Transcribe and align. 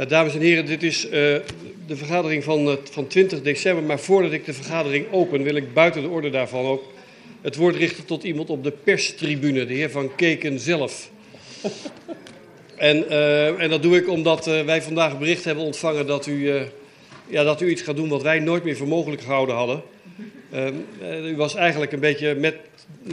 Uh, 0.00 0.08
dames 0.08 0.34
en 0.34 0.40
heren, 0.40 0.66
dit 0.66 0.82
is 0.82 1.04
uh, 1.04 1.10
de 1.86 1.96
vergadering 1.96 2.44
van, 2.44 2.68
uh, 2.68 2.74
van 2.90 3.06
20 3.06 3.42
december. 3.42 3.84
Maar 3.84 3.98
voordat 3.98 4.32
ik 4.32 4.44
de 4.44 4.52
vergadering 4.52 5.06
open, 5.12 5.42
wil 5.42 5.54
ik 5.54 5.72
buiten 5.72 6.02
de 6.02 6.08
orde 6.08 6.30
daarvan 6.30 6.64
ook 6.64 6.84
het 7.40 7.56
woord 7.56 7.76
richten 7.76 8.04
tot 8.04 8.22
iemand 8.22 8.50
op 8.50 8.64
de 8.64 8.70
perstribune, 8.70 9.66
de 9.66 9.74
heer 9.74 9.90
Van 9.90 10.14
Keken 10.14 10.60
zelf. 10.60 11.10
en, 12.76 13.08
en, 13.58 13.70
dat 13.70 13.82
doe 13.82 13.96
ik 13.96 14.08
omdat 14.08 14.44
wij 14.44 14.82
vandaag 14.82 15.18
bericht 15.18 15.44
hebben 15.44 15.64
ontvangen 15.64 16.06
dat 16.06 16.26
u, 16.26 16.50
ja, 17.26 17.42
dat 17.42 17.60
u 17.60 17.70
iets 17.70 17.82
gaat 17.82 17.96
doen 17.96 18.08
wat 18.08 18.22
wij 18.22 18.38
nooit 18.38 18.64
meer 18.64 18.76
voor 18.76 18.88
mogelijk 18.88 19.22
gehouden 19.22 19.54
hadden. 19.54 19.82
u 21.24 21.36
was 21.36 21.54
eigenlijk 21.54 21.92
een 21.92 22.00
beetje 22.00 22.34
met, 22.34 22.56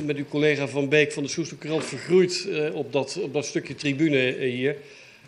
met 0.04 0.18
uw 0.18 0.28
collega 0.30 0.68
Van 0.68 0.90
Beek 0.90 1.12
van 1.12 1.24
de 1.24 1.30
Soesterkrant 1.30 1.86
vergroeid 1.86 2.48
op, 2.74 2.94
dat, 2.94 3.20
op 3.22 3.34
dat 3.34 3.46
stukje 3.46 3.76
tribune 3.76 4.36
hier. 4.40 4.76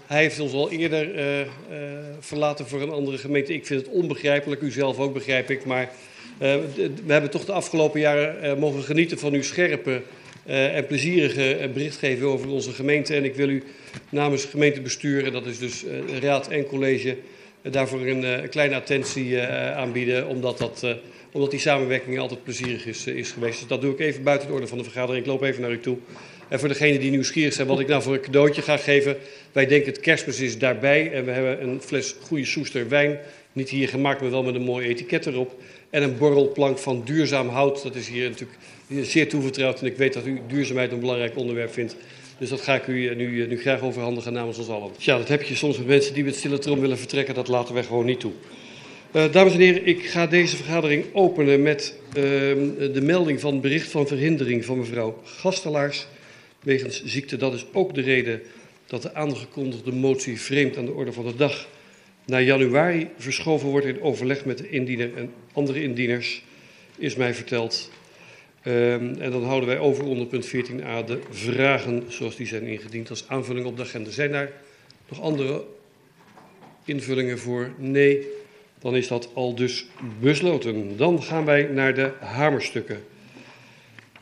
Hij 0.07 0.21
heeft 0.21 0.39
ons 0.39 0.53
al 0.53 0.71
eerder 0.71 1.15
uh, 1.15 1.39
uh, 1.39 1.45
verlaten 2.19 2.67
voor 2.67 2.81
een 2.81 2.89
andere 2.89 3.17
gemeente. 3.17 3.53
Ik 3.53 3.65
vind 3.65 3.81
het 3.81 3.89
onbegrijpelijk, 3.89 4.61
u 4.61 4.71
zelf 4.71 4.99
ook 4.99 5.13
begrijp 5.13 5.49
ik. 5.49 5.65
Maar 5.65 5.91
uh, 6.41 6.55
we 7.05 7.11
hebben 7.11 7.29
toch 7.29 7.45
de 7.45 7.51
afgelopen 7.51 7.99
jaren 7.99 8.59
mogen 8.59 8.83
genieten 8.83 9.19
van 9.19 9.33
uw 9.33 9.43
scherpe 9.43 10.01
en 10.45 10.85
plezierige 10.85 11.69
berichtgeving 11.73 12.23
over 12.23 12.49
onze 12.49 12.71
gemeente. 12.71 13.15
En 13.15 13.23
ik 13.23 13.35
wil 13.35 13.49
u 13.49 13.63
namens 14.09 14.45
gemeentebestuur, 14.45 15.25
en 15.25 15.31
dat 15.31 15.45
is 15.45 15.59
dus 15.59 15.83
raad 16.21 16.47
en 16.47 16.65
college, 16.65 17.17
daarvoor 17.61 18.01
een 18.01 18.49
kleine 18.49 18.75
attentie 18.75 19.41
aanbieden. 19.75 20.27
Omdat, 20.27 20.57
dat, 20.57 20.85
omdat 21.31 21.51
die 21.51 21.59
samenwerking 21.59 22.19
altijd 22.19 22.43
plezierig 22.43 22.85
is, 22.85 23.07
is 23.07 23.31
geweest. 23.31 23.59
Dus 23.59 23.67
dat 23.67 23.81
doe 23.81 23.93
ik 23.93 23.99
even 23.99 24.23
buiten 24.23 24.47
de 24.47 24.53
orde 24.53 24.67
van 24.67 24.77
de 24.77 24.83
vergadering. 24.83 25.25
Ik 25.25 25.31
loop 25.31 25.41
even 25.41 25.61
naar 25.61 25.71
u 25.71 25.79
toe. 25.79 25.97
En 26.47 26.59
voor 26.59 26.67
degenen 26.67 26.99
die 26.99 27.11
nieuwsgierig 27.11 27.53
zijn 27.53 27.67
wat 27.67 27.79
ik 27.79 27.87
nou 27.87 28.01
voor 28.01 28.13
een 28.13 28.21
cadeautje 28.21 28.61
ga 28.61 28.77
geven. 28.77 29.17
Wij 29.51 29.65
denken 29.65 29.91
het 29.91 30.01
kerstmis 30.01 30.39
is 30.39 30.57
daarbij. 30.57 31.11
En 31.11 31.25
we 31.25 31.31
hebben 31.31 31.63
een 31.63 31.81
fles 31.81 32.15
goede 32.21 32.45
soester 32.45 32.89
wijn. 32.89 33.19
Niet 33.53 33.69
hier 33.69 33.87
gemaakt, 33.87 34.21
maar 34.21 34.31
wel 34.31 34.43
met 34.43 34.55
een 34.55 34.61
mooi 34.61 34.87
etiket 34.87 35.25
erop. 35.25 35.61
En 35.89 36.03
een 36.03 36.17
borrelplank 36.17 36.77
van 36.77 37.01
duurzaam 37.05 37.47
hout. 37.47 37.83
Dat 37.83 37.95
is 37.95 38.07
hier 38.07 38.29
natuurlijk 38.29 38.59
zeer 39.01 39.29
toevertrouwd. 39.29 39.79
En 39.81 39.85
ik 39.85 39.97
weet 39.97 40.13
dat 40.13 40.25
u 40.25 40.39
duurzaamheid 40.47 40.91
een 40.91 40.99
belangrijk 40.99 41.37
onderwerp 41.37 41.73
vindt. 41.73 41.95
Dus 42.37 42.49
dat 42.49 42.61
ga 42.61 42.75
ik 42.75 42.87
u 42.87 43.15
nu, 43.15 43.47
nu 43.47 43.59
graag 43.59 43.81
overhandigen 43.81 44.33
namens 44.33 44.57
ons 44.57 44.67
allen. 44.67 44.91
Ja, 44.97 45.17
dat 45.17 45.27
heb 45.27 45.43
je 45.43 45.55
soms 45.55 45.77
met 45.77 45.87
mensen 45.87 46.13
die 46.13 46.23
met 46.23 46.35
stille 46.35 46.59
trom 46.59 46.79
willen 46.79 46.97
vertrekken. 46.97 47.35
Dat 47.35 47.47
laten 47.47 47.73
wij 47.73 47.83
gewoon 47.83 48.05
niet 48.05 48.19
toe. 48.19 48.31
Uh, 49.15 49.31
dames 49.31 49.53
en 49.53 49.59
heren, 49.59 49.85
ik 49.85 50.05
ga 50.05 50.27
deze 50.27 50.55
vergadering 50.55 51.05
openen 51.13 51.61
met 51.61 51.95
uh, 52.07 52.13
de 52.93 53.01
melding 53.01 53.39
van 53.39 53.61
bericht 53.61 53.91
van 53.91 54.07
verhindering 54.07 54.65
van 54.65 54.77
mevrouw 54.77 55.21
Gastelaars 55.23 56.07
wegens 56.63 57.03
ziekte. 57.03 57.37
Dat 57.37 57.53
is 57.53 57.65
ook 57.73 57.93
de 57.93 58.01
reden 58.01 58.41
dat 58.85 59.01
de 59.01 59.13
aangekondigde 59.13 59.91
motie 59.91 60.41
vreemd 60.41 60.77
aan 60.77 60.85
de 60.85 60.91
orde 60.91 61.13
van 61.13 61.25
de 61.25 61.35
dag 61.35 61.67
naar 62.25 62.43
januari 62.43 63.09
verschoven 63.17 63.69
wordt 63.69 63.85
in 63.85 64.01
overleg 64.01 64.45
met 64.45 64.57
de 64.57 64.69
indiener 64.69 65.17
en 65.17 65.33
andere 65.53 65.83
indieners, 65.83 66.43
is 66.97 67.15
mij 67.15 67.33
verteld. 67.33 67.91
Um, 68.67 69.15
en 69.19 69.31
dan 69.31 69.43
houden 69.43 69.69
wij 69.69 69.79
over 69.79 70.03
onder 70.03 70.27
punt 70.27 70.47
14a 70.47 71.05
de 71.05 71.19
vragen 71.29 72.03
zoals 72.07 72.35
die 72.35 72.47
zijn 72.47 72.63
ingediend 72.63 73.09
als 73.09 73.27
aanvulling 73.27 73.65
op 73.65 73.77
de 73.77 73.83
agenda. 73.83 74.09
Zijn 74.09 74.31
daar 74.31 74.51
nog 75.09 75.21
andere 75.21 75.63
invullingen 76.85 77.39
voor? 77.39 77.73
Nee, 77.77 78.27
dan 78.79 78.95
is 78.95 79.07
dat 79.07 79.29
al 79.33 79.55
dus 79.55 79.85
besloten. 80.19 80.97
Dan 80.97 81.23
gaan 81.23 81.45
wij 81.45 81.63
naar 81.63 81.93
de 81.93 82.11
hamerstukken. 82.19 83.03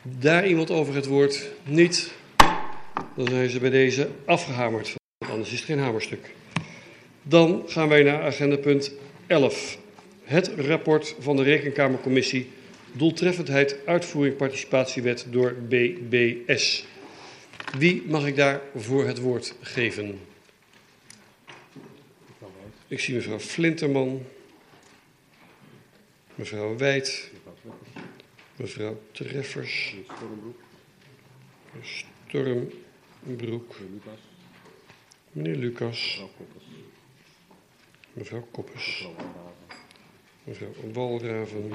Daar 0.02 0.46
iemand 0.46 0.70
over 0.70 0.94
het 0.94 1.06
woord? 1.06 1.48
Niet. 1.64 2.12
Dan 3.14 3.26
zijn 3.26 3.50
ze 3.50 3.58
bij 3.58 3.70
deze 3.70 4.10
afgehamerd. 4.24 4.94
Anders 5.18 5.52
is 5.52 5.56
het 5.56 5.64
geen 5.64 5.78
hamerstuk. 5.78 6.34
Dan 7.22 7.62
gaan 7.66 7.88
wij 7.88 8.02
naar 8.02 8.22
agenda 8.22 8.56
punt 8.56 8.92
11. 9.26 9.78
Het 10.22 10.48
rapport 10.56 11.14
van 11.18 11.36
de 11.36 11.42
Rekenkamercommissie 11.42 12.50
Doeltreffendheid 12.92 13.86
Uitvoering 13.86 14.36
Participatiewet 14.36 15.26
door 15.30 15.54
BBS. 15.68 16.84
Wie 17.78 18.02
mag 18.06 18.26
ik 18.26 18.36
daar 18.36 18.60
voor 18.76 19.06
het 19.06 19.18
woord 19.18 19.54
geven? 19.60 20.18
Ik 22.88 23.00
zie 23.00 23.14
mevrouw 23.14 23.38
Flinterman, 23.38 24.26
mevrouw 26.34 26.76
Wijd, 26.76 27.30
mevrouw 28.56 29.00
Treffers, 29.12 29.94
Storm 31.82 32.70
Broek. 33.22 33.76
Meneer 35.32 35.56
Lucas. 35.56 36.22
Mevrouw 38.12 38.48
Koppes. 38.50 39.06
Mevrouw 40.44 40.72
Walraven. 40.92 41.72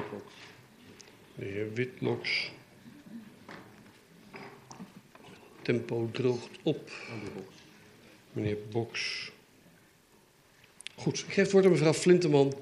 De 1.36 1.46
heer 1.46 1.74
Witloks. 1.74 2.52
Tempo 5.62 6.10
droogt 6.12 6.50
op. 6.64 6.92
Meneer 8.32 8.58
Boks. 8.72 9.32
Goed, 10.96 11.20
ik 11.20 11.34
geef 11.34 11.36
het 11.44 11.52
woord 11.52 11.66
aan 11.66 11.72
mevrouw 11.72 11.94
Flinteman. 11.94 12.54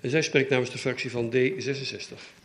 En 0.00 0.10
zij 0.10 0.22
spreekt 0.22 0.50
namens 0.50 0.70
de 0.70 0.78
fractie 0.78 1.10
van 1.10 1.34
D66. 1.34 2.41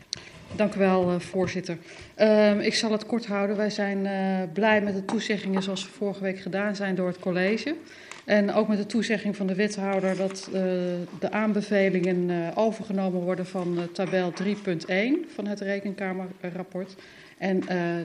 Dank 0.56 0.76
u 0.76 0.80
wel, 0.80 1.12
uh, 1.12 1.20
voorzitter. 1.20 1.78
Uh, 2.18 2.66
ik 2.66 2.76
zal 2.76 2.92
het 2.92 3.06
kort 3.06 3.26
houden. 3.26 3.58
Wij 3.58 3.70
zijn 3.70 4.06
uh, 4.06 4.54
blij 4.54 4.82
met 4.82 4.94
de 4.94 5.06
toezeggingen 5.06 5.64
zoals 5.64 5.82
ze 5.82 5.88
vorige 5.88 6.22
week 6.22 6.40
gedaan 6.40 6.76
zijn 6.76 6.96
door 6.96 7.08
het 7.08 7.20
college. 7.20 7.76
En 8.26 8.54
ook 8.54 8.68
met 8.68 8.78
de 8.78 8.86
toezegging 8.86 9.36
van 9.36 9.48
de 9.48 9.56
wethouder 9.56 10.16
dat 10.16 10.48
uh, 10.48 10.62
de 11.20 11.32
aanbevelingen 11.32 12.52
overgenomen 12.56 13.22
worden 13.22 13.46
van 13.46 13.90
tabel 13.92 14.34
3.1 14.44 14.54
van 15.34 15.48
het 15.48 15.60
Rekenkamerrapport. 15.60 16.96
En 17.38 17.64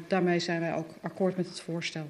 daarmee 0.09 0.39
zijn 0.39 0.61
wij 0.61 0.75
ook 0.75 0.89
akkoord 1.01 1.37
met 1.37 1.47
het 1.47 1.61
voorstel. 1.61 2.07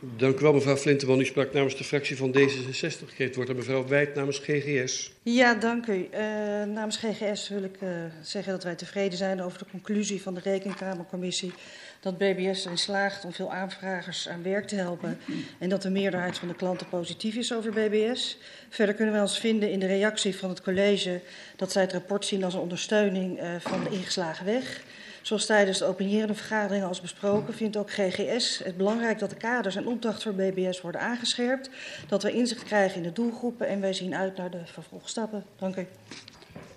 Dank 0.00 0.38
u 0.38 0.42
wel, 0.42 0.52
mevrouw 0.52 0.76
Flinteman. 0.76 1.20
U 1.20 1.24
sprak 1.24 1.52
namens 1.52 1.76
de 1.76 1.84
fractie 1.84 2.16
van 2.16 2.34
D66. 2.38 3.14
Geeft 3.14 3.34
wordt 3.34 3.50
aan 3.50 3.56
mevrouw 3.56 3.86
Wijd 3.86 4.14
namens 4.14 4.38
GGS. 4.38 5.12
Ja, 5.22 5.54
dank 5.54 5.86
u. 5.86 6.08
Uh, 6.12 6.18
namens 6.64 6.96
GGS 6.96 7.48
wil 7.48 7.62
ik 7.62 7.76
uh, 7.82 7.88
zeggen 8.22 8.52
dat 8.52 8.64
wij 8.64 8.74
tevreden 8.74 9.18
zijn 9.18 9.42
over 9.42 9.58
de 9.58 9.64
conclusie 9.70 10.22
van 10.22 10.34
de 10.34 10.40
Rekenkamercommissie. 10.40 11.52
Dat 12.00 12.18
BBS 12.18 12.64
erin 12.64 12.78
slaagt 12.78 13.24
om 13.24 13.32
veel 13.32 13.52
aanvragers 13.52 14.28
aan 14.28 14.42
werk 14.42 14.66
te 14.66 14.74
helpen. 14.74 15.18
En 15.58 15.68
dat 15.68 15.82
de 15.82 15.90
meerderheid 15.90 16.38
van 16.38 16.48
de 16.48 16.54
klanten 16.54 16.88
positief 16.88 17.34
is 17.34 17.54
over 17.54 17.70
BBS. 17.70 18.38
Verder 18.68 18.94
kunnen 18.94 19.14
wij 19.14 19.22
ons 19.22 19.38
vinden 19.38 19.70
in 19.70 19.78
de 19.78 19.86
reactie 19.86 20.36
van 20.36 20.48
het 20.48 20.62
college 20.62 21.20
dat 21.56 21.72
zij 21.72 21.82
het 21.82 21.92
rapport 21.92 22.24
zien 22.24 22.44
als 22.44 22.54
een 22.54 22.60
ondersteuning 22.60 23.40
uh, 23.40 23.54
van 23.58 23.84
de 23.84 23.90
ingeslagen 23.90 24.44
weg. 24.44 24.82
Zoals 25.28 25.46
tijdens 25.46 25.78
de 25.78 25.84
openierende 25.84 26.34
vergadering 26.34 26.84
als 26.84 27.00
besproken 27.00 27.54
vindt 27.54 27.76
ook 27.76 27.90
GGS 27.90 28.60
het 28.64 28.76
belangrijk 28.76 29.18
dat 29.18 29.30
de 29.30 29.36
kaders 29.36 29.76
en 29.76 29.86
opdracht 29.86 30.22
voor 30.22 30.34
BBS 30.34 30.80
worden 30.80 31.00
aangescherpt. 31.00 31.70
Dat 32.08 32.22
we 32.22 32.32
inzicht 32.32 32.62
krijgen 32.62 32.96
in 32.96 33.02
de 33.02 33.12
doelgroepen 33.12 33.66
en 33.66 33.80
wij 33.80 33.92
zien 33.92 34.14
uit 34.14 34.36
naar 34.36 34.50
de 34.50 34.60
vervolgstappen. 34.64 35.44
Dank 35.58 35.76
u. 35.76 35.86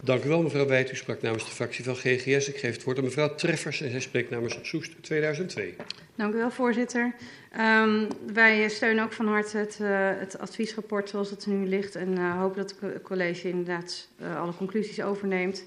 Dank 0.04 0.24
u 0.24 0.28
wel, 0.28 0.42
mevrouw 0.42 0.68
Wijt. 0.68 0.92
U 0.92 0.96
sprak 0.96 1.22
namens 1.22 1.46
de 1.46 1.52
fractie 1.52 1.84
van 1.84 1.96
GGS. 1.96 2.48
Ik 2.48 2.58
geef 2.58 2.74
het 2.74 2.84
woord 2.84 2.98
aan 2.98 3.04
mevrouw 3.04 3.36
Treffers 3.36 3.82
en 3.82 3.92
zij 3.92 4.00
spreekt 4.00 4.30
namens 4.30 4.60
Soest 4.62 5.04
2002. 5.04 5.76
Dank 6.16 6.34
u 6.34 6.38
wel, 6.38 6.52
voorzitter. 6.52 7.16
Um, 7.60 8.08
wij 8.34 8.70
steunen 8.70 9.04
ook 9.04 9.14
van 9.14 9.28
harte 9.28 9.58
het, 9.58 9.80
uh, 9.82 9.90
het 10.20 10.40
adviesrapport 10.40 11.10
zoals 11.10 11.30
het 11.30 11.44
er 11.46 11.52
nu 11.52 11.68
ligt 11.68 11.96
en 11.96 12.18
uh, 12.18 12.40
hopen 12.40 12.58
dat 12.58 12.76
het 12.80 13.02
college 13.02 13.50
inderdaad 13.50 14.08
uh, 14.22 14.42
alle 14.42 14.54
conclusies 14.54 15.02
overneemt. 15.02 15.64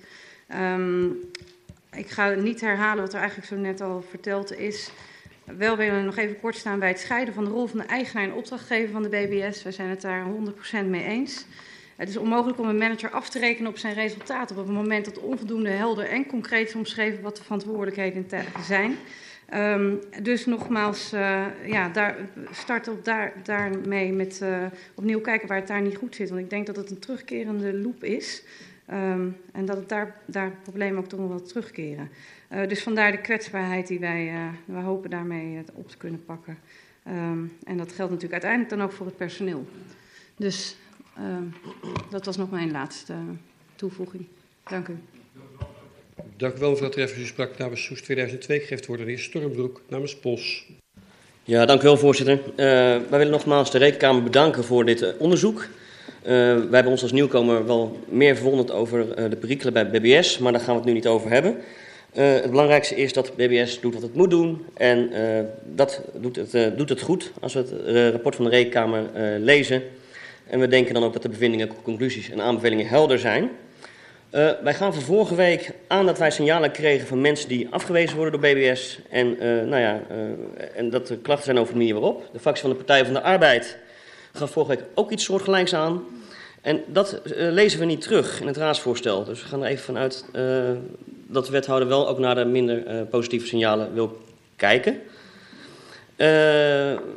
Um, 0.55 1.21
ik 1.97 2.11
ga 2.11 2.29
niet 2.29 2.61
herhalen 2.61 3.05
wat 3.05 3.13
er 3.13 3.19
eigenlijk 3.19 3.49
zo 3.49 3.57
net 3.57 3.81
al 3.81 4.05
verteld 4.09 4.59
is. 4.59 4.91
Wel 5.45 5.77
willen 5.77 5.97
we 5.97 6.03
nog 6.03 6.17
even 6.17 6.41
kort 6.41 6.57
staan 6.57 6.79
bij 6.79 6.89
het 6.89 7.01
scheiden 7.01 7.35
van 7.35 7.45
de 7.45 7.51
rol 7.51 7.67
van 7.67 7.79
de 7.79 7.87
eigenaar 7.87 8.25
en 8.25 8.33
opdrachtgever 8.33 8.93
van 8.93 9.03
de 9.03 9.09
BBS. 9.09 9.63
We 9.63 9.73
zijn 9.73 9.89
het 9.89 10.01
daar 10.01 10.27
100% 10.85 10.87
mee 10.87 11.05
eens. 11.05 11.47
Het 11.97 12.09
is 12.09 12.17
onmogelijk 12.17 12.59
om 12.59 12.69
een 12.69 12.79
manager 12.79 13.11
af 13.11 13.29
te 13.29 13.39
rekenen 13.39 13.71
op 13.71 13.79
zijn 13.79 13.95
resultaten 13.95 14.59
op 14.59 14.67
het 14.67 14.75
moment 14.75 15.05
dat 15.05 15.19
onvoldoende 15.19 15.71
helder 15.71 16.09
en 16.09 16.27
concreet 16.27 16.69
is 16.69 16.75
omschreven 16.75 17.23
wat 17.23 17.37
de 17.37 17.43
verantwoordelijkheden 17.43 18.27
zijn. 18.61 18.97
Um, 19.55 20.01
dus 20.23 20.47
nogmaals, 20.47 21.13
uh, 21.13 21.45
ja, 21.67 21.89
daar, 21.89 22.17
start 22.51 22.89
op 22.89 23.05
daar, 23.05 23.33
daarmee 23.43 24.13
met 24.13 24.41
uh, 24.43 24.65
opnieuw 24.95 25.21
kijken 25.21 25.49
waar 25.49 25.59
het 25.59 25.67
daar 25.67 25.83
niet 25.83 25.97
goed 25.97 26.15
zit. 26.15 26.29
Want 26.29 26.41
ik 26.41 26.51
denk 26.51 26.67
dat 26.67 26.77
het 26.77 26.91
een 26.91 26.99
terugkerende 26.99 27.75
loop 27.75 28.05
is. 28.05 28.43
Um, 28.93 29.37
en 29.53 29.65
dat 29.65 29.77
het 29.77 29.89
daar, 29.89 30.17
daar 30.27 30.53
problemen 30.63 30.99
ook 30.99 31.09
toch 31.09 31.21
nog 31.21 31.29
wel 31.29 31.43
terugkeren. 31.43 32.11
Uh, 32.53 32.69
dus 32.69 32.83
vandaar 32.83 33.13
de 33.13 33.21
kwetsbaarheid 33.21 33.87
die 33.87 33.99
wij, 33.99 34.33
uh, 34.33 34.49
wij 34.65 34.83
hopen 34.83 35.11
daarmee 35.11 35.63
op 35.75 35.89
te 35.89 35.97
kunnen 35.97 36.25
pakken. 36.25 36.59
Um, 37.09 37.53
en 37.65 37.77
dat 37.77 37.93
geldt 37.93 38.13
natuurlijk 38.13 38.33
uiteindelijk 38.33 38.71
dan 38.71 38.83
ook 38.83 38.93
voor 38.93 39.07
het 39.07 39.17
personeel. 39.17 39.67
Dus 40.37 40.77
uh, 41.19 41.25
dat 42.11 42.25
was 42.25 42.37
nog 42.37 42.51
mijn 42.51 42.71
laatste 42.71 43.15
toevoeging. 43.75 44.27
Dank 44.65 44.89
u. 44.89 44.97
Dank 46.37 46.57
u 46.57 46.59
wel, 46.59 46.71
mevrouw 46.71 46.89
Treffers. 46.89 47.21
U 47.21 47.27
sprak 47.27 47.59
namens 47.59 47.85
Soes 47.85 48.03
2002. 48.03 48.61
Geeft 48.61 48.87
woord 48.87 49.01
aan 49.01 49.07
de 49.07 49.13
heer 49.13 49.21
Stormbroek 49.21 49.81
namens 49.89 50.17
POS. 50.17 50.67
Ja, 51.43 51.67
dank 51.67 51.81
u 51.81 51.85
wel, 51.85 51.97
voorzitter. 51.97 52.41
wij 52.57 53.09
willen 53.09 53.31
nogmaals 53.31 53.71
de 53.71 53.79
Rekenkamer 53.79 54.23
bedanken 54.23 54.65
voor 54.65 54.85
dit 54.85 55.17
onderzoek. 55.17 55.67
Wij 56.25 56.69
hebben 56.71 56.87
ons 56.87 57.03
als 57.03 57.13
nieuwkomer 57.13 57.67
wel 57.67 57.99
meer 58.09 58.37
verwonderd 58.37 58.71
over 58.71 59.31
de 59.31 59.37
perikelen 59.37 59.73
bij 59.73 59.91
BBS, 59.91 60.39
maar 60.39 60.53
daar 60.53 60.61
gaan 60.61 60.75
we 60.75 60.81
het 60.81 60.89
nu 60.89 60.93
niet 60.93 61.07
over 61.07 61.31
hebben. 61.31 61.57
het 62.13 62.51
belangrijkste 62.51 62.97
is 62.97 63.13
dat 63.13 63.37
BBS 63.37 63.81
doet 63.81 63.95
wat 63.95 64.03
het 64.03 64.15
moet 64.15 64.31
doen 64.31 64.65
en 64.75 65.11
dat 65.65 66.03
doet 66.15 66.37
het, 66.37 66.77
doet 66.77 66.89
het 66.89 67.01
goed 67.01 67.33
als 67.41 67.55
we 67.55 67.59
het 67.59 68.13
rapport 68.13 68.37
van 68.37 68.45
de 68.45 68.51
Rekenkamer 68.51 69.03
lezen. 69.39 69.83
En 70.47 70.61
we 70.61 70.69
denken 70.69 70.95
dan 70.95 71.05
ook 71.05 71.13
dat 71.13 71.23
de 71.23 71.29
bevindingen, 71.29 71.69
conclusies 71.83 72.31
en 72.31 72.41
aanbevelingen 72.41 72.87
helder 72.87 73.19
zijn. 73.19 73.51
Wij 74.63 74.75
gaan 74.75 74.95
van 74.95 75.03
vorige 75.03 75.35
week 75.35 75.71
aan 75.87 76.07
dat 76.07 76.19
wij 76.19 76.31
signalen 76.31 76.71
kregen 76.71 77.07
van 77.07 77.21
mensen 77.21 77.49
die 77.49 77.69
afgewezen 77.71 78.17
worden 78.17 78.41
door 78.41 78.51
BBS. 78.51 79.01
En, 79.11 79.37
nou 79.69 79.81
ja, 79.81 80.01
en 80.75 80.91
dat 80.91 81.09
er 81.09 81.17
klachten 81.17 81.45
zijn 81.45 81.59
over 81.59 81.73
de 81.73 81.79
manier 81.79 81.95
waarop. 81.95 82.29
De 82.33 82.39
fractie 82.39 82.63
van 82.63 82.71
de 82.71 82.77
Partij 82.85 83.05
van 83.05 83.15
de 83.15 83.23
Arbeid 83.23 83.79
gaf 84.35 84.51
vorige 84.51 84.77
week 84.77 84.85
ook 84.95 85.11
iets 85.11 85.25
soortgelijks 85.25 85.75
aan. 85.75 86.03
En 86.61 86.83
dat 86.87 87.21
lezen 87.35 87.79
we 87.79 87.85
niet 87.85 88.01
terug 88.01 88.41
in 88.41 88.47
het 88.47 88.57
raadsvoorstel. 88.57 89.25
Dus 89.25 89.43
we 89.43 89.49
gaan 89.49 89.63
er 89.63 89.69
even 89.69 89.85
vanuit 89.85 90.25
dat 91.27 91.47
de 91.47 91.53
wethouder 91.53 91.89
wel 91.89 92.09
ook 92.09 92.19
naar 92.19 92.35
de 92.35 92.45
minder 92.45 93.05
positieve 93.07 93.47
signalen 93.47 93.95
wil 93.95 94.19
kijken. 94.57 95.01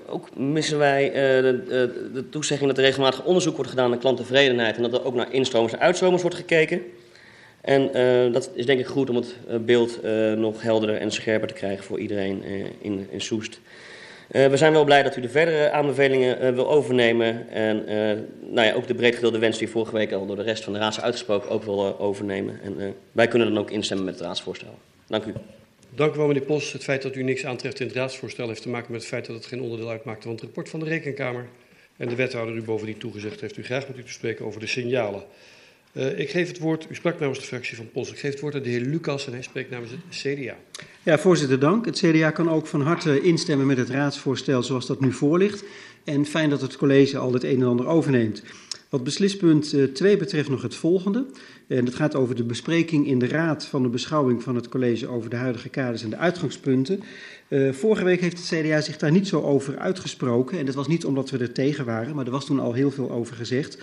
Ook 0.08 0.36
missen 0.36 0.78
wij 0.78 1.12
de, 1.12 2.24
toezegging 2.30 2.69
dat 2.69 2.78
er 2.78 2.84
regelmatig 2.84 3.24
onderzoek 3.24 3.56
wordt 3.56 3.70
gedaan 3.70 3.90
naar 3.90 4.00
klanttevredenheid 4.00 4.75
en 4.75 4.81
dat 4.81 4.94
er 4.94 5.06
ook 5.06 5.16
naar 5.16 5.34
instromers 5.34 5.74
en 5.74 5.80
uitstromers 5.80 6.22
wordt 6.22 6.38
gekeken. 6.38 6.81
En 7.62 7.92
dat 8.31 8.50
is 8.54 8.66
denk 8.66 8.80
ik 8.80 8.88
goed 8.88 9.10
om 9.10 9.16
het 9.16 9.66
beeld 9.66 10.00
nog 10.36 10.62
helderder 10.62 10.98
en 10.98 11.12
scherper 11.12 11.48
te 11.48 11.54
krijgen 11.54 11.84
voor 11.84 12.00
iedereen 12.00 12.44
in, 12.81 13.08
in 13.12 13.22
Soest. 13.22 13.60
We 14.27 14.57
zijn 14.57 14.74
wel 14.74 14.83
blij 14.83 15.03
dat 15.03 15.15
u 15.15 15.21
de 15.21 15.29
verdere 15.29 15.71
aanbevelingen 15.71 16.53
wil 16.56 16.69
overnemen 16.69 17.50
en 17.50 17.85
nou 18.39 18.68
ja, 18.68 18.74
ook 18.74 18.88
de 18.88 18.95
breedgedeelde 18.95 19.39
wens 19.39 19.57
die 19.57 19.69
vorige 19.69 19.94
week 19.94 20.12
al 20.12 20.25
door 20.25 20.35
de 20.35 20.41
rest 20.41 20.63
van 20.63 20.74
de 20.74 20.79
raad 20.79 20.91
is 20.91 21.01
uitgesproken 21.01 21.50
ook 21.50 21.63
wil 21.63 22.00
overnemen. 22.00 22.59
En 22.63 22.95
wij 23.12 23.27
kunnen 23.27 23.47
dan 23.47 23.57
ook 23.57 23.71
instemmen 23.71 24.06
met 24.06 24.15
het 24.15 24.24
raadsvoorstel. 24.24 24.79
Dank 25.07 25.25
u. 25.25 25.33
Dank 25.95 26.13
u 26.13 26.18
wel, 26.18 26.27
meneer 26.27 26.44
Post. 26.44 26.74
Het 26.74 26.83
feit 26.83 27.01
dat 27.01 27.15
u 27.15 27.24
niks 27.24 27.45
aantreft 27.45 27.79
in 27.79 27.88
het 27.88 27.95
raadsvoorstel 27.95 28.47
heeft 28.47 28.62
te 28.62 28.69
maken 28.69 28.91
met 28.91 29.01
het 29.01 29.09
feit 29.09 29.25
dat 29.25 29.35
het 29.35 29.45
geen 29.45 29.62
onderdeel 29.62 29.89
uitmaakt 29.89 30.24
van 30.24 30.31
het 30.31 30.41
rapport 30.41 30.69
van 30.69 30.79
de 30.79 30.85
Rekenkamer. 30.85 31.47
En 31.97 32.09
de 32.09 32.15
wethouder 32.15 32.56
u 32.56 32.63
bovendien 32.63 32.97
toegezegd 32.97 33.41
heeft 33.41 33.57
u 33.57 33.63
graag 33.63 33.88
met 33.88 33.97
u 33.97 34.03
te 34.03 34.12
spreken 34.12 34.45
over 34.45 34.59
de 34.59 34.68
signalen. 34.68 35.24
Uh, 35.94 36.19
ik 36.19 36.30
geef 36.30 36.48
het 36.48 36.60
woord, 36.60 36.88
u 36.89 36.95
sprak 36.95 37.19
namens 37.19 37.39
de 37.39 37.45
fractie 37.45 37.78
van 37.78 37.92
Post, 37.92 38.12
ik 38.12 38.19
geef 38.19 38.31
het 38.31 38.39
woord 38.39 38.56
aan 38.56 38.62
de 38.62 38.69
heer 38.69 38.81
Lucas 38.81 39.28
en 39.28 39.34
hij 39.34 39.42
spreekt 39.42 39.69
namens 39.69 39.92
het 39.92 40.00
CDA. 40.10 40.56
Ja, 41.04 41.18
voorzitter, 41.18 41.60
dank. 41.60 41.86
Het 41.86 41.98
CDA 41.98 42.31
kan 42.31 42.50
ook 42.50 42.68
van 42.68 42.81
harte 42.81 43.22
instemmen 43.22 43.68
met 43.68 43.78
het 43.78 43.89
raadsvoorstel 43.89 44.63
zoals 44.63 44.88
dat 44.88 45.00
nu 45.00 45.12
voor 45.12 45.38
ligt. 45.38 45.63
En 46.04 46.25
fijn 46.25 46.50
dat 46.50 46.62
het 46.62 46.78
college 46.78 47.18
al 47.18 47.34
het 47.34 47.44
een 47.44 47.62
en 47.62 47.68
ander 47.68 47.88
overneemt. 47.88 48.44
Wat 48.89 49.04
beslispunt 49.04 49.75
2 49.94 50.13
uh, 50.13 50.19
betreft 50.19 50.50
nog 50.50 50.62
het 50.62 50.75
volgende. 50.75 51.25
En 51.68 51.86
het 51.86 51.95
gaat 51.95 52.16
over 52.16 52.36
de 52.36 52.44
bespreking 52.44 53.07
in 53.07 53.19
de 53.19 53.28
Raad 53.28 53.66
van 53.66 53.84
de 53.84 53.89
beschouwing 53.89 54.44
van 54.44 54.56
het 54.56 54.69
college 54.69 55.07
over 55.07 55.30
de 55.30 55.36
huidige 55.36 55.69
kaders 55.69 56.04
en 56.04 56.10
de 56.10 56.18
uitgangspunten. 56.18 57.04
Uh, 57.50 57.74
vorige 57.74 58.04
week 58.04 58.22
heeft 58.22 58.38
het 58.38 58.60
CDA 58.60 58.82
zich 58.82 58.98
daar 58.98 59.12
niet 59.12 59.28
zo 59.28 59.42
over 59.42 59.78
uitgesproken. 59.78 60.60
En 60.60 60.66
dat 60.66 60.76
was 60.76 60.88
niet 60.88 61.06
omdat 61.06 61.30
we 61.30 61.38
er 61.38 61.54
tegen 61.54 61.86
waren, 61.86 62.16
maar 62.16 62.26
er 62.26 62.32
was 62.32 62.46
toen 62.46 62.60
al 62.60 62.74
heel 62.74 62.92
veel 62.92 63.12
over 63.12 63.36
gezegd. 63.36 63.78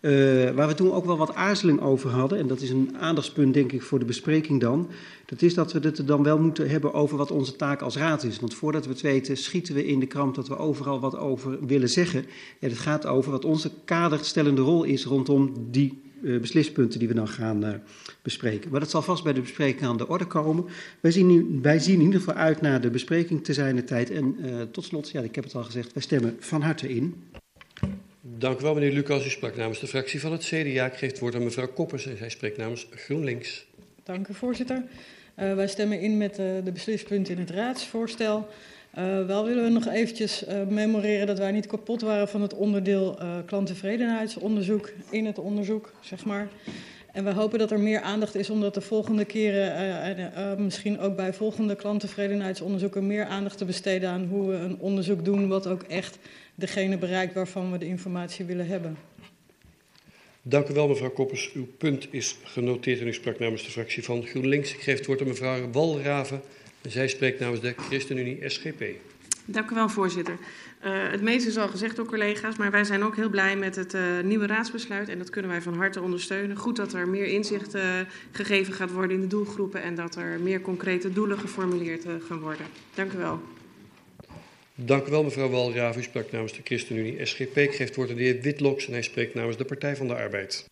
Uh, 0.00 0.50
waar 0.50 0.68
we 0.68 0.74
toen 0.74 0.92
ook 0.92 1.04
wel 1.04 1.16
wat 1.16 1.34
aarzeling 1.34 1.80
over 1.80 2.10
hadden, 2.10 2.38
en 2.38 2.46
dat 2.46 2.60
is 2.60 2.70
een 2.70 2.96
aandachtspunt 2.98 3.54
denk 3.54 3.72
ik 3.72 3.82
voor 3.82 3.98
de 3.98 4.04
bespreking 4.04 4.60
dan, 4.60 4.88
dat 5.26 5.42
is 5.42 5.54
dat 5.54 5.72
we 5.72 5.78
het 5.78 6.06
dan 6.06 6.22
wel 6.22 6.38
moeten 6.38 6.68
hebben 6.68 6.94
over 6.94 7.16
wat 7.16 7.30
onze 7.30 7.56
taak 7.56 7.82
als 7.82 7.96
raad 7.96 8.24
is. 8.24 8.40
Want 8.40 8.54
voordat 8.54 8.84
we 8.84 8.90
het 8.90 9.00
weten 9.00 9.36
schieten 9.36 9.74
we 9.74 9.86
in 9.86 10.00
de 10.00 10.06
krant 10.06 10.34
dat 10.34 10.48
we 10.48 10.56
overal 10.56 11.00
wat 11.00 11.16
over 11.16 11.66
willen 11.66 11.88
zeggen. 11.88 12.24
En 12.60 12.68
het 12.68 12.78
gaat 12.78 13.06
over 13.06 13.30
wat 13.30 13.44
onze 13.44 13.70
kaderstellende 13.84 14.60
rol 14.60 14.84
is 14.84 15.04
rondom 15.04 15.52
die 15.70 16.05
beslispunten 16.40 16.98
die 16.98 17.08
we 17.08 17.14
dan 17.14 17.28
gaan 17.28 17.64
uh, 17.64 17.74
bespreken. 18.22 18.70
Maar 18.70 18.80
dat 18.80 18.90
zal 18.90 19.02
vast 19.02 19.24
bij 19.24 19.32
de 19.32 19.40
bespreking 19.40 19.82
aan 19.82 19.96
de 19.96 20.08
orde 20.08 20.26
komen. 20.26 20.64
Wij 21.00 21.10
zien, 21.10 21.26
nu, 21.26 21.58
wij 21.62 21.78
zien 21.78 21.94
in 21.94 22.04
ieder 22.04 22.20
geval 22.20 22.34
uit 22.34 22.60
naar 22.60 22.80
de 22.80 22.90
bespreking 22.90 23.44
te 23.44 23.52
zijn 23.52 23.76
de 23.76 23.84
tijd. 23.84 24.10
En 24.10 24.36
uh, 24.40 24.62
tot 24.62 24.84
slot, 24.84 25.10
ja, 25.10 25.20
ik 25.20 25.34
heb 25.34 25.44
het 25.44 25.54
al 25.54 25.64
gezegd, 25.64 25.92
wij 25.92 26.02
stemmen 26.02 26.36
van 26.38 26.62
harte 26.62 26.88
in. 26.88 27.24
Dank 28.20 28.60
u 28.60 28.62
wel, 28.62 28.74
meneer 28.74 28.92
Lucas. 28.92 29.26
U 29.26 29.30
sprak 29.30 29.56
namens 29.56 29.80
de 29.80 29.86
fractie 29.86 30.20
van 30.20 30.32
het 30.32 30.44
CDA. 30.44 30.86
Ik 30.86 30.94
geef 30.94 31.10
het 31.10 31.18
woord 31.18 31.34
aan 31.34 31.44
mevrouw 31.44 31.68
Koppers 31.68 32.06
en 32.06 32.16
zij 32.16 32.28
spreekt 32.28 32.56
namens 32.56 32.86
GroenLinks. 32.90 33.66
Dank 34.02 34.28
u, 34.28 34.34
voorzitter. 34.34 34.84
Uh, 35.38 35.54
wij 35.54 35.68
stemmen 35.68 36.00
in 36.00 36.16
met 36.16 36.30
uh, 36.30 36.46
de 36.64 36.72
beslispunten 36.72 37.34
in 37.34 37.40
het 37.40 37.50
raadsvoorstel. 37.50 38.48
Uh, 38.98 39.26
wel 39.26 39.44
willen 39.44 39.64
we 39.64 39.70
nog 39.70 39.86
eventjes 39.86 40.44
memoreren 40.68 41.26
dat 41.26 41.38
wij 41.38 41.52
niet 41.52 41.66
kapot 41.66 42.00
waren 42.00 42.28
van 42.28 42.42
het 42.42 42.54
onderdeel 42.54 43.18
klanttevredenheidsonderzoek 43.46 44.92
in 45.10 45.26
het 45.26 45.38
onderzoek, 45.38 45.92
zeg 46.00 46.24
maar. 46.24 46.48
En 47.12 47.24
we 47.24 47.32
hopen 47.32 47.58
dat 47.58 47.70
er 47.70 47.80
meer 47.80 48.00
aandacht 48.00 48.34
is 48.34 48.50
om 48.50 48.60
dat 48.60 48.74
de 48.74 48.80
volgende 48.80 49.24
keren, 49.24 50.62
misschien 50.64 50.98
ook 50.98 51.16
bij 51.16 51.32
volgende 51.32 51.76
klanttevredenheidsonderzoeken, 51.76 53.06
meer 53.06 53.24
aandacht 53.24 53.58
te 53.58 53.64
besteden 53.64 54.10
aan 54.10 54.24
hoe 54.24 54.50
we 54.50 54.56
een 54.56 54.78
onderzoek 54.78 55.24
doen 55.24 55.48
wat 55.48 55.66
ook 55.66 55.82
echt 55.82 56.18
degene 56.54 56.98
bereikt 56.98 57.34
waarvan 57.34 57.72
we 57.72 57.78
de 57.78 57.86
informatie 57.86 58.44
willen 58.44 58.66
hebben. 58.66 58.96
Dank 60.42 60.68
u 60.68 60.74
wel, 60.74 60.88
mevrouw 60.88 61.10
Koppers. 61.10 61.52
Uw 61.54 61.66
punt 61.78 62.08
is 62.10 62.36
genoteerd 62.44 63.00
en 63.00 63.06
u 63.06 63.12
sprak 63.12 63.38
namens 63.38 63.64
de 63.64 63.70
fractie 63.70 64.04
van 64.04 64.26
GroenLinks. 64.26 64.74
Ik 64.74 64.80
geef 64.80 64.96
het 64.96 65.06
woord 65.06 65.20
aan 65.20 65.26
mevrouw 65.26 65.70
Walraven 65.70 66.36
en 66.36 66.65
zij 66.88 67.08
spreekt 67.08 67.40
namens 67.40 67.60
de 67.60 67.74
ChristenUnie 67.76 68.48
SGP. 68.48 68.84
Dank 69.44 69.70
u 69.70 69.74
wel, 69.74 69.88
voorzitter. 69.88 70.38
Uh, 70.84 71.10
het 71.10 71.22
meeste 71.22 71.48
is 71.48 71.56
al 71.56 71.68
gezegd 71.68 71.96
door 71.96 72.06
collega's, 72.06 72.56
maar 72.56 72.70
wij 72.70 72.84
zijn 72.84 73.04
ook 73.04 73.16
heel 73.16 73.28
blij 73.28 73.56
met 73.56 73.76
het 73.76 73.94
uh, 73.94 74.02
nieuwe 74.24 74.46
raadsbesluit 74.46 75.08
en 75.08 75.18
dat 75.18 75.30
kunnen 75.30 75.50
wij 75.50 75.62
van 75.62 75.74
harte 75.74 76.00
ondersteunen. 76.00 76.56
Goed 76.56 76.76
dat 76.76 76.92
er 76.92 77.08
meer 77.08 77.26
inzicht 77.26 77.74
uh, 77.74 77.82
gegeven 78.30 78.72
gaat 78.72 78.92
worden 78.92 79.16
in 79.16 79.20
de 79.20 79.26
doelgroepen 79.26 79.82
en 79.82 79.94
dat 79.94 80.16
er 80.16 80.40
meer 80.40 80.60
concrete 80.60 81.12
doelen 81.12 81.38
geformuleerd 81.38 82.04
gaan 82.28 82.40
worden. 82.40 82.66
Dank 82.94 83.12
u 83.12 83.18
wel. 83.18 83.40
Dank 84.74 85.06
u 85.06 85.10
wel, 85.10 85.22
mevrouw 85.22 85.48
Walraaf. 85.48 85.96
U 85.96 86.02
sprak 86.02 86.30
namens 86.30 86.52
de 86.52 86.60
ChristenUnie 86.64 87.26
SGP. 87.26 87.56
Ik 87.56 87.74
geef 87.74 87.86
het 87.86 87.96
woord 87.96 88.10
aan 88.10 88.16
de 88.16 88.22
heer 88.22 88.40
Witloks 88.40 88.86
en 88.86 88.92
hij 88.92 89.02
spreekt 89.02 89.34
namens 89.34 89.56
de 89.56 89.64
Partij 89.64 89.96
van 89.96 90.06
de 90.06 90.14
Arbeid. 90.14 90.70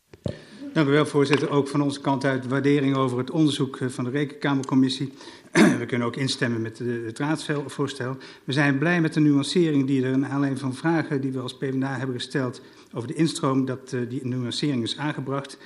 Dank 0.73 0.89
u 0.89 0.91
wel, 0.91 1.07
voorzitter. 1.07 1.51
Ook 1.51 1.69
van 1.69 1.81
onze 1.81 2.01
kant 2.01 2.25
uit 2.25 2.47
waardering 2.47 2.97
over 2.97 3.19
het 3.19 3.31
onderzoek 3.31 3.79
van 3.89 4.05
de 4.05 4.11
Rekenkamercommissie. 4.11 5.13
We 5.79 5.87
kunnen 5.87 6.07
ook 6.07 6.17
instemmen 6.17 6.63
met 6.63 6.79
het 6.79 7.19
raadsvoorstel. 7.19 8.17
We 8.45 8.53
zijn 8.53 8.79
blij 8.79 9.01
met 9.01 9.15
de 9.15 9.21
nuancering 9.21 9.87
die 9.87 10.05
er 10.05 10.13
in 10.13 10.27
aanleiding 10.27 10.61
van 10.61 10.75
vragen 10.75 11.21
die 11.21 11.33
we 11.33 11.41
als 11.41 11.57
PvdA 11.57 11.97
hebben 11.99 12.17
gesteld 12.17 12.61
over 12.93 13.09
de 13.09 13.15
instroom, 13.15 13.65
dat 13.65 13.93
uh, 13.93 14.01
die 14.09 14.27
nuancering 14.27 14.83
is 14.83 14.99
aangebracht. 14.99 15.59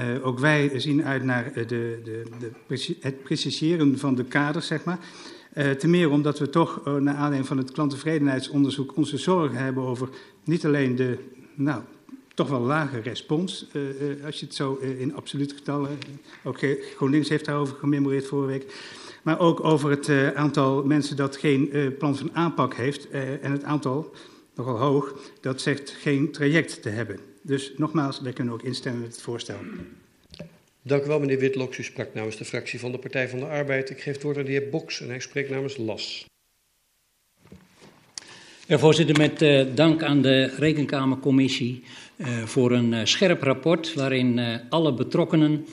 Uh, 0.00 0.26
ook 0.26 0.38
wij 0.38 0.70
zien 0.74 1.04
uit 1.04 1.22
naar 1.22 1.52
de, 1.54 1.64
de, 1.66 2.22
de, 2.38 2.96
het 3.00 3.22
preciseren 3.22 3.98
van 3.98 4.14
de 4.14 4.24
kaders, 4.24 4.66
zeg 4.66 4.84
maar. 4.84 4.98
Uh, 5.54 5.70
ten 5.70 5.90
meer 5.90 6.10
omdat 6.10 6.38
we 6.38 6.50
toch, 6.50 6.84
naar 6.84 7.14
aanleiding 7.14 7.46
van 7.46 7.58
het 7.58 7.70
klanttevredenheidsonderzoek, 7.70 8.96
onze 8.96 9.16
zorgen 9.16 9.56
hebben 9.56 9.82
over 9.82 10.08
niet 10.44 10.66
alleen 10.66 10.96
de, 10.96 11.18
nou, 11.54 11.82
toch 12.34 12.48
wel 12.48 12.60
lage 12.60 13.00
respons, 13.00 13.66
als 14.24 14.40
je 14.40 14.46
het 14.46 14.54
zo 14.54 14.74
in 14.98 15.14
absolute 15.14 15.54
getallen, 15.54 15.98
ook 16.44 16.58
GroenLinks 16.96 17.28
heeft 17.28 17.44
daarover 17.44 17.76
gememoreerd 17.76 18.26
vorige 18.26 18.48
week, 18.48 18.74
maar 19.22 19.38
ook 19.38 19.64
over 19.64 19.90
het 19.90 20.34
aantal 20.34 20.84
mensen 20.84 21.16
dat 21.16 21.36
geen 21.36 21.94
plan 21.98 22.16
van 22.16 22.30
aanpak 22.32 22.74
heeft 22.74 23.10
en 23.10 23.52
het 23.52 23.62
aantal, 23.62 24.14
nogal 24.54 24.78
hoog, 24.78 25.14
dat 25.40 25.60
zegt 25.60 25.90
geen 25.90 26.32
traject 26.32 26.82
te 26.82 26.88
hebben. 26.88 27.18
Dus 27.42 27.72
nogmaals, 27.76 28.20
wij 28.20 28.32
kunnen 28.32 28.54
ook 28.54 28.62
instemmen 28.62 29.02
met 29.02 29.12
het 29.12 29.22
voorstel. 29.22 29.56
Dank 30.82 31.04
u 31.04 31.06
wel, 31.06 31.20
meneer 31.20 31.38
Witloks. 31.38 31.78
U 31.78 31.82
sprak 31.82 32.14
namens 32.14 32.36
de 32.36 32.44
fractie 32.44 32.80
van 32.80 32.92
de 32.92 32.98
Partij 32.98 33.28
van 33.28 33.38
de 33.38 33.46
Arbeid. 33.46 33.90
Ik 33.90 34.00
geef 34.00 34.14
het 34.14 34.22
woord 34.22 34.36
aan 34.36 34.44
de 34.44 34.50
heer 34.50 34.68
Boks 34.70 35.00
en 35.00 35.08
hij 35.08 35.20
spreekt 35.20 35.50
namens 35.50 35.76
LAS. 35.76 36.24
Ja, 38.66 38.78
voorzitter, 38.78 39.16
met 39.16 39.42
uh, 39.42 39.66
dank 39.74 40.02
aan 40.02 40.22
de 40.22 40.44
Rekenkamercommissie 40.44 41.84
uh, 42.16 42.42
voor 42.42 42.72
een 42.72 42.92
uh, 42.92 43.00
scherp 43.04 43.42
rapport 43.42 43.94
waarin 43.94 44.60
alle 44.68 44.94
betrokkenen 44.94 45.66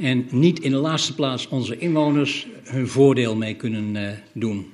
en 0.00 0.26
niet 0.30 0.60
in 0.60 0.70
de 0.70 0.76
laatste 0.76 1.14
plaats 1.14 1.48
onze 1.48 1.78
inwoners 1.78 2.46
hun 2.64 2.88
voordeel 2.88 3.36
mee 3.36 3.54
kunnen 3.54 4.22
doen. 4.32 4.72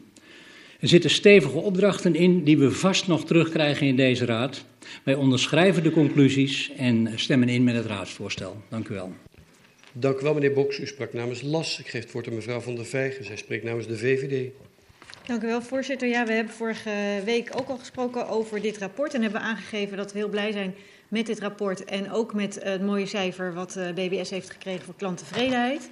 Er 0.80 0.88
zitten 0.88 1.10
stevige 1.10 1.58
opdrachten 1.58 2.14
in 2.14 2.44
die 2.44 2.58
we 2.58 2.70
vast 2.70 3.06
nog 3.06 3.24
terugkrijgen 3.24 3.86
in 3.86 3.96
deze 3.96 4.24
raad. 4.24 4.64
Wij 5.02 5.14
onderschrijven 5.14 5.82
de 5.82 5.90
conclusies 5.90 6.72
en 6.76 7.12
stemmen 7.14 7.48
in 7.48 7.64
met 7.64 7.74
het 7.74 7.86
raadsvoorstel. 7.86 8.62
Dank 8.68 8.88
u 8.88 8.94
wel. 8.94 9.12
Dank 9.92 10.20
u 10.20 10.22
wel, 10.22 10.34
meneer 10.34 10.52
Boks. 10.52 10.78
U 10.78 10.86
sprak 10.86 11.12
namens 11.12 11.42
LAS. 11.42 11.78
Ik 11.78 11.86
geef 11.86 12.02
het 12.02 12.12
woord 12.12 12.26
aan 12.26 12.34
mevrouw 12.34 12.60
Van 12.60 12.74
der 12.74 12.84
Vijgen. 12.84 13.24
Zij 13.24 13.36
spreekt 13.36 13.64
namens 13.64 13.86
de 13.86 13.96
VVD. 13.96 14.50
Dank 15.26 15.42
u 15.42 15.46
wel, 15.46 15.62
voorzitter. 15.62 16.08
Ja, 16.08 16.26
we 16.26 16.32
hebben 16.32 16.54
vorige 16.54 16.90
week 17.24 17.50
ook 17.54 17.68
al 17.68 17.78
gesproken 17.78 18.28
over 18.28 18.60
dit 18.60 18.78
rapport 18.78 19.14
en 19.14 19.22
hebben 19.22 19.40
aangegeven 19.40 19.96
dat 19.96 20.12
we 20.12 20.18
heel 20.18 20.28
blij 20.28 20.52
zijn 20.52 20.74
met 21.08 21.26
dit 21.26 21.40
rapport 21.40 21.84
en 21.84 22.10
ook 22.10 22.34
met 22.34 22.58
het 22.62 22.82
mooie 22.82 23.06
cijfer 23.06 23.54
wat 23.54 23.78
BBS 23.94 24.30
heeft 24.30 24.50
gekregen 24.50 24.84
voor 24.84 24.94
klanttevredenheid. 24.96 25.90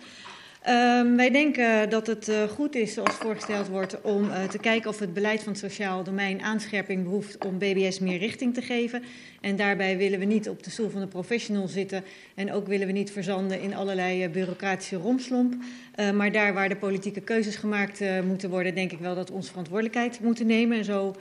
Um, 0.68 1.16
wij 1.16 1.30
denken 1.30 1.90
dat 1.90 2.06
het 2.06 2.28
uh, 2.28 2.42
goed 2.42 2.74
is, 2.74 2.94
zoals 2.94 3.14
voorgesteld 3.14 3.68
wordt, 3.68 4.00
om 4.00 4.24
uh, 4.24 4.44
te 4.44 4.58
kijken 4.58 4.90
of 4.90 4.98
het 4.98 5.14
beleid 5.14 5.42
van 5.42 5.52
het 5.52 5.60
sociaal 5.60 6.04
domein 6.04 6.42
aanscherping 6.42 7.02
behoeft 7.02 7.44
om 7.44 7.58
BBS 7.58 7.98
meer 7.98 8.18
richting 8.18 8.54
te 8.54 8.62
geven. 8.62 9.02
En 9.40 9.56
daarbij 9.56 9.96
willen 9.96 10.18
we 10.18 10.24
niet 10.24 10.48
op 10.48 10.62
de 10.62 10.70
stoel 10.70 10.90
van 10.90 11.00
de 11.00 11.06
professional 11.06 11.68
zitten 11.68 12.04
en 12.34 12.52
ook 12.52 12.66
willen 12.66 12.86
we 12.86 12.92
niet 12.92 13.10
verzanden 13.10 13.60
in 13.60 13.74
allerlei 13.74 14.28
bureaucratische 14.28 14.96
romslomp. 14.96 15.54
maar 16.14 16.32
daar 16.32 16.54
waar 16.54 16.68
de 16.68 16.76
politieke 16.76 17.20
keuzes 17.20 17.56
gemaakt 17.56 18.00
moeten 18.26 18.50
worden, 18.50 18.74
denk 18.74 18.92
ik 18.92 18.98
wel 18.98 19.14
dat 19.14 19.28
we 19.28 19.34
onze 19.34 19.50
verantwoordelijkheid 19.50 20.20
moeten 20.20 20.46
nemen. 20.46 20.78
En 20.78 20.84
zo 20.84 21.14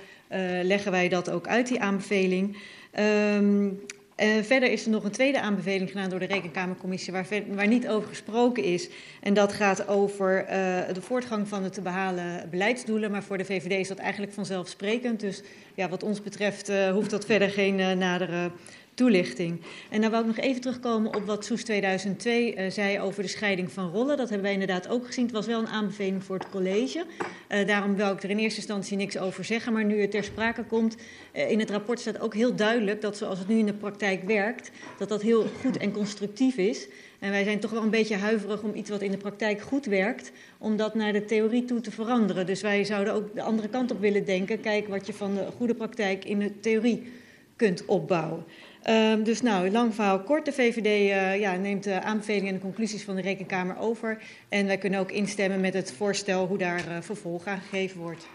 leggen 0.63 0.91
wij 0.91 1.09
dat 1.09 1.29
ook 1.29 1.47
uit, 1.47 1.67
die 1.67 1.79
aanbeveling. 1.79 2.57
Um, 3.00 3.81
uh, 4.17 4.43
verder 4.43 4.71
is 4.71 4.85
er 4.85 4.91
nog 4.91 5.03
een 5.03 5.12
tweede 5.12 5.41
aanbeveling 5.41 5.89
gedaan 5.89 6.09
door 6.09 6.19
de 6.19 6.25
Rekenkamercommissie, 6.25 7.13
waar, 7.13 7.27
waar 7.47 7.67
niet 7.67 7.88
over 7.88 8.09
gesproken 8.09 8.63
is. 8.63 8.89
En 9.21 9.33
dat 9.33 9.53
gaat 9.53 9.88
over 9.88 10.41
uh, 10.43 10.47
de 10.93 11.01
voortgang 11.01 11.47
van 11.47 11.63
de 11.63 11.69
te 11.69 11.81
behalen 11.81 12.50
beleidsdoelen. 12.50 13.12
Maar 13.12 13.23
voor 13.23 13.38
de 13.38 13.45
VVD 13.45 13.71
is 13.71 13.88
dat 13.88 13.97
eigenlijk 13.97 14.33
vanzelfsprekend. 14.33 15.19
Dus 15.19 15.41
ja, 15.73 15.89
wat 15.89 16.03
ons 16.03 16.21
betreft 16.21 16.69
uh, 16.69 16.91
hoeft 16.91 17.09
dat 17.09 17.25
verder 17.25 17.50
geen 17.50 17.97
nadere 17.97 18.51
toelichting. 18.93 19.62
En 19.89 20.01
dan 20.01 20.12
wou 20.12 20.21
ik 20.29 20.35
nog 20.35 20.45
even 20.45 20.62
terugkomen 20.62 21.15
op 21.15 21.25
wat 21.25 21.45
Soes 21.45 21.63
2002 21.63 22.55
uh, 22.55 22.69
zei 22.69 23.00
over 23.00 23.23
de 23.23 23.29
scheiding 23.29 23.71
van 23.71 23.91
rollen. 23.91 24.17
Dat 24.17 24.29
hebben 24.29 24.41
wij 24.41 24.53
inderdaad 24.53 24.88
ook 24.88 25.05
gezien. 25.05 25.23
Het 25.23 25.33
was 25.33 25.45
wel 25.45 25.59
een 25.59 25.67
aanbeveling 25.67 26.23
voor 26.23 26.38
het 26.38 26.50
college. 26.50 27.05
Uh, 27.50 27.67
daarom 27.67 27.95
wil 27.95 28.12
ik 28.12 28.23
er 28.23 28.29
in 28.29 28.38
eerste 28.38 28.59
instantie 28.59 28.97
niks 28.97 29.17
over 29.17 29.43
zeggen. 29.43 29.73
Maar 29.73 29.85
nu 29.85 30.01
het 30.01 30.12
ter 30.12 30.23
sprake 30.23 30.63
komt, 30.63 30.95
uh, 31.33 31.51
in 31.51 31.59
het 31.59 31.69
rapport 31.69 32.00
staat 32.00 32.19
ook 32.19 32.33
heel 32.33 32.55
duidelijk 32.55 33.01
dat 33.01 33.17
zoals 33.17 33.39
het 33.39 33.47
nu 33.47 33.57
in 33.57 33.65
de 33.65 33.73
praktijk 33.73 34.23
werkt, 34.23 34.71
dat 34.97 35.09
dat 35.09 35.21
heel 35.21 35.45
goed 35.62 35.77
en 35.77 35.91
constructief 35.91 36.57
is. 36.57 36.88
En 37.19 37.31
wij 37.31 37.43
zijn 37.43 37.59
toch 37.59 37.71
wel 37.71 37.83
een 37.83 37.89
beetje 37.89 38.15
huiverig 38.15 38.62
om 38.62 38.75
iets 38.75 38.89
wat 38.89 39.01
in 39.01 39.12
de 39.12 39.17
praktijk 39.17 39.62
goed 39.62 39.85
werkt, 39.85 40.31
om 40.57 40.77
dat 40.77 40.95
naar 40.95 41.13
de 41.13 41.25
theorie 41.25 41.65
toe 41.65 41.81
te 41.81 41.91
veranderen. 41.91 42.45
Dus 42.45 42.62
wij 42.62 42.83
zouden 42.83 43.13
ook 43.13 43.35
de 43.35 43.41
andere 43.41 43.69
kant 43.69 43.91
op 43.91 44.00
willen 44.00 44.25
denken. 44.25 44.62
Kijk 44.62 44.88
wat 44.88 45.07
je 45.07 45.13
van 45.13 45.35
de 45.35 45.47
goede 45.57 45.75
praktijk 45.75 46.25
in 46.25 46.39
de 46.39 46.59
theorie 46.59 47.12
kunt 47.55 47.85
opbouwen. 47.85 48.43
Um, 48.90 49.24
dus 49.24 49.42
nou, 49.42 49.72
lang 49.72 49.96
verhaal 49.96 50.20
kort. 50.20 50.46
De 50.46 50.52
VVD 50.52 50.86
uh, 50.86 51.40
ja, 51.40 51.56
neemt 51.56 51.84
de 51.84 52.02
aanbevelingen 52.02 52.48
en 52.48 52.54
de 52.54 52.60
conclusies 52.62 53.04
van 53.04 53.16
de 53.16 53.22
Rekenkamer 53.22 53.78
over. 53.80 54.18
En 54.50 54.66
wij 54.66 54.78
kunnen 54.78 55.00
ook 55.00 55.12
instemmen 55.12 55.60
met 55.60 55.74
het 55.74 55.92
voorstel 55.92 56.48
hoe 56.48 56.58
daar 56.58 56.88
uh, 56.88 56.98
vervolg 57.02 57.46
aan 57.46 57.62
gegeven 57.62 58.00
wordt. 58.00 58.28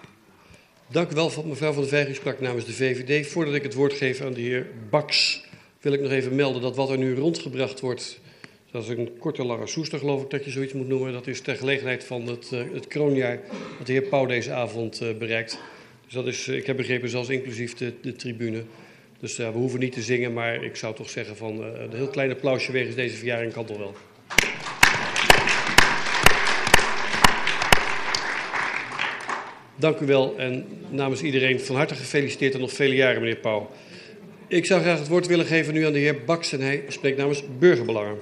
Dank 0.86 1.10
u 1.10 1.14
wel, 1.14 1.32
mevrouw 1.46 1.72
Van 1.72 1.82
der 1.82 1.90
Vijgen. 1.90 2.14
Sprak 2.14 2.40
namens 2.40 2.64
de 2.64 2.72
VVD. 2.72 3.26
Voordat 3.26 3.54
ik 3.54 3.62
het 3.62 3.74
woord 3.74 3.92
geef 3.92 4.20
aan 4.20 4.32
de 4.32 4.40
heer 4.40 4.66
Baks, 4.90 5.44
wil 5.80 5.92
ik 5.92 6.00
nog 6.00 6.10
even 6.10 6.34
melden 6.34 6.62
dat 6.62 6.76
wat 6.76 6.90
er 6.90 6.98
nu 6.98 7.14
rondgebracht 7.14 7.80
wordt... 7.80 8.20
Dat 8.70 8.82
is 8.82 8.88
een 8.88 9.18
korte 9.18 9.44
lange 9.44 9.66
soester, 9.66 9.98
geloof 9.98 10.22
ik 10.22 10.30
dat 10.30 10.44
je 10.44 10.50
zoiets 10.50 10.72
moet 10.72 10.88
noemen. 10.88 11.12
Dat 11.12 11.26
is 11.26 11.40
ter 11.40 11.56
gelegenheid 11.56 12.04
van 12.04 12.26
het, 12.26 12.50
uh, 12.52 12.60
het 12.72 12.86
kroonjaar 12.86 13.40
dat 13.78 13.86
de 13.86 13.92
heer 13.92 14.02
Pauw 14.02 14.26
deze 14.26 14.52
avond 14.52 15.02
bereikt. 15.18 15.58
Dus 16.04 16.14
dat 16.14 16.26
is, 16.26 16.48
ik 16.48 16.66
heb 16.66 16.76
begrepen, 16.76 17.08
zelfs 17.08 17.28
inclusief 17.28 17.74
de, 17.74 17.92
de 18.02 18.12
tribune. 18.12 18.62
Dus 19.20 19.36
ja, 19.36 19.52
we 19.52 19.58
hoeven 19.58 19.80
niet 19.80 19.92
te 19.92 20.02
zingen, 20.02 20.32
maar 20.32 20.64
ik 20.64 20.76
zou 20.76 20.94
toch 20.94 21.10
zeggen 21.10 21.36
van 21.36 21.58
uh, 21.58 21.66
een 21.80 21.96
heel 21.96 22.08
klein 22.08 22.30
applausje 22.30 22.72
wegens 22.72 22.94
deze 22.94 23.16
verjaring 23.16 23.52
kan 23.52 23.64
toch 23.64 23.78
wel. 23.78 23.94
Dank 29.76 30.00
u 30.00 30.06
wel 30.06 30.38
en 30.38 30.66
namens 30.90 31.22
iedereen 31.22 31.60
van 31.60 31.76
harte 31.76 31.94
gefeliciteerd 31.94 32.54
en 32.54 32.60
nog 32.60 32.72
vele 32.72 32.94
jaren, 32.94 33.20
meneer 33.20 33.36
Pauw. 33.36 33.70
Ik 34.46 34.66
zou 34.66 34.80
graag 34.80 34.98
het 34.98 35.08
woord 35.08 35.26
willen 35.26 35.46
geven 35.46 35.74
nu 35.74 35.86
aan 35.86 35.92
de 35.92 35.98
heer 35.98 36.24
Baks 36.24 36.52
en 36.52 36.60
hij 36.60 36.84
spreekt 36.88 37.18
namens 37.18 37.42
Burgerbelangen. 37.58 38.16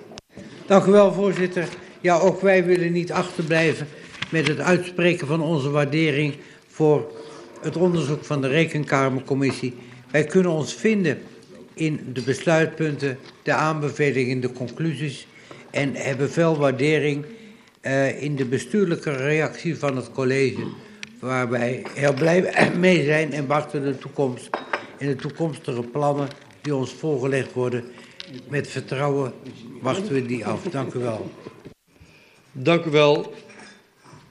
Dank 0.67 0.87
u 0.87 0.91
wel, 0.91 1.13
voorzitter. 1.13 1.69
Ja, 2.01 2.19
ook 2.19 2.41
wij 2.41 2.65
willen 2.65 2.93
niet 2.93 3.13
achterblijven 3.13 3.89
met 4.31 4.49
het 4.49 4.59
uitspreken 4.59 5.27
van 5.27 5.41
onze 5.41 5.71
waardering 5.71 6.35
voor 6.67 7.13
het 7.61 7.77
onderzoek 7.77 8.25
van 8.25 8.41
de 8.41 8.49
Rekenkamercommissie 8.49 9.75
wij 10.11 10.25
kunnen 10.25 10.53
ons 10.53 10.75
vinden 10.75 11.19
in 11.75 12.01
de 12.13 12.23
besluitpunten, 12.23 13.19
de 13.43 13.53
aanbevelingen, 13.53 14.41
de 14.41 14.53
conclusies 14.53 15.27
en 15.71 15.95
hebben 15.95 16.31
veel 16.31 16.57
waardering 16.57 17.25
uh, 17.83 18.23
in 18.23 18.37
de 18.37 18.45
bestuurlijke 18.45 19.11
reactie 19.11 19.79
van 19.79 19.97
het 19.97 20.13
college, 20.13 20.67
waar 21.21 21.49
wij 21.49 21.83
heel 21.95 22.15
blij 22.15 22.53
mee 22.79 23.05
zijn 23.05 23.33
en 23.33 23.47
wachten 23.47 23.83
de 23.83 23.99
toekomst 23.99 24.51
en 24.99 25.07
de 25.07 25.17
toekomstige 25.17 25.83
plannen 25.83 26.29
die 26.61 26.75
ons 26.75 26.93
voorgelegd 26.93 27.53
worden. 27.53 27.85
Met 28.49 28.69
vertrouwen 28.69 29.33
wachten 29.81 30.13
we 30.13 30.27
die 30.27 30.47
af. 30.47 30.63
Dank 30.63 30.95
u 30.95 30.99
wel. 30.99 31.31
Dank 32.53 32.85
u 32.85 32.91
wel, 32.91 33.35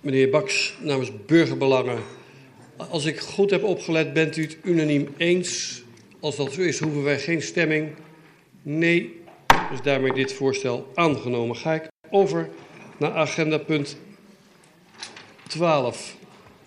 meneer 0.02 0.30
Baks, 0.30 0.78
namens 0.82 1.12
Burgerbelangen. 1.26 2.00
Als 2.78 3.06
ik 3.06 3.20
goed 3.20 3.50
heb 3.50 3.64
opgelet, 3.64 4.14
bent 4.14 4.38
u 4.38 4.42
het 4.42 4.58
unaniem 4.64 5.14
eens. 5.18 5.82
Als 6.20 6.36
dat 6.36 6.54
zo 6.54 6.62
is, 6.62 6.80
hoeven 6.80 7.04
wij 7.04 7.20
geen 7.20 7.42
stemming. 7.42 7.90
Nee, 8.62 9.22
dus 9.70 9.82
daarmee 9.82 10.14
dit 10.14 10.34
voorstel 10.34 10.92
aangenomen. 10.94 11.56
Ga 11.56 11.74
ik 11.74 11.88
over 12.10 12.50
naar 12.98 13.12
agenda 13.12 13.58
punt 13.58 13.98
12. 15.48 16.18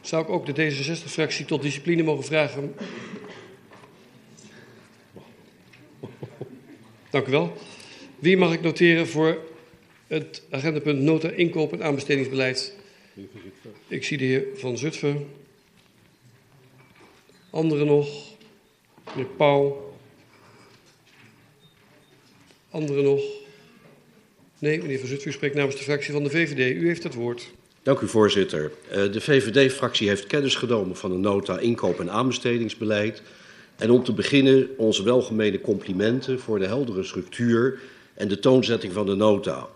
Zou 0.00 0.23
ik 0.23 0.29
ook 0.29 0.55
de 0.55 0.73
D66-fractie 0.73 1.45
tot 1.45 1.62
discipline 1.62 2.03
mogen 2.03 2.25
vragen? 2.25 2.75
Dank 7.11 7.27
u 7.27 7.31
wel. 7.31 7.53
Wie 8.19 8.37
mag 8.37 8.53
ik 8.53 8.61
noteren 8.61 9.09
voor 9.09 9.38
het 10.07 10.43
agendapunt 10.50 11.00
nota 11.00 11.31
inkoop 11.31 11.73
en 11.73 11.83
aanbestedingsbeleid? 11.83 12.77
Ik 13.88 14.05
zie 14.05 14.19
de 14.19 14.25
heer 14.25 14.45
Van 14.55 14.79
Zutphen. 14.79 15.38
Anderen 17.50 17.87
nog? 17.87 18.09
Meneer 19.14 19.31
Pauw? 19.37 19.95
Anderen 22.71 23.05
nog? 23.05 23.23
Nee, 24.59 24.78
meneer 24.83 24.99
Van 24.99 25.33
spreekt 25.33 25.55
namens 25.55 25.76
de 25.76 25.83
fractie 25.83 26.12
van 26.12 26.23
de 26.23 26.31
VVD. 26.31 26.76
U 26.76 26.87
heeft 26.87 27.02
het 27.02 27.14
woord. 27.14 27.50
Dank 27.83 28.00
u, 28.00 28.09
voorzitter. 28.09 28.73
Uh, 28.90 29.12
de 29.12 29.21
VVD-fractie 29.21 30.09
heeft 30.09 30.26
kennis 30.26 30.55
genomen 30.55 30.97
van 30.97 31.11
de 31.11 31.17
nota 31.17 31.59
inkoop- 31.59 32.00
en 32.00 32.11
aanbestedingsbeleid. 32.11 33.23
En 33.76 33.90
om 33.90 34.05
te 34.05 34.12
beginnen 34.12 34.69
onze 34.76 35.02
welgemene 35.02 35.61
complimenten 35.61 36.40
voor 36.40 36.59
de 36.59 36.67
heldere 36.67 37.02
structuur 37.02 37.81
en 38.14 38.28
de 38.28 38.38
toonzetting 38.38 38.93
van 38.93 39.07
de 39.07 39.14
nota. 39.14 39.69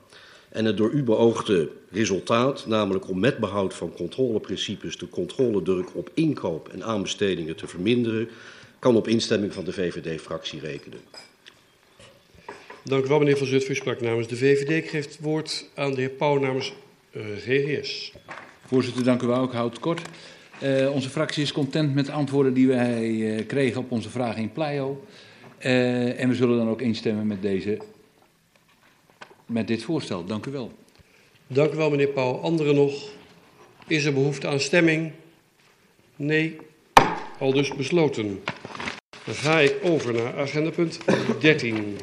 En 0.52 0.64
het 0.64 0.76
door 0.76 0.90
u 0.90 1.02
beoogde 1.02 1.68
resultaat, 1.90 2.66
namelijk 2.66 3.08
om 3.08 3.20
met 3.20 3.38
behoud 3.38 3.74
van 3.74 3.92
controleprincipes 3.92 4.98
de 4.98 5.08
controledruk 5.08 5.94
op 5.94 6.10
inkoop 6.14 6.68
en 6.68 6.84
aanbestedingen 6.84 7.56
te 7.56 7.66
verminderen, 7.66 8.28
kan 8.78 8.96
op 8.96 9.08
instemming 9.08 9.52
van 9.52 9.64
de 9.64 9.72
VVD-fractie 9.72 10.60
rekenen. 10.60 10.98
Dank 12.84 13.04
u 13.04 13.08
wel, 13.08 13.18
meneer 13.18 13.36
Van 13.36 13.46
Zutphen. 13.46 13.72
U 13.72 13.74
sprak 13.74 14.00
namens 14.00 14.28
de 14.28 14.36
VVD. 14.36 14.70
Ik 14.70 14.88
geef 14.88 15.04
het 15.04 15.18
woord 15.20 15.68
aan 15.74 15.94
de 15.94 16.00
heer 16.00 16.10
Pauw 16.10 16.38
namens 16.38 16.72
uh, 17.12 17.22
GGS. 17.36 18.12
Voorzitter, 18.66 19.04
dank 19.04 19.22
u 19.22 19.26
wel. 19.26 19.44
Ik 19.44 19.50
houd 19.50 19.70
het 19.70 19.80
kort. 19.80 20.02
Uh, 20.62 20.90
onze 20.94 21.08
fractie 21.08 21.42
is 21.42 21.52
content 21.52 21.94
met 21.94 22.06
de 22.06 22.12
antwoorden 22.12 22.54
die 22.54 22.66
wij 22.68 23.08
uh, 23.08 23.46
kregen 23.46 23.80
op 23.80 23.90
onze 23.90 24.10
vragen 24.10 24.42
in 24.42 24.52
Pleio. 24.52 25.04
Uh, 25.64 26.20
en 26.20 26.28
we 26.28 26.34
zullen 26.34 26.56
dan 26.56 26.68
ook 26.68 26.80
instemmen 26.80 27.26
met, 27.26 27.42
deze, 27.42 27.78
met 29.52 29.66
dit 29.66 29.82
voorstel. 29.82 30.24
Dank 30.24 30.46
u 30.46 30.50
wel. 30.50 30.72
Dank 31.46 31.72
u 31.72 31.76
wel, 31.76 31.90
meneer 31.90 32.08
Pauw. 32.08 32.32
Anderen 32.34 32.74
nog? 32.74 33.08
Is 33.86 34.04
er 34.04 34.12
behoefte 34.12 34.48
aan 34.48 34.60
stemming? 34.60 35.12
Nee. 36.16 36.56
Al 37.38 37.52
dus 37.52 37.74
besloten. 37.74 38.42
Dan 39.24 39.34
ga 39.34 39.60
ik 39.60 39.78
over 39.82 40.14
naar 40.14 40.36
agenda 40.36 40.70
punt 40.70 40.98
13. 41.40 41.98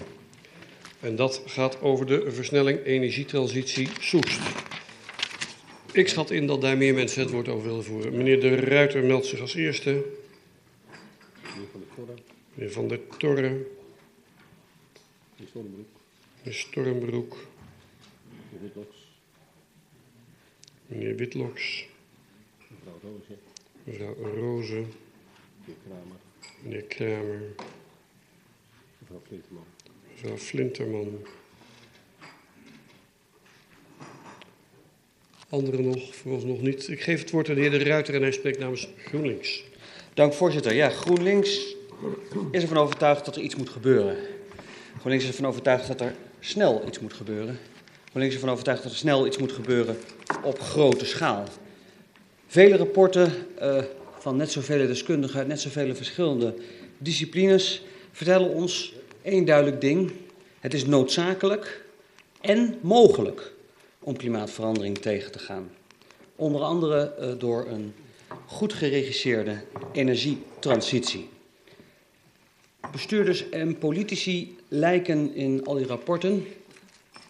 En 1.00 1.16
dat 1.16 1.42
gaat 1.46 1.82
over 1.82 2.06
de 2.06 2.32
versnelling 2.32 2.86
energietransitie 2.86 3.90
Soest. 4.00 4.40
Ik 5.92 6.08
schat 6.08 6.32
in 6.32 6.48
dat 6.48 6.62
daar 6.62 6.78
meer 6.78 6.94
mensen 6.94 7.22
het 7.22 7.32
woord 7.32 7.48
over 7.48 7.68
willen 7.68 7.84
voeren. 7.84 8.18
Meneer 8.18 8.40
De 8.40 8.56
Ruiter 8.56 9.04
meldt 9.04 9.26
zich 9.26 9.40
als 9.40 9.56
eerste. 9.56 10.04
Meneer 12.54 12.72
Van 12.72 12.88
der 12.88 13.00
Torre. 13.18 13.66
Meneer 15.38 15.86
Stormbroek. 16.48 17.38
Meneer 20.86 21.16
Witloks. 21.16 21.88
Mevrouw 23.84 24.16
Roze. 24.36 24.84
Meneer 26.62 26.84
Kramer. 26.84 27.42
Mevrouw 29.00 29.22
Flinterman. 29.28 29.66
Mevrouw 30.12 30.38
Flinterman. 30.38 31.26
Anderen 35.50 35.86
nog, 35.86 36.16
voor 36.16 36.32
ons 36.32 36.44
nog 36.44 36.62
niet. 36.62 36.88
Ik 36.88 37.02
geef 37.02 37.20
het 37.20 37.32
woord 37.32 37.50
aan 37.50 37.56
de 37.56 37.62
heer 37.62 37.70
De 37.70 37.84
Ruiter 37.84 38.16
en 38.16 38.22
hij 38.22 38.32
spreekt 38.32 38.60
namens 38.60 38.88
GroenLinks. 38.98 39.64
Dank 40.14 40.34
voorzitter. 40.34 40.74
Ja, 40.74 40.90
GroenLinks 40.90 41.76
is 42.52 42.62
ervan 42.62 42.78
overtuigd 42.78 43.26
dat 43.26 43.36
er 43.36 43.42
iets 43.42 43.56
moet 43.56 43.70
gebeuren. 43.70 44.18
GroenLinks 44.98 45.24
is 45.24 45.30
ervan 45.30 45.50
overtuigd 45.50 45.88
dat 45.88 46.02
er 46.02 46.16
snel 46.40 46.84
iets 46.88 47.00
moet 47.00 47.14
gebeuren. 47.14 47.60
GroenLinks 48.10 48.36
ervan 48.36 48.50
overtuigd 48.50 48.84
dat 48.84 48.92
er 48.92 48.98
snel 48.98 49.28
iets 49.28 49.38
moet 49.38 49.52
gebeuren 49.52 49.98
op 50.44 50.60
grote 50.60 51.06
schaal. 51.06 51.44
Vele 52.48 52.78
rapporten 52.78 53.34
uh, 53.62 53.84
van 54.20 54.36
net 54.36 54.52
zoveel 54.52 54.88
deskundigen 54.88 55.40
uit 55.40 55.48
net 55.48 55.62
zoveel 55.62 55.96
verschillende 55.96 56.54
disciplines 56.98 57.82
vertellen 58.12 58.50
ons 58.50 58.94
één 59.22 59.46
duidelijk 59.46 59.82
ding. 59.82 60.12
Het 60.60 60.74
is 60.74 60.86
noodzakelijk 60.86 61.86
en 62.42 62.78
mogelijk 62.82 63.54
om 64.00 64.18
klimaatverandering 64.18 64.98
tegen 64.98 65.32
te 65.32 65.40
gaan. 65.40 65.72
Onder 66.36 66.62
andere 66.62 67.16
uh, 67.20 67.32
door 67.38 67.68
een 67.68 67.94
goed 68.46 68.74
geregisseerde 68.74 69.62
energietransitie. 69.92 71.30
Bestuurders 72.92 73.50
en 73.50 73.78
politici 73.78 74.58
lijken 74.70 75.36
in 75.36 75.66
al 75.66 75.76
die 75.76 75.86
rapporten, 75.86 76.46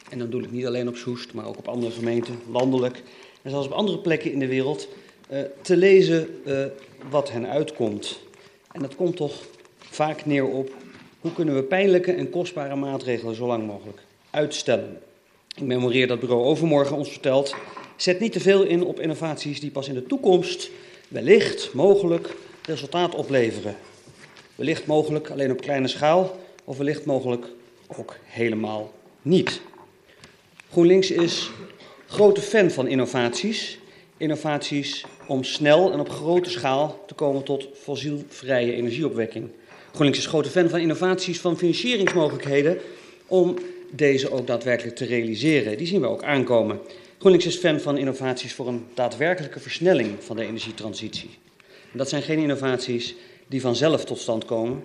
en 0.09 0.19
dan 0.19 0.29
doe 0.29 0.43
ik 0.43 0.51
niet 0.51 0.65
alleen 0.65 0.87
op 0.87 0.95
Soest, 0.95 1.33
maar 1.33 1.47
ook 1.47 1.57
op 1.57 1.67
andere 1.67 1.91
gemeenten, 1.91 2.39
landelijk 2.51 3.03
en 3.41 3.49
zelfs 3.49 3.67
op 3.67 3.73
andere 3.73 3.99
plekken 3.99 4.31
in 4.31 4.39
de 4.39 4.47
wereld, 4.47 4.87
uh, 5.31 5.39
te 5.61 5.77
lezen 5.77 6.41
uh, 6.45 6.65
wat 7.09 7.31
hen 7.31 7.47
uitkomt. 7.47 8.19
En 8.71 8.81
dat 8.81 8.95
komt 8.95 9.15
toch 9.15 9.33
vaak 9.79 10.25
neer 10.25 10.45
op 10.45 10.73
hoe 11.19 11.33
kunnen 11.33 11.55
we 11.55 11.63
pijnlijke 11.63 12.11
en 12.11 12.29
kostbare 12.29 12.75
maatregelen 12.75 13.35
zo 13.35 13.47
lang 13.47 13.67
mogelijk 13.67 14.01
uitstellen. 14.29 14.99
Ik 15.55 15.63
memoreer 15.63 16.07
dat 16.07 16.19
bureau 16.19 16.43
overmorgen 16.43 16.95
ons 16.95 17.09
vertelt. 17.09 17.55
Zet 17.95 18.19
niet 18.19 18.31
te 18.31 18.39
veel 18.39 18.63
in 18.63 18.83
op 18.83 18.99
innovaties 18.99 19.59
die 19.59 19.71
pas 19.71 19.87
in 19.87 19.93
de 19.93 20.05
toekomst 20.05 20.69
wellicht 21.07 21.73
mogelijk 21.73 22.35
resultaat 22.65 23.15
opleveren. 23.15 23.75
Wellicht 24.55 24.85
mogelijk 24.85 25.29
alleen 25.29 25.51
op 25.51 25.61
kleine 25.61 25.87
schaal 25.87 26.37
of 26.69 26.77
wellicht 26.77 27.05
mogelijk 27.05 27.45
ook 27.97 28.15
helemaal 28.23 28.93
niet. 29.21 29.61
GroenLinks 30.71 31.11
is 31.11 31.51
grote 32.07 32.41
fan 32.41 32.71
van 32.71 32.87
innovaties. 32.87 33.79
Innovaties 34.17 35.05
om 35.27 35.43
snel 35.43 35.91
en 35.91 35.99
op 35.99 36.09
grote 36.09 36.49
schaal 36.49 37.03
te 37.07 37.13
komen 37.13 37.43
tot 37.43 37.67
fossielvrije 37.73 38.73
energieopwekking. 38.73 39.49
GroenLinks 39.91 40.17
is 40.19 40.25
grote 40.25 40.49
fan 40.49 40.69
van 40.69 40.79
innovaties 40.79 41.39
van 41.39 41.57
financieringsmogelijkheden 41.57 42.77
om 43.27 43.57
deze 43.91 44.31
ook 44.31 44.47
daadwerkelijk 44.47 44.95
te 44.95 45.05
realiseren. 45.05 45.77
Die 45.77 45.87
zien 45.87 46.01
we 46.01 46.07
ook 46.07 46.23
aankomen. 46.23 46.79
GroenLinks 47.17 47.45
is 47.45 47.57
fan 47.57 47.79
van 47.79 47.97
innovaties 47.97 48.53
voor 48.53 48.67
een 48.67 48.85
daadwerkelijke 48.93 49.59
versnelling 49.59 50.15
van 50.19 50.35
de 50.35 50.45
energietransitie. 50.45 51.29
En 51.91 51.97
dat 51.97 52.09
zijn 52.09 52.21
geen 52.21 52.39
innovaties 52.39 53.15
die 53.47 53.61
vanzelf 53.61 54.05
tot 54.05 54.19
stand 54.19 54.45
komen. 54.45 54.83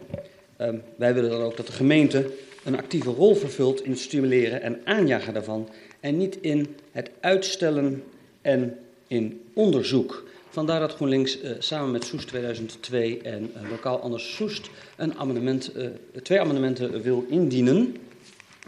Uh, 0.61 0.68
wij 0.96 1.14
willen 1.14 1.30
dan 1.30 1.40
ook 1.40 1.56
dat 1.56 1.66
de 1.66 1.73
gemeente 1.73 2.30
een 2.64 2.76
actieve 2.76 3.11
rol 3.11 3.34
vervult 3.34 3.84
in 3.84 3.90
het 3.90 4.00
stimuleren 4.00 4.62
en 4.62 4.80
aanjagen 4.84 5.34
daarvan. 5.34 5.68
En 6.00 6.16
niet 6.16 6.38
in 6.40 6.76
het 6.92 7.11
uitstellen 7.20 8.02
en 8.42 8.78
in 9.06 9.40
onderzoek. 9.54 10.25
Vandaar 10.49 10.80
dat 10.80 10.94
GroenLinks 10.94 11.42
uh, 11.42 11.50
samen 11.58 11.90
met 11.90 12.04
Soest 12.04 12.28
2002 12.28 13.20
en 13.23 13.50
uh, 13.56 13.70
Lokaal 13.70 14.00
Anders 14.00 14.34
Soest 14.34 14.70
een 14.96 15.18
amendement, 15.18 15.76
uh, 15.76 15.87
twee 16.23 16.40
amendementen 16.40 17.02
wil 17.02 17.25
indienen. 17.28 17.96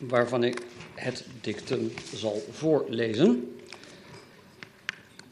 Waarvan 0.00 0.45
ik 0.45 0.62
het 0.95 1.25
dictum 1.40 1.93
zal 2.14 2.43
voorlezen. 2.50 3.57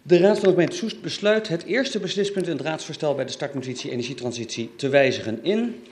De 0.02 0.18
Raad 0.18 0.38
van 0.38 0.49
de 0.49 0.54
gemeente 0.54 0.76
Soest 0.76 1.00
besluit 1.00 1.49
het 1.49 1.62
eerste 1.62 2.00
beslispunt 2.00 2.46
in 2.46 2.56
het 2.56 2.66
raadsvoorstel 2.66 3.14
bij 3.14 3.25
de 3.25 3.32
startnotitie 3.32 3.90
energietransitie 3.90 4.70
te 4.76 4.88
wijzigen 4.88 5.44
in 5.44 5.82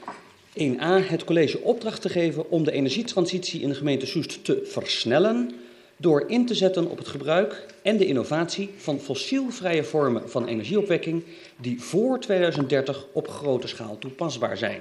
1a 0.58 1.08
het 1.08 1.24
college 1.24 1.60
opdracht 1.60 2.02
te 2.02 2.08
geven 2.08 2.50
om 2.50 2.64
de 2.64 2.72
energietransitie 2.72 3.60
in 3.60 3.68
de 3.68 3.74
gemeente 3.74 4.06
Soest 4.06 4.44
te 4.44 4.60
versnellen 4.64 5.50
door 5.96 6.24
in 6.28 6.46
te 6.46 6.54
zetten 6.54 6.90
op 6.90 6.98
het 6.98 7.08
gebruik 7.08 7.66
en 7.82 7.96
de 7.96 8.06
innovatie 8.06 8.70
van 8.76 9.00
fossielvrije 9.00 9.84
vormen 9.84 10.30
van 10.30 10.46
energieopwekking 10.46 11.24
die 11.60 11.82
voor 11.82 12.20
2030 12.20 13.06
op 13.12 13.28
grote 13.28 13.68
schaal 13.68 13.98
toepasbaar 13.98 14.56
zijn. 14.56 14.80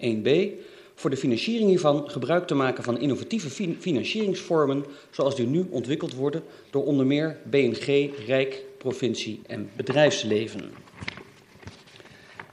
1b 0.00 0.30
voor 0.94 1.10
de 1.10 1.16
financiering 1.16 1.68
hiervan 1.68 2.10
gebruik 2.10 2.46
te 2.46 2.54
maken 2.54 2.84
van 2.84 3.00
innovatieve 3.00 3.74
financieringsvormen 3.78 4.84
zoals 5.10 5.36
die 5.36 5.46
nu 5.46 5.66
ontwikkeld 5.70 6.14
worden 6.14 6.42
door 6.70 6.84
onder 6.84 7.06
meer 7.06 7.38
BNG, 7.50 8.10
Rijk, 8.26 8.64
provincie 8.78 9.40
en 9.46 9.70
bedrijfsleven. 9.76 10.87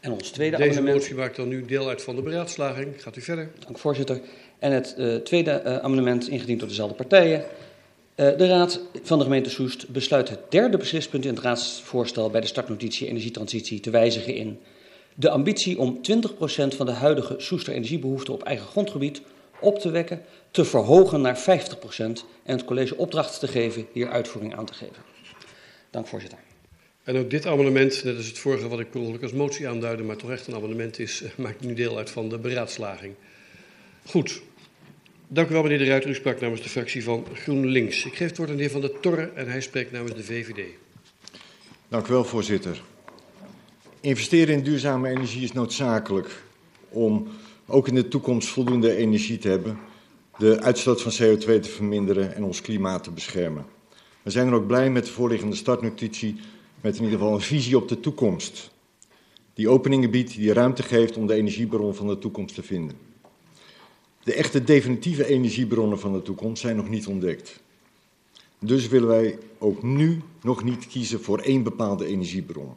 En 0.05 0.11
ons 0.11 0.29
tweede 0.29 0.57
Deze 0.57 0.69
amendement... 0.69 0.97
motie 0.97 1.15
maakt 1.15 1.35
dan 1.35 1.47
nu 1.47 1.65
deel 1.65 1.87
uit 1.87 2.01
van 2.01 2.15
de 2.15 2.21
beraadslaging. 2.21 3.03
Gaat 3.03 3.15
u 3.15 3.21
verder. 3.21 3.49
Dank 3.59 3.77
voorzitter. 3.77 4.21
En 4.59 4.71
het 4.71 4.95
uh, 4.97 5.15
tweede 5.15 5.61
uh, 5.65 5.77
amendement, 5.77 6.29
ingediend 6.29 6.59
door 6.59 6.67
dezelfde 6.67 6.95
partijen. 6.95 7.39
Uh, 7.39 8.37
de 8.37 8.47
Raad 8.47 8.81
van 9.03 9.17
de 9.17 9.23
gemeente 9.23 9.49
Soest 9.49 9.89
besluit 9.89 10.29
het 10.29 10.39
derde 10.49 10.77
beslispunt 10.77 11.25
in 11.25 11.33
het 11.33 11.43
raadsvoorstel 11.43 12.29
bij 12.29 12.41
de 12.41 12.47
startnotitie 12.47 13.07
energietransitie 13.07 13.79
te 13.79 13.89
wijzigen 13.89 14.35
in 14.35 14.59
de 15.15 15.29
ambitie 15.29 15.79
om 15.79 15.99
20% 16.11 16.75
van 16.75 16.85
de 16.85 16.91
huidige 16.91 17.35
Soester 17.37 17.73
energiebehoefte 17.73 18.31
op 18.31 18.43
eigen 18.43 18.67
grondgebied 18.67 19.21
op 19.59 19.79
te 19.79 19.89
wekken, 19.89 20.21
te 20.51 20.65
verhogen 20.65 21.21
naar 21.21 21.37
50% 21.37 21.41
en 21.97 22.23
het 22.43 22.65
college 22.65 22.97
opdracht 22.97 23.39
te 23.39 23.47
geven 23.47 23.87
hier 23.91 24.09
uitvoering 24.09 24.55
aan 24.55 24.65
te 24.65 24.73
geven. 24.73 25.03
Dank 25.89 26.07
voorzitter. 26.07 26.44
En 27.05 27.17
ook 27.17 27.29
dit 27.29 27.45
amendement, 27.45 28.03
net 28.03 28.17
als 28.17 28.27
het 28.27 28.37
vorige 28.37 28.67
wat 28.67 28.79
ik 28.79 28.89
per 28.89 28.99
ongeluk 28.99 29.21
als 29.21 29.31
motie 29.31 29.67
aanduidde, 29.67 30.03
maar 30.03 30.15
toch 30.15 30.31
echt 30.31 30.47
een 30.47 30.55
amendement 30.55 30.99
is, 30.99 31.23
maakt 31.37 31.61
nu 31.61 31.73
deel 31.73 31.97
uit 31.97 32.09
van 32.09 32.29
de 32.29 32.37
beraadslaging. 32.37 33.13
Goed. 34.05 34.41
Dank 35.27 35.49
u 35.49 35.53
wel, 35.53 35.63
meneer 35.63 35.77
de 35.77 35.85
Ruiter. 35.85 36.09
U 36.09 36.13
sprak 36.13 36.39
namens 36.41 36.61
de 36.61 36.69
fractie 36.69 37.03
van 37.03 37.25
GroenLinks. 37.33 38.05
Ik 38.05 38.15
geef 38.15 38.27
het 38.27 38.37
woord 38.37 38.49
aan 38.49 38.55
de 38.55 38.61
heer 38.61 38.71
Van 38.71 38.81
der 38.81 38.99
Torre 38.99 39.31
en 39.35 39.47
hij 39.47 39.61
spreekt 39.61 39.91
namens 39.91 40.15
de 40.15 40.23
VVD. 40.23 40.61
Dank 41.87 42.07
u 42.07 42.11
wel, 42.11 42.23
voorzitter. 42.23 42.81
Investeren 44.01 44.55
in 44.55 44.63
duurzame 44.63 45.09
energie 45.09 45.43
is 45.43 45.51
noodzakelijk 45.51 46.43
om 46.89 47.27
ook 47.65 47.87
in 47.87 47.95
de 47.95 48.07
toekomst 48.07 48.47
voldoende 48.47 48.95
energie 48.95 49.37
te 49.37 49.47
hebben, 49.47 49.79
de 50.37 50.61
uitstoot 50.61 51.01
van 51.01 51.11
CO2 51.11 51.59
te 51.59 51.69
verminderen 51.69 52.35
en 52.35 52.43
ons 52.43 52.61
klimaat 52.61 53.03
te 53.03 53.11
beschermen. 53.11 53.65
We 54.21 54.29
zijn 54.31 54.47
er 54.47 54.53
ook 54.53 54.67
blij 54.67 54.89
met 54.89 55.05
de 55.05 55.11
voorliggende 55.11 55.55
startnotitie 55.55 56.35
met 56.85 56.97
in 56.97 57.03
ieder 57.03 57.19
geval 57.19 57.33
een 57.33 57.41
visie 57.41 57.77
op 57.77 57.87
de 57.87 57.99
toekomst. 57.99 58.71
Die 59.53 59.69
openingen 59.69 60.11
biedt, 60.11 60.35
die 60.35 60.53
ruimte 60.53 60.83
geeft 60.83 61.17
om 61.17 61.27
de 61.27 61.33
energiebron 61.33 61.95
van 61.95 62.07
de 62.07 62.17
toekomst 62.17 62.55
te 62.55 62.63
vinden. 62.63 62.97
De 64.23 64.33
echte 64.33 64.63
definitieve 64.63 65.27
energiebronnen 65.27 65.99
van 65.99 66.13
de 66.13 66.21
toekomst 66.21 66.61
zijn 66.61 66.75
nog 66.75 66.89
niet 66.89 67.07
ontdekt. 67.07 67.61
Dus 68.59 68.87
willen 68.87 69.07
wij 69.07 69.37
ook 69.57 69.83
nu 69.83 70.21
nog 70.41 70.63
niet 70.63 70.87
kiezen 70.87 71.21
voor 71.21 71.39
één 71.39 71.63
bepaalde 71.63 72.05
energiebron. 72.05 72.73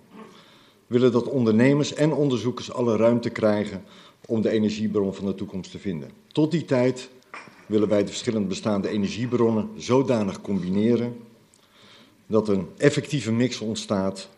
We 0.86 0.98
willen 0.98 1.12
dat 1.12 1.28
ondernemers 1.28 1.94
en 1.94 2.12
onderzoekers 2.12 2.72
alle 2.72 2.96
ruimte 2.96 3.30
krijgen 3.30 3.84
om 4.26 4.40
de 4.40 4.50
energiebron 4.50 5.14
van 5.14 5.26
de 5.26 5.34
toekomst 5.34 5.70
te 5.70 5.78
vinden. 5.78 6.10
Tot 6.26 6.50
die 6.50 6.64
tijd 6.64 7.08
willen 7.66 7.88
wij 7.88 8.00
de 8.00 8.08
verschillende 8.08 8.48
bestaande 8.48 8.88
energiebronnen 8.88 9.68
zodanig 9.76 10.40
combineren 10.40 11.16
dat 12.28 12.48
een 12.48 12.68
effectieve 12.76 13.32
mix 13.32 13.60
ontstaat, 13.60 14.28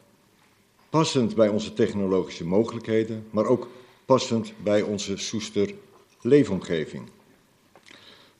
passend 0.90 1.34
bij 1.34 1.48
onze 1.48 1.72
technologische 1.72 2.46
mogelijkheden, 2.46 3.26
maar 3.30 3.46
ook 3.46 3.68
passend 4.04 4.52
bij 4.62 4.82
onze 4.82 5.16
Soester 5.16 5.74
leefomgeving. 6.20 7.02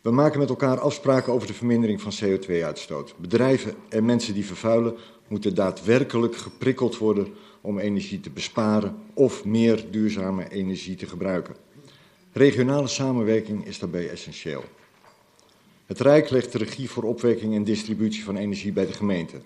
We 0.00 0.10
maken 0.10 0.38
met 0.38 0.48
elkaar 0.48 0.80
afspraken 0.80 1.32
over 1.32 1.46
de 1.46 1.54
vermindering 1.54 2.00
van 2.00 2.12
CO2-uitstoot. 2.24 3.14
Bedrijven 3.16 3.74
en 3.88 4.04
mensen 4.04 4.34
die 4.34 4.46
vervuilen 4.46 4.96
moeten 5.28 5.54
daadwerkelijk 5.54 6.36
geprikkeld 6.36 6.98
worden 6.98 7.28
om 7.60 7.78
energie 7.78 8.20
te 8.20 8.30
besparen 8.30 8.96
of 9.14 9.44
meer 9.44 9.84
duurzame 9.90 10.50
energie 10.50 10.96
te 10.96 11.06
gebruiken. 11.06 11.54
Regionale 12.32 12.86
samenwerking 12.86 13.66
is 13.66 13.78
daarbij 13.78 14.10
essentieel. 14.10 14.64
Het 15.90 16.00
Rijk 16.00 16.30
legt 16.30 16.52
de 16.52 16.58
regie 16.58 16.90
voor 16.90 17.02
opwekking 17.02 17.54
en 17.54 17.64
distributie 17.64 18.24
van 18.24 18.36
energie 18.36 18.72
bij 18.72 18.86
de 18.86 18.92
gemeente. 18.92 19.40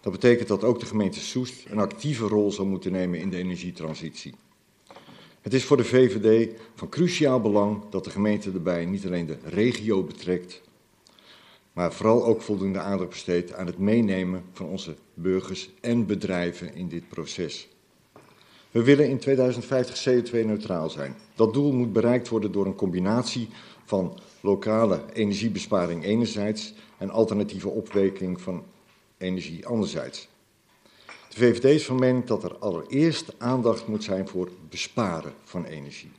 Dat 0.00 0.12
betekent 0.12 0.48
dat 0.48 0.64
ook 0.64 0.80
de 0.80 0.86
gemeente 0.86 1.20
Soest 1.20 1.64
een 1.70 1.78
actieve 1.78 2.26
rol 2.26 2.52
zal 2.52 2.64
moeten 2.64 2.92
nemen 2.92 3.18
in 3.18 3.30
de 3.30 3.36
energietransitie. 3.36 4.34
Het 5.40 5.54
is 5.54 5.64
voor 5.64 5.76
de 5.76 5.84
VVD 5.84 6.60
van 6.74 6.88
cruciaal 6.88 7.40
belang 7.40 7.82
dat 7.90 8.04
de 8.04 8.10
gemeente 8.10 8.50
erbij 8.50 8.84
niet 8.84 9.06
alleen 9.06 9.26
de 9.26 9.38
regio 9.44 10.02
betrekt, 10.02 10.62
maar 11.72 11.92
vooral 11.92 12.24
ook 12.24 12.42
voldoende 12.42 12.78
aandacht 12.78 13.10
besteedt 13.10 13.52
aan 13.52 13.66
het 13.66 13.78
meenemen 13.78 14.44
van 14.52 14.66
onze 14.66 14.94
burgers 15.14 15.70
en 15.80 16.06
bedrijven 16.06 16.74
in 16.74 16.88
dit 16.88 17.08
proces. 17.08 17.68
We 18.70 18.82
willen 18.82 19.08
in 19.08 19.18
2050 19.18 20.08
CO2-neutraal 20.08 20.90
zijn. 20.90 21.16
Dat 21.34 21.54
doel 21.54 21.72
moet 21.72 21.92
bereikt 21.92 22.28
worden 22.28 22.52
door 22.52 22.66
een 22.66 22.74
combinatie 22.74 23.48
van 23.84 24.18
lokale 24.40 25.04
energiebesparing 25.12 26.04
enerzijds 26.04 26.74
en 26.98 27.10
alternatieve 27.10 27.68
opwekking 27.68 28.40
van 28.40 28.64
energie 29.18 29.66
anderzijds. 29.66 30.28
De 31.28 31.36
VVD 31.36 31.64
is 31.64 31.86
van 31.86 31.98
mening 31.98 32.24
dat 32.24 32.44
er 32.44 32.56
allereerst 32.58 33.34
aandacht 33.38 33.86
moet 33.86 34.04
zijn 34.04 34.28
voor 34.28 34.50
besparen 34.68 35.32
van 35.44 35.64
energie. 35.64 36.10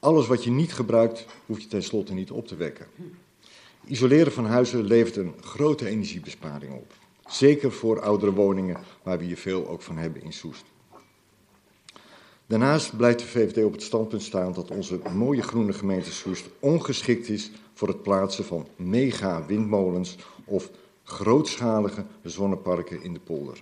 Alles 0.00 0.26
wat 0.26 0.44
je 0.44 0.50
niet 0.50 0.72
gebruikt, 0.72 1.26
hoef 1.46 1.60
je 1.60 1.66
tenslotte 1.66 2.14
niet 2.14 2.30
op 2.30 2.46
te 2.46 2.56
wekken. 2.56 2.86
Isoleren 3.86 4.32
van 4.32 4.46
huizen 4.46 4.84
levert 4.84 5.16
een 5.16 5.34
grote 5.40 5.86
energiebesparing 5.86 6.72
op. 6.72 6.92
Zeker 7.26 7.72
voor 7.72 8.00
oudere 8.00 8.32
woningen, 8.32 8.76
waar 9.02 9.18
we 9.18 9.24
hier 9.24 9.36
veel 9.36 9.68
ook 9.68 9.82
van 9.82 9.96
hebben 9.96 10.22
in 10.22 10.32
Soest. 10.32 10.64
Daarnaast 12.46 12.96
blijft 12.96 13.18
de 13.18 13.26
VVD 13.26 13.64
op 13.64 13.72
het 13.72 13.82
standpunt 13.82 14.22
staan 14.22 14.52
dat 14.52 14.70
onze 14.70 15.00
mooie 15.14 15.42
groene 15.42 15.72
gemeente 15.72 16.12
Soest 16.12 16.48
ongeschikt 16.58 17.28
is 17.28 17.50
voor 17.72 17.88
het 17.88 18.02
plaatsen 18.02 18.44
van 18.44 18.66
mega 18.76 19.46
windmolens 19.46 20.16
of 20.44 20.70
grootschalige 21.02 22.04
zonneparken 22.22 23.02
in 23.02 23.12
de 23.12 23.20
polder. 23.20 23.60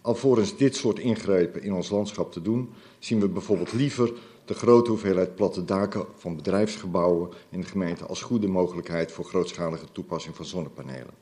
Alvorens 0.00 0.56
dit 0.56 0.76
soort 0.76 0.98
ingrepen 0.98 1.62
in 1.62 1.72
ons 1.72 1.90
landschap 1.90 2.32
te 2.32 2.42
doen, 2.42 2.70
zien 2.98 3.20
we 3.20 3.28
bijvoorbeeld 3.28 3.72
liever 3.72 4.12
de 4.44 4.54
grote 4.54 4.90
hoeveelheid 4.90 5.34
platte 5.34 5.64
daken 5.64 6.06
van 6.16 6.36
bedrijfsgebouwen 6.36 7.30
in 7.50 7.60
de 7.60 7.66
gemeente 7.66 8.04
als 8.06 8.22
goede 8.22 8.48
mogelijkheid 8.48 9.12
voor 9.12 9.24
grootschalige 9.24 9.86
toepassing 9.92 10.36
van 10.36 10.44
zonnepanelen. 10.44 11.14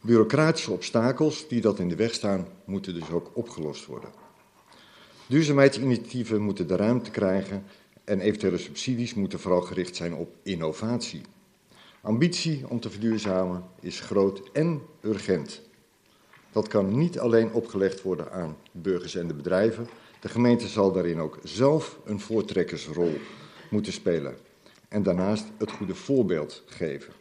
Bureaucratische 0.00 0.72
obstakels 0.72 1.48
die 1.48 1.60
dat 1.60 1.78
in 1.78 1.88
de 1.88 1.96
weg 1.96 2.14
staan, 2.14 2.48
moeten 2.64 2.94
dus 2.94 3.10
ook 3.10 3.30
opgelost 3.34 3.86
worden. 3.86 4.25
Duurzaamheidsinitiatieven 5.28 6.42
moeten 6.42 6.66
de 6.66 6.76
ruimte 6.76 7.10
krijgen 7.10 7.64
en 8.04 8.20
eventuele 8.20 8.58
subsidies 8.58 9.14
moeten 9.14 9.40
vooral 9.40 9.60
gericht 9.60 9.96
zijn 9.96 10.14
op 10.14 10.34
innovatie. 10.42 11.20
Ambitie 12.00 12.68
om 12.68 12.80
te 12.80 12.90
verduurzamen 12.90 13.64
is 13.80 14.00
groot 14.00 14.50
en 14.52 14.82
urgent. 15.00 15.62
Dat 16.52 16.68
kan 16.68 16.98
niet 16.98 17.18
alleen 17.18 17.52
opgelegd 17.52 18.02
worden 18.02 18.32
aan 18.32 18.56
burgers 18.72 19.14
en 19.14 19.28
de 19.28 19.34
bedrijven. 19.34 19.88
De 20.20 20.28
gemeente 20.28 20.68
zal 20.68 20.92
daarin 20.92 21.20
ook 21.20 21.38
zelf 21.42 21.98
een 22.04 22.20
voortrekkersrol 22.20 23.12
moeten 23.70 23.92
spelen. 23.92 24.36
En 24.88 25.02
daarnaast 25.02 25.44
het 25.56 25.70
goede 25.70 25.94
voorbeeld 25.94 26.62
geven. 26.66 27.12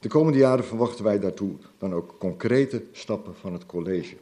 De 0.00 0.08
komende 0.08 0.38
jaren 0.38 0.64
verwachten 0.64 1.04
wij 1.04 1.18
daartoe 1.18 1.56
dan 1.78 1.94
ook 1.94 2.14
concrete 2.18 2.82
stappen 2.92 3.34
van 3.34 3.52
het 3.52 3.66
college. 3.66 4.16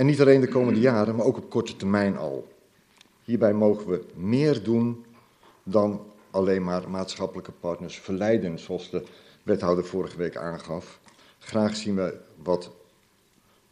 En 0.00 0.06
niet 0.06 0.20
alleen 0.20 0.40
de 0.40 0.48
komende 0.48 0.80
jaren, 0.80 1.16
maar 1.16 1.26
ook 1.26 1.36
op 1.36 1.50
korte 1.50 1.76
termijn 1.76 2.16
al. 2.16 2.48
Hierbij 3.24 3.52
mogen 3.52 3.88
we 3.88 4.04
meer 4.14 4.62
doen 4.62 5.04
dan 5.62 6.06
alleen 6.30 6.64
maar 6.64 6.90
maatschappelijke 6.90 7.52
partners 7.52 7.98
verleiden, 7.98 8.58
zoals 8.58 8.90
de 8.90 9.02
wethouder 9.42 9.84
vorige 9.84 10.16
week 10.16 10.36
aangaf. 10.36 11.00
Graag 11.38 11.76
zien 11.76 11.94
we 11.94 12.18
wat 12.42 12.70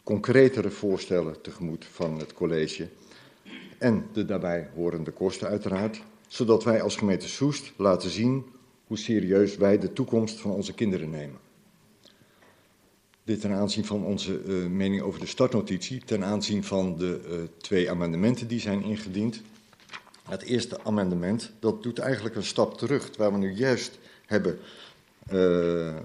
concretere 0.02 0.70
voorstellen 0.70 1.40
tegemoet 1.40 1.84
van 1.84 2.18
het 2.18 2.32
college 2.32 2.88
en 3.78 4.06
de 4.12 4.24
daarbij 4.24 4.70
horende 4.74 5.10
kosten 5.10 5.48
uiteraard, 5.48 6.02
zodat 6.26 6.64
wij 6.64 6.82
als 6.82 6.96
gemeente 6.96 7.28
Soest 7.28 7.72
laten 7.76 8.10
zien 8.10 8.44
hoe 8.86 8.98
serieus 8.98 9.56
wij 9.56 9.78
de 9.78 9.92
toekomst 9.92 10.40
van 10.40 10.50
onze 10.50 10.74
kinderen 10.74 11.10
nemen. 11.10 11.47
Dit 13.28 13.40
ten 13.40 13.52
aanzien 13.52 13.84
van 13.84 14.04
onze 14.04 14.42
uh, 14.44 14.66
mening 14.66 15.02
over 15.02 15.20
de 15.20 15.26
startnotitie, 15.26 16.02
ten 16.04 16.24
aanzien 16.24 16.64
van 16.64 16.96
de 16.96 17.20
uh, 17.28 17.36
twee 17.60 17.90
amendementen 17.90 18.48
die 18.48 18.60
zijn 18.60 18.82
ingediend. 18.82 19.42
Het 20.28 20.42
eerste 20.42 20.84
amendement, 20.84 21.52
dat 21.60 21.82
doet 21.82 21.98
eigenlijk 21.98 22.36
een 22.36 22.44
stap 22.44 22.78
terug, 22.78 23.10
waar 23.16 23.32
we 23.32 23.38
nu 23.38 23.52
juist 23.52 23.98
hebben, 24.26 24.58
uh, 25.32 25.96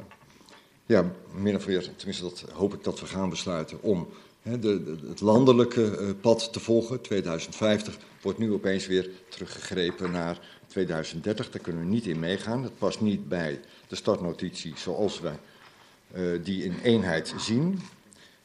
ja, 0.85 1.11
min 1.33 1.55
of 1.55 1.67
meer, 1.67 1.89
tenminste 1.95 2.23
dat 2.23 2.45
hoop 2.53 2.73
ik 2.73 2.83
dat 2.83 2.99
we 2.99 3.05
gaan 3.05 3.29
besluiten, 3.29 3.81
om 3.81 4.07
hè, 4.41 4.59
de, 4.59 4.97
het 5.07 5.21
landelijke 5.21 6.15
pad 6.21 6.53
te 6.53 6.59
volgen. 6.59 7.01
2050 7.01 7.97
wordt 8.21 8.39
nu 8.39 8.53
opeens 8.53 8.87
weer 8.87 9.09
teruggegrepen 9.29 10.11
naar 10.11 10.39
2030, 10.67 11.49
daar 11.49 11.61
kunnen 11.61 11.81
we 11.81 11.87
niet 11.87 12.05
in 12.05 12.19
meegaan. 12.19 12.61
Dat 12.61 12.77
past 12.77 13.01
niet 13.01 13.27
bij 13.29 13.59
de 13.87 13.95
startnotitie 13.95 14.73
zoals 14.75 15.19
wij 15.19 15.39
die 16.43 16.63
in 16.63 16.75
eenheid 16.83 17.33
zien. 17.37 17.79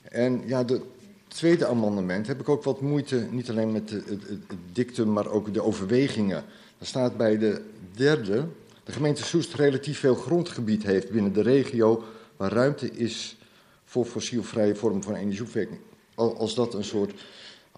En 0.03 0.43
ja, 0.47 0.65
de 0.65 0.81
tweede 1.29 1.67
amendement 1.67 2.27
heb 2.27 2.41
ik 2.41 2.49
ook 2.49 2.63
wat 2.63 2.81
moeite, 2.81 3.27
niet 3.31 3.51
alleen 3.51 3.73
met 3.73 3.89
de, 3.89 4.03
het, 4.07 4.59
dictum, 4.73 5.13
maar 5.13 5.27
ook 5.27 5.55
de 5.55 5.63
overwegingen. 5.63 6.45
Er 6.79 6.87
staat 6.87 7.17
bij 7.17 7.39
de 7.39 7.63
derde, 7.95 8.47
de 8.85 8.93
gemeente 8.93 9.25
Soest 9.25 9.55
relatief 9.55 9.99
veel 9.99 10.15
grondgebied 10.15 10.83
heeft 10.83 11.11
binnen 11.11 11.33
de 11.33 11.43
regio 11.43 12.05
waar 12.37 12.53
ruimte 12.53 12.91
is 12.91 13.37
voor 13.85 14.05
fossielvrije 14.05 14.75
vormen 14.75 15.03
van 15.03 15.15
energieopwekking. 15.15 15.81
Als 16.15 16.55
dat 16.55 16.75
een 16.75 16.85
soort 16.85 17.13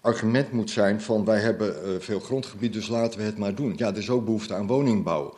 argument 0.01 0.51
moet 0.51 0.69
zijn 0.69 1.01
van 1.01 1.25
wij 1.25 1.39
hebben 1.39 1.75
uh, 1.85 1.99
veel 1.99 2.19
grondgebied, 2.19 2.73
dus 2.73 2.87
laten 2.87 3.19
we 3.19 3.25
het 3.25 3.37
maar 3.37 3.55
doen. 3.55 3.73
Ja, 3.77 3.87
er 3.87 3.97
is 3.97 4.09
ook 4.09 4.25
behoefte 4.25 4.53
aan 4.53 4.67
woningbouw. 4.67 5.29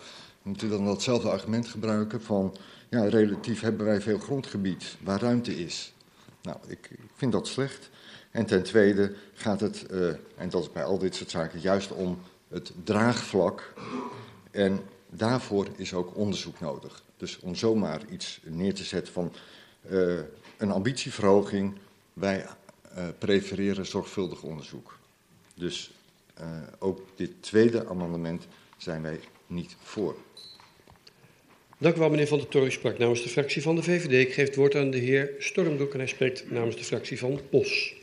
We 0.41 0.49
moeten 0.49 0.69
dan 0.69 0.85
datzelfde 0.85 1.29
argument 1.29 1.67
gebruiken 1.67 2.21
van 2.21 2.55
ja, 2.93 3.09
relatief 3.09 3.61
hebben 3.61 3.85
wij 3.85 4.01
veel 4.01 4.19
grondgebied 4.19 4.95
waar 5.01 5.21
ruimte 5.21 5.55
is. 5.55 5.93
Nou, 6.41 6.57
ik, 6.67 6.89
vind 7.15 7.31
dat 7.31 7.47
slecht. 7.47 7.89
En 8.31 8.45
ten 8.45 8.63
tweede 8.63 9.15
gaat 9.33 9.59
het, 9.59 9.85
uh, 9.91 10.07
en 10.35 10.49
dat 10.49 10.61
is 10.61 10.71
bij 10.71 10.83
al 10.83 10.97
dit 10.97 11.15
soort 11.15 11.29
zaken, 11.29 11.59
juist 11.59 11.91
om 11.91 12.21
het 12.47 12.71
draagvlak. 12.83 13.73
En 14.51 14.79
daarvoor 15.09 15.67
is 15.75 15.93
ook 15.93 16.15
onderzoek 16.15 16.59
nodig. 16.59 17.03
Dus 17.17 17.39
om 17.39 17.55
zomaar 17.55 18.01
iets 18.09 18.39
neer 18.43 18.73
te 18.73 18.83
zetten 18.83 19.13
van 19.13 19.33
uh, 19.89 20.19
een 20.57 20.71
ambitieverhoging, 20.71 21.77
wij 22.13 22.45
uh, 22.97 23.07
prefereren 23.17 23.85
zorgvuldig 23.85 24.41
onderzoek. 24.41 24.97
Dus 25.55 25.91
ook 26.79 27.01
dit 27.15 27.31
tweede 27.39 27.87
amendement 27.87 28.47
zijn 28.77 29.01
wij 29.01 29.19
niet 29.47 29.75
voor. 29.83 30.15
Dank 31.77 31.95
u 31.95 31.99
wel, 31.99 32.09
meneer 32.09 32.27
Van 32.27 32.37
der 32.37 32.47
Toren. 32.47 32.67
U 32.67 32.71
sprak 32.71 32.97
namens 32.97 33.23
de 33.23 33.29
fractie 33.29 33.61
van 33.61 33.75
de 33.75 33.83
VVD. 33.83 34.11
Ik 34.11 34.33
geef 34.33 34.47
het 34.47 34.55
woord 34.55 34.75
aan 34.75 34.91
de 34.91 34.97
heer 34.97 35.29
Stormbroek 35.39 35.93
en 35.93 35.99
hij 35.99 36.07
spreekt 36.07 36.51
namens 36.51 36.75
de 36.75 36.83
fractie 36.83 37.19
van 37.19 37.39
POS. 37.49 37.93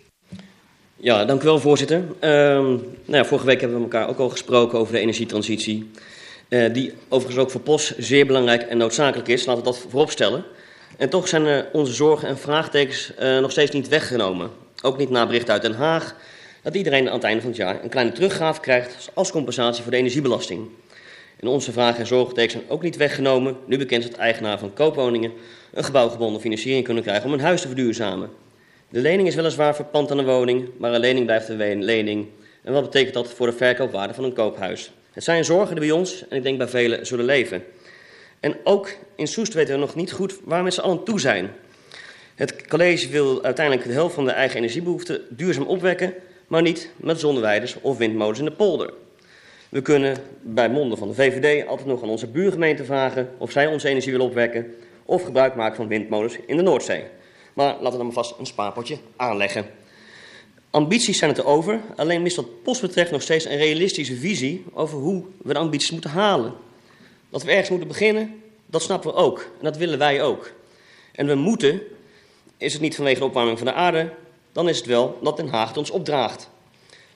Ja, 0.97 1.25
dank 1.25 1.43
u 1.43 1.45
wel, 1.45 1.59
voorzitter. 1.59 1.99
Uh, 1.99 2.21
nou 2.21 2.83
ja, 3.05 3.25
vorige 3.25 3.47
week 3.47 3.61
hebben 3.61 3.79
we 3.79 3.85
elkaar 3.85 4.09
ook 4.09 4.19
al 4.19 4.29
gesproken 4.29 4.79
over 4.79 4.93
de 4.93 4.99
energietransitie. 4.99 5.91
Uh, 6.49 6.73
die 6.73 6.93
overigens 7.09 7.43
ook 7.43 7.51
voor 7.51 7.61
POS 7.61 7.99
zeer 7.99 8.27
belangrijk 8.27 8.63
en 8.63 8.79
noodzakelijk 8.79 9.29
is. 9.29 9.45
Laten 9.45 9.65
we 9.65 9.71
dat 9.71 9.79
vooropstellen. 9.79 10.45
En 10.97 11.09
toch 11.09 11.29
zijn 11.29 11.65
onze 11.73 11.93
zorgen 11.93 12.29
en 12.29 12.39
vraagtekens 12.39 13.13
uh, 13.21 13.39
nog 13.39 13.51
steeds 13.51 13.71
niet 13.71 13.89
weggenomen. 13.89 14.51
Ook 14.83 14.99
niet 14.99 15.11
na 15.11 15.27
bericht 15.27 15.51
uit 15.51 15.63
Den 15.63 15.75
Haag 15.75 16.17
dat 16.63 16.75
iedereen 16.75 17.09
aan 17.09 17.15
het 17.15 17.25
einde 17.25 17.41
van 17.41 17.51
het 17.51 17.59
jaar 17.59 17.83
een 17.83 17.89
kleine 17.89 18.13
teruggave 18.13 18.61
krijgt 18.61 19.11
als 19.15 19.31
compensatie 19.31 19.83
voor 19.83 19.93
de 19.93 19.99
energiebelasting. 19.99 20.69
En 21.41 21.49
onze 21.49 21.73
vragen 21.73 22.01
en 22.01 22.07
zorgtekens 22.07 22.53
zijn 22.53 22.69
ook 22.69 22.83
niet 22.83 22.97
weggenomen. 22.97 23.57
Nu 23.67 23.79
bekend 23.79 24.03
dat 24.03 24.13
eigenaar 24.13 24.59
van 24.59 24.73
koopwoningen 24.73 25.33
een 25.73 25.85
gebouwgebonden 25.85 26.41
financiering 26.41 26.85
kunnen 26.85 27.03
krijgen 27.03 27.27
om 27.27 27.33
een 27.33 27.41
huis 27.41 27.61
te 27.61 27.67
verduurzamen. 27.67 28.31
De 28.89 29.01
lening 29.01 29.29
is 29.29 29.35
weliswaar 29.35 29.75
verpand 29.75 30.11
aan 30.11 30.19
een 30.19 30.25
woning, 30.25 30.69
maar 30.79 30.95
een 30.95 31.01
lening 31.01 31.25
blijft 31.25 31.49
een 31.49 31.85
lening. 31.85 32.27
En 32.63 32.73
wat 32.73 32.83
betekent 32.83 33.15
dat 33.15 33.29
voor 33.29 33.47
de 33.47 33.53
verkoopwaarde 33.53 34.15
van 34.15 34.25
een 34.25 34.33
koophuis? 34.33 34.93
Het 35.13 35.25
zijn 35.25 35.45
zorgen 35.45 35.77
die 35.77 35.87
bij 35.87 35.97
ons 35.97 36.25
en 36.29 36.37
ik 36.37 36.43
denk 36.43 36.59
bij 36.59 36.69
velen 36.69 37.07
zullen 37.07 37.25
leven. 37.25 37.63
En 38.41 38.57
ook 38.65 38.97
in 39.17 39.27
Soest 39.27 39.55
weten 39.55 39.75
we 39.75 39.81
nog 39.81 39.95
niet 39.95 40.13
goed 40.13 40.39
waar 40.45 40.59
we 40.59 40.65
met 40.65 40.75
z'n 40.75 40.81
allen 40.81 41.05
toe 41.05 41.21
zijn. 41.21 41.51
Het 42.35 42.67
college 42.67 43.09
wil 43.09 43.43
uiteindelijk 43.43 43.87
de 43.87 43.93
helft 43.93 44.15
van 44.15 44.25
de 44.25 44.31
eigen 44.31 44.57
energiebehoeften 44.57 45.21
duurzaam 45.29 45.67
opwekken, 45.67 46.15
maar 46.47 46.63
niet 46.63 46.91
met 46.97 47.21
zonneweiders 47.21 47.77
of 47.81 47.99
windmolens 47.99 48.39
in 48.39 48.45
de 48.45 48.51
polder. 48.51 48.93
We 49.71 49.83
kunnen 49.83 50.17
bij 50.43 50.69
monden 50.69 50.99
van 50.99 51.09
de 51.09 51.15
VVD 51.15 51.67
altijd 51.67 51.89
nog 51.89 52.03
aan 52.03 52.09
onze 52.09 52.27
buurgemeente 52.27 52.85
vragen 52.85 53.31
of 53.39 53.51
zij 53.51 53.67
onze 53.67 53.89
energie 53.89 54.13
willen 54.13 54.27
opwekken 54.27 54.75
of 55.05 55.23
gebruik 55.23 55.55
maken 55.55 55.77
van 55.77 55.89
windmolens 55.89 56.37
in 56.47 56.57
de 56.57 56.63
Noordzee. 56.63 57.05
Maar 57.55 57.73
laten 57.73 57.91
we 57.91 57.97
dan 57.97 58.05
maar 58.05 58.15
vast 58.15 58.35
een 58.39 58.47
spaarpotje 58.47 58.97
aanleggen. 59.17 59.67
Ambities 60.71 61.19
zijn 61.19 61.31
het 61.31 61.45
over, 61.45 61.81
alleen 61.97 62.23
mist 62.23 62.37
wat 62.37 62.63
post 62.63 62.81
betreft 62.81 63.11
nog 63.11 63.23
steeds 63.23 63.45
een 63.45 63.57
realistische 63.57 64.17
visie 64.17 64.65
over 64.73 64.99
hoe 64.99 65.25
we 65.43 65.53
de 65.53 65.59
ambities 65.59 65.91
moeten 65.91 66.11
halen. 66.11 66.53
Dat 67.31 67.43
we 67.43 67.51
ergens 67.51 67.69
moeten 67.69 67.89
beginnen, 67.89 68.43
dat 68.67 68.83
snappen 68.83 69.11
we 69.11 69.17
ook. 69.17 69.39
En 69.39 69.65
dat 69.65 69.77
willen 69.77 69.99
wij 69.99 70.23
ook. 70.23 70.53
En 71.13 71.27
we 71.27 71.35
moeten, 71.35 71.81
is 72.57 72.73
het 72.73 72.83
niet 72.83 72.95
vanwege 72.95 73.19
de 73.19 73.25
opwarming 73.25 73.59
van 73.59 73.67
de 73.67 73.73
aarde, 73.73 74.13
dan 74.53 74.69
is 74.69 74.77
het 74.77 74.87
wel 74.87 75.19
dat 75.23 75.37
Den 75.37 75.49
Haag 75.49 75.69
het 75.69 75.77
ons 75.77 75.91
opdraagt. 75.91 76.51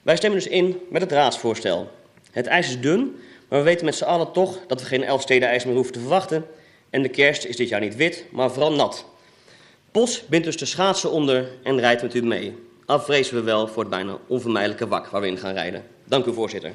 Wij 0.03 0.17
stemmen 0.17 0.39
dus 0.39 0.49
in 0.49 0.81
met 0.91 1.03
het 1.03 1.13
raadsvoorstel. 1.13 1.91
Het 2.35 2.47
ijs 2.47 2.69
is 2.69 2.81
dun, 2.81 3.17
maar 3.49 3.59
we 3.59 3.65
weten 3.65 3.85
met 3.85 3.95
z'n 3.95 4.05
allen 4.05 4.33
toch 4.33 4.59
dat 4.67 4.81
we 4.81 4.87
geen 4.87 5.03
Elfsteden-ijs 5.03 5.65
meer 5.65 5.75
hoeven 5.75 5.93
te 5.93 6.01
verwachten. 6.01 6.47
En 6.91 7.03
de 7.03 7.09
kerst 7.09 7.45
is 7.45 7.57
dit 7.57 7.69
jaar 7.69 7.81
niet 7.81 7.97
wit, 7.97 8.25
maar 8.31 8.51
vooral 8.51 8.73
nat. 8.73 9.07
Pos 9.91 10.27
bindt 10.27 10.47
dus 10.47 10.57
de 10.57 10.65
schaatsen 10.65 11.11
onder 11.11 11.49
en 11.63 11.81
rijdt 11.81 12.03
met 12.03 12.15
u 12.15 12.23
mee. 12.23 12.55
Afvrezen 12.87 13.35
we 13.35 13.43
wel 13.43 13.69
voor 13.69 13.83
het 13.83 13.91
bijna 13.91 14.19
onvermijdelijke 14.27 14.89
wak 14.89 15.07
waar 15.07 15.21
we 15.21 15.27
in 15.27 15.39
gaan 15.39 15.55
rijden. 15.55 15.85
Dank 16.05 16.27
u, 16.27 16.33
voorzitter. 16.33 16.73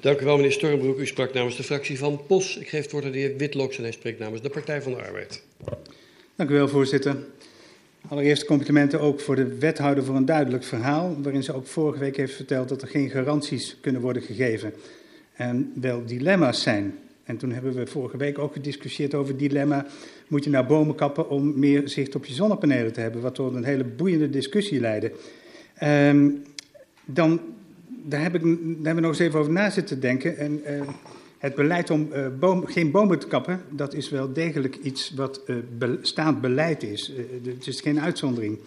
Dank 0.00 0.20
u 0.20 0.24
wel, 0.24 0.36
meneer 0.36 0.52
Stormbroek. 0.52 0.98
U 0.98 1.06
sprak 1.06 1.32
namens 1.32 1.56
de 1.56 1.62
fractie 1.62 1.98
van 1.98 2.26
POS. 2.26 2.56
Ik 2.56 2.68
geef 2.68 2.82
het 2.82 2.92
woord 2.92 3.04
aan 3.04 3.10
de 3.10 3.18
heer 3.18 3.36
Witloks 3.36 3.76
en 3.76 3.82
hij 3.82 3.92
spreekt 3.92 4.18
namens 4.18 4.42
de 4.42 4.50
Partij 4.50 4.82
van 4.82 4.92
de 4.92 5.02
Arbeid. 5.02 5.42
Dank 6.36 6.50
u 6.50 6.54
wel, 6.54 6.68
voorzitter. 6.68 7.16
Allereerst 8.10 8.44
complimenten 8.44 9.00
ook 9.00 9.20
voor 9.20 9.36
de 9.36 9.58
wethouder 9.58 10.04
voor 10.04 10.16
een 10.16 10.24
duidelijk 10.24 10.64
verhaal, 10.64 11.16
waarin 11.22 11.42
ze 11.42 11.52
ook 11.52 11.66
vorige 11.66 11.98
week 11.98 12.16
heeft 12.16 12.34
verteld 12.34 12.68
dat 12.68 12.82
er 12.82 12.88
geen 12.88 13.10
garanties 13.10 13.76
kunnen 13.80 14.00
worden 14.00 14.22
gegeven 14.22 14.72
en 15.36 15.72
wel 15.74 16.04
dilemma's 16.06 16.62
zijn. 16.62 16.98
En 17.24 17.36
toen 17.36 17.52
hebben 17.52 17.74
we 17.74 17.86
vorige 17.86 18.16
week 18.16 18.38
ook 18.38 18.52
gediscussieerd 18.52 19.14
over 19.14 19.36
dilemma: 19.36 19.86
moet 20.28 20.44
je 20.44 20.50
nou 20.50 20.66
bomen 20.66 20.94
kappen 20.94 21.28
om 21.28 21.58
meer 21.58 21.88
zicht 21.88 22.14
op 22.14 22.24
je 22.24 22.32
zonnepanelen 22.32 22.92
te 22.92 23.00
hebben? 23.00 23.20
Wat 23.20 23.34
tot 23.34 23.54
een 23.54 23.64
hele 23.64 23.84
boeiende 23.84 24.30
discussie 24.30 24.80
leidde. 24.80 25.12
Um, 25.82 26.42
dan, 27.04 27.40
daar, 27.86 28.22
heb 28.22 28.34
ik, 28.34 28.42
daar 28.42 28.52
hebben 28.60 28.94
we 28.94 29.00
nog 29.00 29.10
eens 29.10 29.18
even 29.18 29.38
over 29.38 29.52
na 29.52 29.70
zitten 29.70 30.00
denken. 30.00 30.36
En, 30.36 30.62
uh, 30.66 30.88
het 31.40 31.54
beleid 31.54 31.90
om 31.90 32.08
boom, 32.38 32.66
geen 32.66 32.90
bomen 32.90 33.18
te 33.18 33.26
kappen, 33.26 33.62
dat 33.70 33.94
is 33.94 34.10
wel 34.10 34.32
degelijk 34.32 34.76
iets 34.76 35.10
wat 35.14 35.42
uh, 35.46 35.56
be, 35.78 35.98
staand 36.02 36.40
beleid 36.40 36.82
is. 36.82 37.12
het 37.44 37.66
is 37.66 37.80
geen 37.80 38.00
uitzondering. 38.00 38.58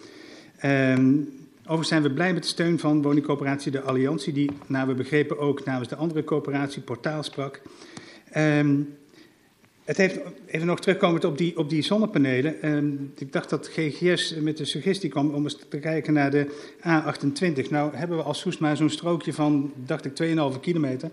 Um, 0.64 1.28
Overigens 1.64 1.88
zijn 1.88 2.02
we 2.02 2.10
blij 2.10 2.32
met 2.32 2.42
de 2.42 2.48
steun 2.48 2.78
van 2.78 3.02
woningcoöperatie 3.02 3.70
De 3.70 3.80
Alliantie, 3.80 4.32
die, 4.32 4.50
naar 4.66 4.86
we 4.86 4.94
begrepen, 4.94 5.38
ook 5.38 5.64
namens 5.64 5.88
de 5.88 5.96
andere 5.96 6.24
coöperatie 6.24 6.82
Portaal 6.82 7.22
sprak. 7.22 7.60
Um, 8.36 8.96
het 9.84 9.96
heeft, 9.96 10.18
even 10.46 10.66
nog 10.66 10.80
terugkomend 10.80 11.24
op 11.24 11.38
die, 11.38 11.58
op 11.58 11.70
die 11.70 11.82
zonnepanelen. 11.82 12.74
Um, 12.74 13.12
ik 13.18 13.32
dacht 13.32 13.50
dat 13.50 13.68
GGS 13.68 14.34
met 14.34 14.56
de 14.56 14.64
suggestie 14.64 15.10
kwam 15.10 15.34
om 15.34 15.42
eens 15.42 15.58
te 15.68 15.78
kijken 15.78 16.12
naar 16.12 16.30
de 16.30 16.46
A28. 16.78 17.70
Nou 17.70 17.96
hebben 17.96 18.16
we 18.16 18.22
als 18.22 18.40
Soest 18.40 18.60
maar 18.60 18.76
zo'n 18.76 18.90
strookje 18.90 19.32
van, 19.32 19.72
dacht 19.76 20.04
ik, 20.04 20.36
2,5 20.54 20.60
kilometer. 20.60 21.10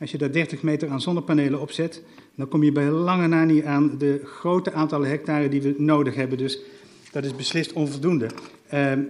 Als 0.00 0.10
je 0.10 0.18
daar 0.18 0.32
30 0.32 0.62
meter 0.62 0.88
aan 0.88 1.00
zonnepanelen 1.00 1.60
opzet, 1.60 2.02
dan 2.34 2.48
kom 2.48 2.62
je 2.62 2.72
bij 2.72 2.88
lange 2.88 3.26
na 3.26 3.44
niet 3.44 3.64
aan 3.64 3.98
de 3.98 4.20
grote 4.24 4.72
aantallen 4.72 5.08
hectare 5.08 5.48
die 5.48 5.62
we 5.62 5.74
nodig 5.78 6.14
hebben. 6.14 6.38
Dus 6.38 6.60
dat 7.12 7.24
is 7.24 7.36
beslist 7.36 7.72
onvoldoende. 7.72 8.28
Um, 8.74 9.08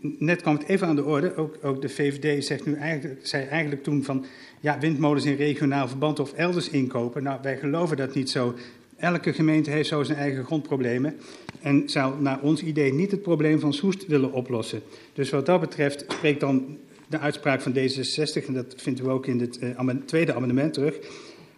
net 0.00 0.40
kwam 0.42 0.54
het 0.54 0.68
even 0.68 0.86
aan 0.86 0.96
de 0.96 1.04
orde. 1.04 1.36
Ook, 1.36 1.58
ook 1.62 1.82
de 1.82 1.88
VVD 1.88 2.44
zegt 2.44 2.66
nu 2.66 2.74
eigenlijk, 2.74 3.26
zei 3.26 3.44
eigenlijk 3.46 3.82
toen 3.82 4.04
van 4.04 4.24
ja, 4.60 4.78
windmolens 4.78 5.24
in 5.24 5.36
regionaal 5.36 5.88
verband 5.88 6.20
of 6.20 6.32
elders 6.32 6.68
inkopen. 6.68 7.22
Nou, 7.22 7.38
wij 7.42 7.56
geloven 7.56 7.96
dat 7.96 8.14
niet 8.14 8.30
zo. 8.30 8.54
Elke 8.96 9.32
gemeente 9.32 9.70
heeft 9.70 9.88
zo 9.88 10.02
zijn 10.02 10.18
eigen 10.18 10.44
grondproblemen 10.44 11.16
en 11.60 11.88
zou 11.88 12.22
naar 12.22 12.40
ons 12.40 12.62
idee 12.62 12.92
niet 12.92 13.10
het 13.10 13.22
probleem 13.22 13.60
van 13.60 13.72
Soest 13.72 14.06
willen 14.06 14.32
oplossen. 14.32 14.82
Dus 15.12 15.30
wat 15.30 15.46
dat 15.46 15.60
betreft 15.60 16.04
spreekt 16.08 16.40
dan 16.40 16.78
de 17.08 17.18
uitspraak 17.18 17.60
van 17.60 17.72
D66, 17.72 18.46
en 18.46 18.54
dat 18.54 18.74
vinden 18.76 19.04
we 19.04 19.10
ook 19.10 19.26
in 19.26 19.40
het 19.40 19.58
uh, 19.62 19.90
tweede 20.04 20.34
amendement 20.34 20.74
terug. 20.74 20.98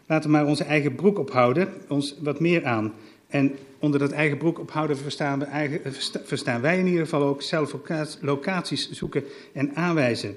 Laten 0.06 0.30
we 0.30 0.36
maar 0.36 0.46
onze 0.46 0.64
eigen 0.64 0.94
broek 0.94 1.18
ophouden, 1.18 1.68
ons 1.88 2.16
wat 2.20 2.40
meer 2.40 2.64
aan. 2.64 2.92
En 3.28 3.52
onder 3.78 4.00
dat 4.00 4.10
eigen 4.10 4.38
broek 4.38 4.58
ophouden 4.58 4.96
verstaan, 4.96 5.38
we 5.38 5.44
eigen, 5.44 5.80
verstaan 6.24 6.60
wij 6.60 6.78
in 6.78 6.86
ieder 6.86 7.00
geval 7.00 7.22
ook 7.22 7.42
zelf 7.42 7.76
locaties 8.20 8.90
zoeken 8.90 9.24
en 9.52 9.74
aanwijzen. 9.74 10.36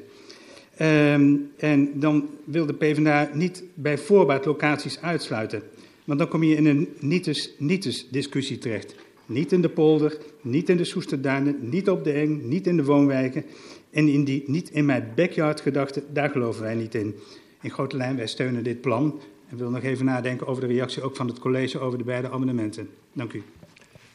Um, 0.82 1.52
en 1.58 2.00
dan 2.00 2.30
wil 2.44 2.66
de 2.66 2.74
PvdA 2.74 3.30
niet 3.34 3.64
bij 3.74 3.98
voorbaat 3.98 4.46
locaties 4.46 5.02
uitsluiten. 5.02 5.64
Want 6.06 6.20
dan 6.20 6.28
kom 6.28 6.44
je 6.44 6.56
in 6.56 6.66
een 6.66 6.90
nietes-nietes 7.00 8.08
discussie 8.10 8.58
terecht. 8.58 8.96
Niet 9.26 9.52
in 9.52 9.62
de 9.62 9.70
polder, 9.70 10.18
niet 10.42 10.70
in 10.70 10.78
de 10.78 10.84
Soesterduinen, 10.84 11.58
niet 11.62 11.90
op 11.90 12.04
de 12.04 12.12
Eng, 12.12 12.42
niet 12.48 12.68
in 12.68 12.76
de 12.76 12.84
woonwijken. 12.84 13.46
En 13.94 14.08
in 14.08 14.24
die 14.24 14.44
niet 14.48 14.70
in 14.70 14.86
mijn 14.86 15.12
backyard 15.16 15.62
gedachte, 15.62 16.04
daar 16.12 16.30
geloven 16.30 16.62
wij 16.62 16.76
niet 16.76 16.96
in. 16.96 17.16
In 17.62 17.72
grote 17.72 17.98
lijn, 17.98 18.16
wij 18.16 18.28
steunen 18.28 18.64
dit 18.64 18.82
plan. 18.82 19.22
En 19.50 19.58
wil 19.58 19.70
nog 19.70 19.84
even 19.84 20.06
nadenken 20.06 20.48
over 20.48 20.68
de 20.68 20.74
reactie 20.74 21.02
ook 21.02 21.16
van 21.16 21.28
het 21.28 21.40
college 21.40 21.80
over 21.80 21.98
de 21.98 22.04
beide 22.04 22.30
amendementen. 22.30 22.90
Dank 23.14 23.34
u. 23.34 23.44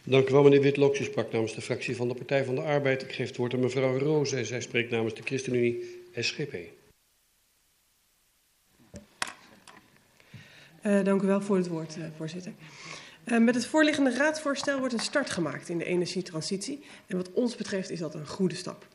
Dank 0.04 0.28
u 0.28 0.32
wel, 0.32 0.42
meneer 0.42 0.60
Witloks. 0.60 1.00
U 1.00 1.04
sprak 1.04 1.32
namens 1.32 1.54
de 1.54 1.60
fractie 1.60 1.96
van 1.96 2.08
de 2.08 2.14
Partij 2.14 2.44
van 2.44 2.54
de 2.54 2.60
Arbeid. 2.60 3.02
Ik 3.02 3.12
geef 3.12 3.26
het 3.26 3.36
woord 3.36 3.54
aan 3.54 3.60
mevrouw 3.60 3.98
Roos 3.98 4.32
en 4.32 4.46
zij 4.46 4.60
spreekt 4.60 4.90
namens 4.90 5.14
de 5.14 5.22
ChristenUnie 5.22 6.02
SGP. 6.14 6.54
Uh, 10.86 11.04
dank 11.04 11.22
u 11.22 11.26
wel 11.26 11.40
voor 11.40 11.56
het 11.56 11.68
woord, 11.68 11.96
uh, 11.96 12.04
voorzitter. 12.16 12.52
Uh, 13.24 13.38
met 13.38 13.54
het 13.54 13.66
voorliggende 13.66 14.14
raadsvoorstel 14.14 14.78
wordt 14.78 14.94
een 14.94 15.00
start 15.00 15.30
gemaakt 15.30 15.68
in 15.68 15.78
de 15.78 15.84
energietransitie. 15.84 16.80
En 17.06 17.16
wat 17.16 17.32
ons 17.32 17.56
betreft 17.56 17.90
is 17.90 17.98
dat 17.98 18.14
een 18.14 18.26
goede 18.26 18.54
stap. 18.54 18.86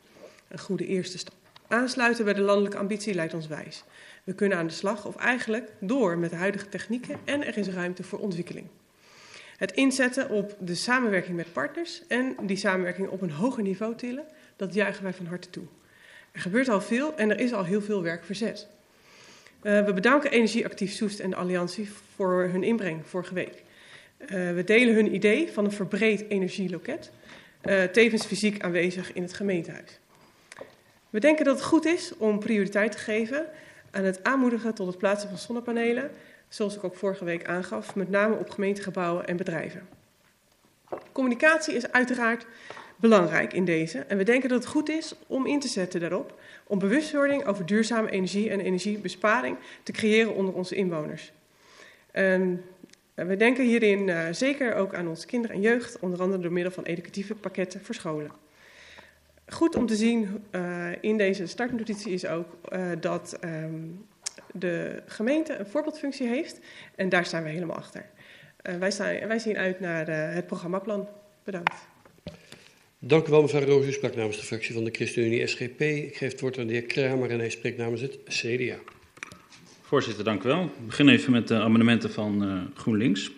Een 0.48 0.58
goede 0.58 0.86
eerste 0.86 1.18
stap. 1.18 1.34
Aansluiten 1.68 2.24
bij 2.24 2.34
de 2.34 2.40
landelijke 2.40 2.78
ambitie 2.78 3.14
lijkt 3.14 3.34
ons 3.34 3.46
wijs. 3.46 3.84
We 4.24 4.34
kunnen 4.34 4.58
aan 4.58 4.66
de 4.66 4.72
slag, 4.72 5.06
of 5.06 5.16
eigenlijk 5.16 5.72
door 5.78 6.18
met 6.18 6.32
huidige 6.32 6.68
technieken 6.68 7.18
en 7.24 7.46
er 7.46 7.58
is 7.58 7.68
ruimte 7.68 8.02
voor 8.02 8.18
ontwikkeling. 8.18 8.66
Het 9.56 9.72
inzetten 9.72 10.30
op 10.30 10.56
de 10.58 10.74
samenwerking 10.74 11.36
met 11.36 11.52
partners 11.52 12.02
en 12.08 12.36
die 12.42 12.56
samenwerking 12.56 13.08
op 13.08 13.22
een 13.22 13.30
hoger 13.30 13.62
niveau 13.62 13.94
tillen, 13.96 14.24
dat 14.56 14.74
juichen 14.74 15.02
wij 15.02 15.12
van 15.12 15.26
harte 15.26 15.50
toe. 15.50 15.64
Er 16.32 16.40
gebeurt 16.40 16.68
al 16.68 16.80
veel 16.80 17.16
en 17.16 17.30
er 17.30 17.40
is 17.40 17.52
al 17.52 17.64
heel 17.64 17.82
veel 17.82 18.02
werk 18.02 18.24
verzet. 18.24 18.66
Uh, 19.62 19.84
we 19.84 19.92
bedanken 19.92 20.30
Energieactief 20.30 20.92
Soest 20.92 21.20
en 21.20 21.30
de 21.30 21.36
Alliantie 21.36 21.88
voor 22.14 22.42
hun 22.42 22.62
inbreng 22.62 23.06
vorige 23.06 23.34
week. 23.34 23.62
Uh, 24.20 24.28
we 24.28 24.62
delen 24.64 24.94
hun 24.94 25.14
idee 25.14 25.52
van 25.52 25.64
een 25.64 25.72
verbreed 25.72 26.24
energieloket, 26.28 27.10
uh, 27.64 27.82
tevens 27.82 28.26
fysiek 28.26 28.62
aanwezig 28.62 29.12
in 29.12 29.22
het 29.22 29.34
gemeentehuis. 29.34 29.98
We 31.14 31.20
denken 31.20 31.44
dat 31.44 31.56
het 31.56 31.64
goed 31.64 31.84
is 31.84 32.16
om 32.16 32.38
prioriteit 32.38 32.92
te 32.92 32.98
geven 32.98 33.46
aan 33.90 34.04
het 34.04 34.24
aanmoedigen 34.24 34.74
tot 34.74 34.86
het 34.86 34.98
plaatsen 34.98 35.28
van 35.28 35.38
zonnepanelen, 35.38 36.10
zoals 36.48 36.76
ik 36.76 36.84
ook 36.84 36.96
vorige 36.96 37.24
week 37.24 37.46
aangaf, 37.46 37.94
met 37.94 38.10
name 38.10 38.34
op 38.34 38.50
gemeentegebouwen 38.50 39.26
en 39.26 39.36
bedrijven. 39.36 39.88
Communicatie 41.12 41.74
is 41.74 41.92
uiteraard 41.92 42.46
belangrijk 42.96 43.52
in 43.52 43.64
deze 43.64 43.98
en 43.98 44.16
we 44.16 44.24
denken 44.24 44.48
dat 44.48 44.58
het 44.58 44.72
goed 44.72 44.88
is 44.88 45.14
om 45.26 45.46
in 45.46 45.60
te 45.60 45.68
zetten 45.68 46.00
daarop, 46.00 46.40
om 46.66 46.78
bewustwording 46.78 47.46
over 47.46 47.66
duurzame 47.66 48.10
energie 48.10 48.50
en 48.50 48.60
energiebesparing 48.60 49.56
te 49.82 49.92
creëren 49.92 50.34
onder 50.34 50.54
onze 50.54 50.74
inwoners. 50.74 51.32
Um, 52.12 52.64
we 53.14 53.36
denken 53.36 53.64
hierin 53.64 54.08
uh, 54.08 54.26
zeker 54.30 54.74
ook 54.74 54.94
aan 54.94 55.08
onze 55.08 55.26
kinderen 55.26 55.56
en 55.56 55.62
jeugd, 55.62 55.98
onder 55.98 56.20
andere 56.20 56.42
door 56.42 56.52
middel 56.52 56.72
van 56.72 56.84
educatieve 56.84 57.34
pakketten 57.34 57.84
voor 57.84 57.94
scholen. 57.94 58.43
Goed 59.46 59.76
om 59.76 59.86
te 59.86 59.96
zien 59.96 60.44
uh, 60.54 60.86
in 61.00 61.16
deze 61.16 61.46
startnotitie 61.46 62.12
is 62.12 62.26
ook 62.26 62.56
uh, 62.72 62.90
dat 63.00 63.38
um, 63.44 64.06
de 64.52 65.02
gemeente 65.06 65.56
een 65.56 65.66
voorbeeldfunctie 65.66 66.28
heeft. 66.28 66.60
En 66.94 67.08
daar 67.08 67.26
staan 67.26 67.42
we 67.42 67.48
helemaal 67.48 67.76
achter. 67.76 68.06
Uh, 68.62 68.76
wij, 68.76 68.90
staan, 68.90 69.26
wij 69.26 69.38
zien 69.38 69.56
uit 69.56 69.80
naar 69.80 70.06
het 70.34 70.46
programmaplan. 70.46 71.08
Bedankt. 71.44 71.74
Dank 72.98 73.26
u 73.26 73.30
wel, 73.30 73.42
mevrouw 73.42 73.64
Roos. 73.64 73.86
U 73.86 73.92
sprak 73.92 74.16
namens 74.16 74.36
de 74.36 74.42
fractie 74.42 74.74
van 74.74 74.84
de 74.84 74.90
ChristenUnie 74.90 75.46
SGP. 75.46 75.80
Ik 75.80 76.16
geef 76.16 76.30
het 76.30 76.40
woord 76.40 76.58
aan 76.58 76.66
de 76.66 76.72
heer 76.72 76.82
Kramer 76.82 77.30
en 77.30 77.38
hij 77.38 77.50
spreekt 77.50 77.78
namens 77.78 78.00
het 78.00 78.18
CDA. 78.24 78.76
Voorzitter, 79.82 80.24
dank 80.24 80.42
u 80.42 80.48
wel. 80.48 80.64
Ik 80.64 80.86
begin 80.86 81.08
even 81.08 81.32
met 81.32 81.48
de 81.48 81.54
amendementen 81.54 82.10
van 82.10 82.70
GroenLinks. 82.74 83.30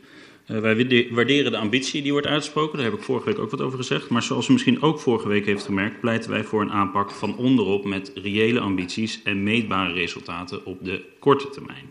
Uh, 0.46 0.58
wij 0.58 1.08
waarderen 1.10 1.52
de 1.52 1.58
ambitie 1.58 2.02
die 2.02 2.12
wordt 2.12 2.26
uitgesproken, 2.26 2.78
daar 2.78 2.86
heb 2.86 2.98
ik 2.98 3.04
vorige 3.04 3.26
week 3.26 3.38
ook 3.38 3.50
wat 3.50 3.60
over 3.60 3.78
gezegd. 3.78 4.08
Maar 4.08 4.22
zoals 4.22 4.48
u 4.48 4.52
misschien 4.52 4.82
ook 4.82 5.00
vorige 5.00 5.28
week 5.28 5.46
heeft 5.46 5.64
gemerkt, 5.64 6.00
pleiten 6.00 6.30
wij 6.30 6.44
voor 6.44 6.60
een 6.60 6.72
aanpak 6.72 7.10
van 7.10 7.36
onderop 7.36 7.84
met 7.84 8.12
reële 8.14 8.60
ambities 8.60 9.22
en 9.22 9.42
meetbare 9.42 9.92
resultaten 9.92 10.66
op 10.66 10.84
de 10.84 11.04
korte 11.18 11.48
termijn. 11.48 11.90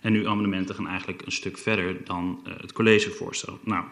En 0.00 0.14
uw 0.14 0.28
amendementen 0.28 0.74
gaan 0.74 0.88
eigenlijk 0.88 1.22
een 1.26 1.32
stuk 1.32 1.58
verder 1.58 1.96
dan 2.04 2.40
uh, 2.46 2.52
het 2.60 2.72
collegevoorstel. 2.72 3.58
Nou, 3.64 3.84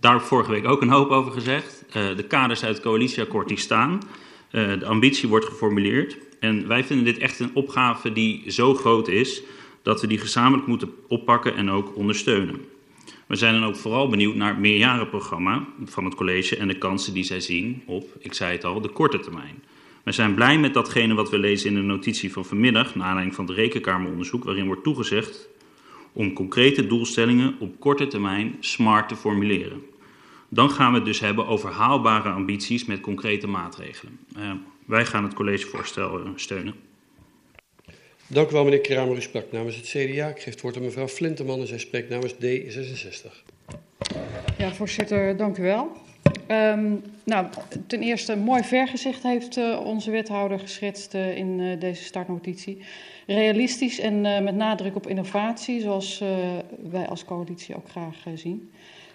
daar 0.00 0.12
heb 0.12 0.20
ik 0.20 0.26
vorige 0.26 0.50
week 0.50 0.66
ook 0.66 0.82
een 0.82 0.90
hoop 0.90 1.10
over 1.10 1.32
gezegd. 1.32 1.84
Uh, 1.88 2.16
de 2.16 2.24
kaders 2.24 2.64
uit 2.64 2.74
het 2.74 2.84
coalitieakkoord 2.84 3.48
die 3.48 3.58
staan. 3.58 4.00
de 4.50 4.86
ambitie 4.86 5.28
wordt 5.28 5.46
geformuleerd. 5.46 6.16
En 6.40 6.68
wij 6.68 6.84
vinden 6.84 7.04
dit 7.04 7.18
echt 7.18 7.40
een 7.40 7.50
opgave 7.54 8.12
die 8.12 8.50
zo 8.50 8.74
groot 8.74 9.08
is 9.08 9.42
dat 9.82 10.00
we 10.00 10.06
die 10.06 10.18
gezamenlijk 10.18 10.66
moeten 10.66 10.94
oppakken 11.08 11.54
en 11.54 11.70
ook 11.70 11.96
ondersteunen. 11.96 12.71
We 13.32 13.38
zijn 13.38 13.54
dan 13.54 13.64
ook 13.64 13.76
vooral 13.76 14.08
benieuwd 14.08 14.34
naar 14.34 14.48
het 14.48 14.58
meerjarenprogramma 14.58 15.66
van 15.84 16.04
het 16.04 16.14
college 16.14 16.56
en 16.56 16.68
de 16.68 16.78
kansen 16.78 17.14
die 17.14 17.24
zij 17.24 17.40
zien 17.40 17.82
op, 17.86 18.16
ik 18.18 18.34
zei 18.34 18.52
het 18.52 18.64
al, 18.64 18.80
de 18.80 18.88
korte 18.88 19.18
termijn. 19.18 19.62
We 20.02 20.12
zijn 20.12 20.34
blij 20.34 20.58
met 20.58 20.74
datgene 20.74 21.14
wat 21.14 21.30
we 21.30 21.38
lezen 21.38 21.70
in 21.70 21.74
de 21.74 21.82
notitie 21.82 22.32
van 22.32 22.44
vanmiddag, 22.44 22.94
naar 22.94 23.06
aanleiding 23.06 23.34
van 23.34 23.46
het 23.46 23.56
rekenkameronderzoek, 23.56 24.44
waarin 24.44 24.66
wordt 24.66 24.82
toegezegd 24.82 25.48
om 26.12 26.32
concrete 26.32 26.86
doelstellingen 26.86 27.54
op 27.58 27.80
korte 27.80 28.06
termijn 28.06 28.56
smart 28.60 29.08
te 29.08 29.16
formuleren. 29.16 29.82
Dan 30.48 30.70
gaan 30.70 30.90
we 30.90 30.96
het 30.96 31.06
dus 31.06 31.20
hebben 31.20 31.46
over 31.46 31.70
haalbare 31.70 32.28
ambities 32.28 32.84
met 32.84 33.00
concrete 33.00 33.46
maatregelen. 33.46 34.18
Uh, 34.38 34.50
wij 34.84 35.06
gaan 35.06 35.24
het 35.24 35.34
collegevoorstel 35.34 36.20
uh, 36.20 36.28
steunen. 36.34 36.74
Dank 38.32 38.50
u 38.50 38.52
wel, 38.52 38.64
meneer 38.64 38.80
Kramer. 38.80 39.16
U 39.16 39.20
sprak 39.20 39.52
namens 39.52 39.76
het 39.76 39.84
CDA. 39.84 40.28
Ik 40.28 40.40
geef 40.40 40.52
het 40.52 40.60
woord 40.60 40.76
aan 40.76 40.82
mevrouw 40.82 41.08
Flinteman 41.08 41.60
en 41.60 41.66
zij 41.66 41.78
spreekt 41.78 42.08
namens 42.08 42.34
D66. 42.34 43.30
Ja, 44.58 44.72
voorzitter, 44.72 45.36
dank 45.36 45.58
u 45.58 45.62
wel. 45.62 45.90
Um, 46.48 47.02
nou, 47.24 47.46
ten 47.86 48.02
eerste, 48.02 48.36
mooi 48.36 48.62
vergezicht 48.62 49.22
heeft 49.22 49.56
uh, 49.56 49.80
onze 49.84 50.10
wethouder 50.10 50.58
geschetst 50.58 51.14
uh, 51.14 51.36
in 51.36 51.58
uh, 51.58 51.80
deze 51.80 52.04
startnotitie. 52.04 52.82
Realistisch 53.26 54.00
en 54.00 54.20
met 54.20 54.54
nadruk 54.54 54.96
op 54.96 55.06
innovatie, 55.06 55.80
zoals 55.80 56.22
wij 56.90 57.06
als 57.08 57.24
coalitie 57.24 57.76
ook 57.76 57.88
graag 57.88 58.16
zien. 58.34 58.70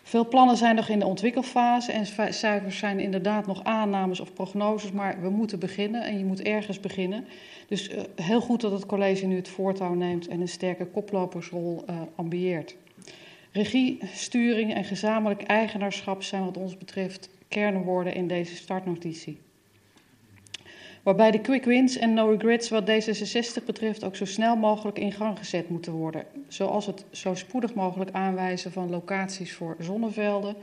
Veel 0.07 0.27
plannen 0.27 0.57
zijn 0.57 0.75
nog 0.75 0.89
in 0.89 0.99
de 0.99 1.05
ontwikkelfase 1.05 1.91
en 1.91 2.33
cijfers 2.33 2.77
zijn 2.77 2.99
inderdaad 2.99 3.47
nog 3.47 3.63
aannames 3.63 4.19
of 4.19 4.33
prognoses, 4.33 4.91
maar 4.91 5.21
we 5.21 5.29
moeten 5.29 5.59
beginnen 5.59 6.03
en 6.03 6.17
je 6.17 6.25
moet 6.25 6.41
ergens 6.41 6.79
beginnen. 6.79 7.25
Dus 7.67 7.89
uh, 7.89 8.01
heel 8.15 8.41
goed 8.41 8.61
dat 8.61 8.71
het 8.71 8.85
college 8.85 9.25
nu 9.25 9.35
het 9.35 9.47
voortouw 9.47 9.93
neemt 9.93 10.27
en 10.27 10.41
een 10.41 10.47
sterke 10.47 10.85
koplopersrol 10.85 11.83
uh, 11.89 12.01
ambieert. 12.15 12.75
Regie, 13.51 13.99
sturing 14.13 14.73
en 14.73 14.83
gezamenlijk 14.83 15.43
eigenaarschap 15.43 16.23
zijn 16.23 16.45
wat 16.45 16.57
ons 16.57 16.77
betreft 16.77 17.29
kernwoorden 17.47 18.13
in 18.13 18.27
deze 18.27 18.55
startnotitie. 18.55 19.39
Waarbij 21.07 21.31
de 21.31 21.41
quick 21.41 21.65
wins 21.65 21.97
en 21.97 22.13
no 22.13 22.29
regrets 22.29 22.69
wat 22.69 22.89
D66 22.89 23.65
betreft 23.65 24.03
ook 24.03 24.15
zo 24.15 24.25
snel 24.25 24.55
mogelijk 24.55 24.99
in 24.99 25.11
gang 25.11 25.37
gezet 25.37 25.69
moeten 25.69 25.91
worden. 25.93 26.23
Zoals 26.47 26.85
het 26.85 27.05
zo 27.11 27.35
spoedig 27.35 27.73
mogelijk 27.73 28.11
aanwijzen 28.11 28.71
van 28.71 28.89
locaties 28.89 29.53
voor 29.53 29.75
zonnevelden, 29.79 30.55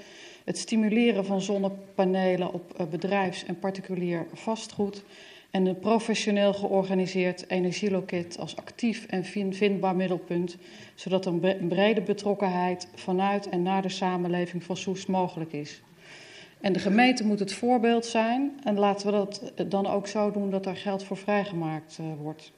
het 0.45 0.59
stimuleren 0.59 1.25
van 1.25 1.41
zonnepanelen 1.41 2.53
op 2.53 2.75
eh, 2.77 2.87
bedrijfs- 2.87 3.45
en 3.45 3.59
particulier 3.59 4.27
vastgoed 4.33 5.03
en 5.51 5.67
een 5.67 5.79
professioneel 5.79 6.53
georganiseerd 6.53 7.45
energieloket 7.51 8.39
als 8.39 8.57
actief 8.57 9.07
en 9.07 9.25
vindbaar 9.55 9.97
middelpunt, 9.97 10.57
zodat 10.95 11.27
een 11.27 11.67
brede 11.69 12.01
betrokkenheid 12.01 12.89
vanuit 12.95 13.49
en 13.49 13.63
naar 13.63 13.83
de 13.83 13.89
samenleving 13.89 14.65
van 14.65 14.77
Soest 14.77 15.09
mogelijk 15.09 15.53
is. 15.53 15.83
En 16.64 16.72
de 16.72 16.79
gemeente 16.79 17.27
moet 17.27 17.38
het 17.38 17.53
voorbeeld 17.53 18.07
zijn. 18.07 18.61
En 18.62 18.79
laten 18.79 19.07
we 19.07 19.12
dat 19.12 19.70
dan 19.70 19.87
ook 19.87 20.07
zo 20.07 20.31
doen 20.31 20.50
dat 20.50 20.66
er 20.66 20.77
geld 20.77 21.05
voor 21.05 21.16
vrijgemaakt 21.16 21.98
uh, 22.00 22.07
wordt. 22.22 22.53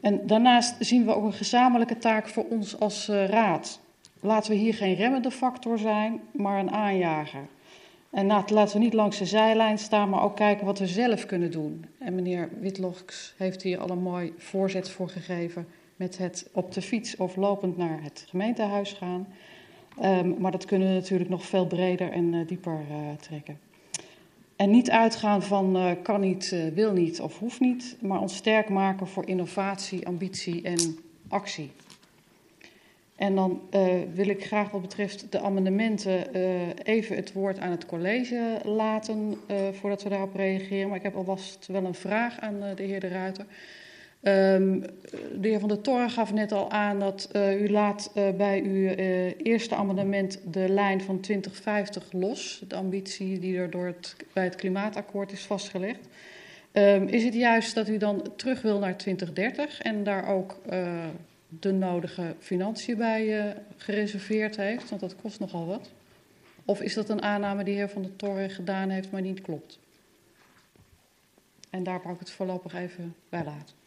En 0.00 0.26
daarnaast 0.26 0.76
zien 0.78 1.04
we 1.04 1.14
ook 1.14 1.24
een 1.24 1.32
gezamenlijke 1.32 1.98
taak 1.98 2.28
voor 2.28 2.44
ons 2.48 2.80
als 2.80 3.08
uh, 3.08 3.28
raad. 3.28 3.80
Laten 4.20 4.50
we 4.50 4.56
hier 4.56 4.74
geen 4.74 4.94
remmende 4.94 5.30
factor 5.30 5.78
zijn, 5.78 6.20
maar 6.32 6.58
een 6.58 6.70
aanjager. 6.70 7.46
En 8.10 8.26
laten 8.26 8.72
we 8.72 8.78
niet 8.78 8.94
langs 8.94 9.18
de 9.18 9.26
zijlijn 9.26 9.78
staan, 9.78 10.08
maar 10.08 10.22
ook 10.22 10.36
kijken 10.36 10.66
wat 10.66 10.78
we 10.78 10.86
zelf 10.86 11.26
kunnen 11.26 11.50
doen. 11.50 11.84
En 11.98 12.14
meneer 12.14 12.48
Witloks 12.60 13.34
heeft 13.36 13.62
hier 13.62 13.78
al 13.78 13.90
een 13.90 14.02
mooi 14.02 14.32
voorzet 14.36 14.90
voor 14.90 15.08
gegeven 15.08 15.66
met 15.96 16.18
het 16.18 16.48
op 16.52 16.72
de 16.72 16.82
fiets 16.82 17.16
of 17.16 17.36
lopend 17.36 17.76
naar 17.76 18.02
het 18.02 18.24
gemeentehuis 18.28 18.92
gaan. 18.92 19.26
Um, 20.00 20.34
maar 20.38 20.50
dat 20.50 20.64
kunnen 20.64 20.88
we 20.88 20.94
natuurlijk 20.94 21.30
nog 21.30 21.46
veel 21.46 21.66
breder 21.66 22.10
en 22.10 22.32
uh, 22.32 22.46
dieper 22.46 22.80
uh, 22.90 22.96
trekken. 23.20 23.58
En 24.56 24.70
niet 24.70 24.90
uitgaan 24.90 25.42
van 25.42 25.76
uh, 25.76 25.90
kan 26.02 26.20
niet, 26.20 26.56
wil 26.74 26.92
niet 26.92 27.20
of 27.20 27.38
hoeft 27.38 27.60
niet, 27.60 27.96
maar 28.00 28.20
ons 28.20 28.36
sterk 28.36 28.68
maken 28.68 29.06
voor 29.06 29.26
innovatie, 29.26 30.06
ambitie 30.06 30.62
en 30.62 30.98
actie. 31.28 31.70
En 33.16 33.34
dan 33.34 33.60
wil 34.14 34.28
ik 34.28 34.44
graag 34.44 34.70
wat 34.70 34.80
betreft 34.80 35.26
de 35.32 35.40
amendementen 35.40 36.34
even 36.82 37.16
het 37.16 37.32
woord 37.32 37.58
aan 37.58 37.70
het 37.70 37.86
college 37.86 38.60
laten 38.64 39.36
voordat 39.72 40.02
we 40.02 40.08
daarop 40.08 40.34
reageren. 40.34 40.88
Maar 40.88 40.96
ik 40.96 41.02
heb 41.02 41.14
alvast 41.14 41.66
wel 41.66 41.84
een 41.84 41.94
vraag 41.94 42.40
aan 42.40 42.60
de 42.76 42.82
heer 42.82 43.00
De 43.00 43.08
Ruiter. 43.08 43.46
Um, 44.22 44.80
de 45.40 45.48
heer 45.48 45.60
Van 45.60 45.68
der 45.68 45.80
Toren 45.80 46.10
gaf 46.10 46.32
net 46.32 46.52
al 46.52 46.70
aan 46.70 46.98
dat 46.98 47.28
uh, 47.32 47.60
u 47.60 47.70
laat 47.70 48.10
uh, 48.14 48.30
bij 48.30 48.62
uw 48.62 48.74
uh, 48.74 49.24
eerste 49.36 49.74
amendement 49.74 50.40
de 50.52 50.68
lijn 50.68 51.00
van 51.00 51.20
2050 51.20 52.12
los. 52.12 52.64
De 52.68 52.74
ambitie 52.74 53.38
die 53.38 53.58
er 53.58 53.70
door 53.70 53.86
het, 53.86 54.16
bij 54.32 54.44
het 54.44 54.54
klimaatakkoord 54.54 55.32
is 55.32 55.40
vastgelegd. 55.40 56.08
Um, 56.72 57.08
is 57.08 57.24
het 57.24 57.34
juist 57.34 57.74
dat 57.74 57.88
u 57.88 57.96
dan 57.96 58.22
terug 58.36 58.62
wil 58.62 58.78
naar 58.78 58.96
2030 58.96 59.80
en 59.80 60.04
daar 60.04 60.28
ook 60.28 60.58
de 61.48 61.72
nodige 61.72 62.34
financiën 62.38 62.96
bij 62.96 63.54
gereserveerd 63.76 64.56
heeft? 64.56 64.88
Want 64.88 65.00
dat 65.00 65.16
kost 65.16 65.40
nogal 65.40 65.66
wat. 65.66 65.90
Of 66.64 66.80
is 66.80 66.94
dat 66.94 67.08
een 67.08 67.22
aanname 67.22 67.64
die 67.64 67.74
de 67.74 67.80
heer 67.80 67.88
Van 67.90 68.02
der 68.02 68.16
Toren 68.16 68.50
gedaan 68.50 68.88
heeft, 68.88 69.10
maar 69.10 69.22
niet 69.22 69.40
klopt? 69.40 69.78
En 71.70 71.82
daar 71.82 72.00
wou 72.02 72.14
ik 72.14 72.20
het 72.20 72.30
voorlopig 72.30 72.74
even 72.74 73.14
bij 73.28 73.44
laten. 73.44 73.81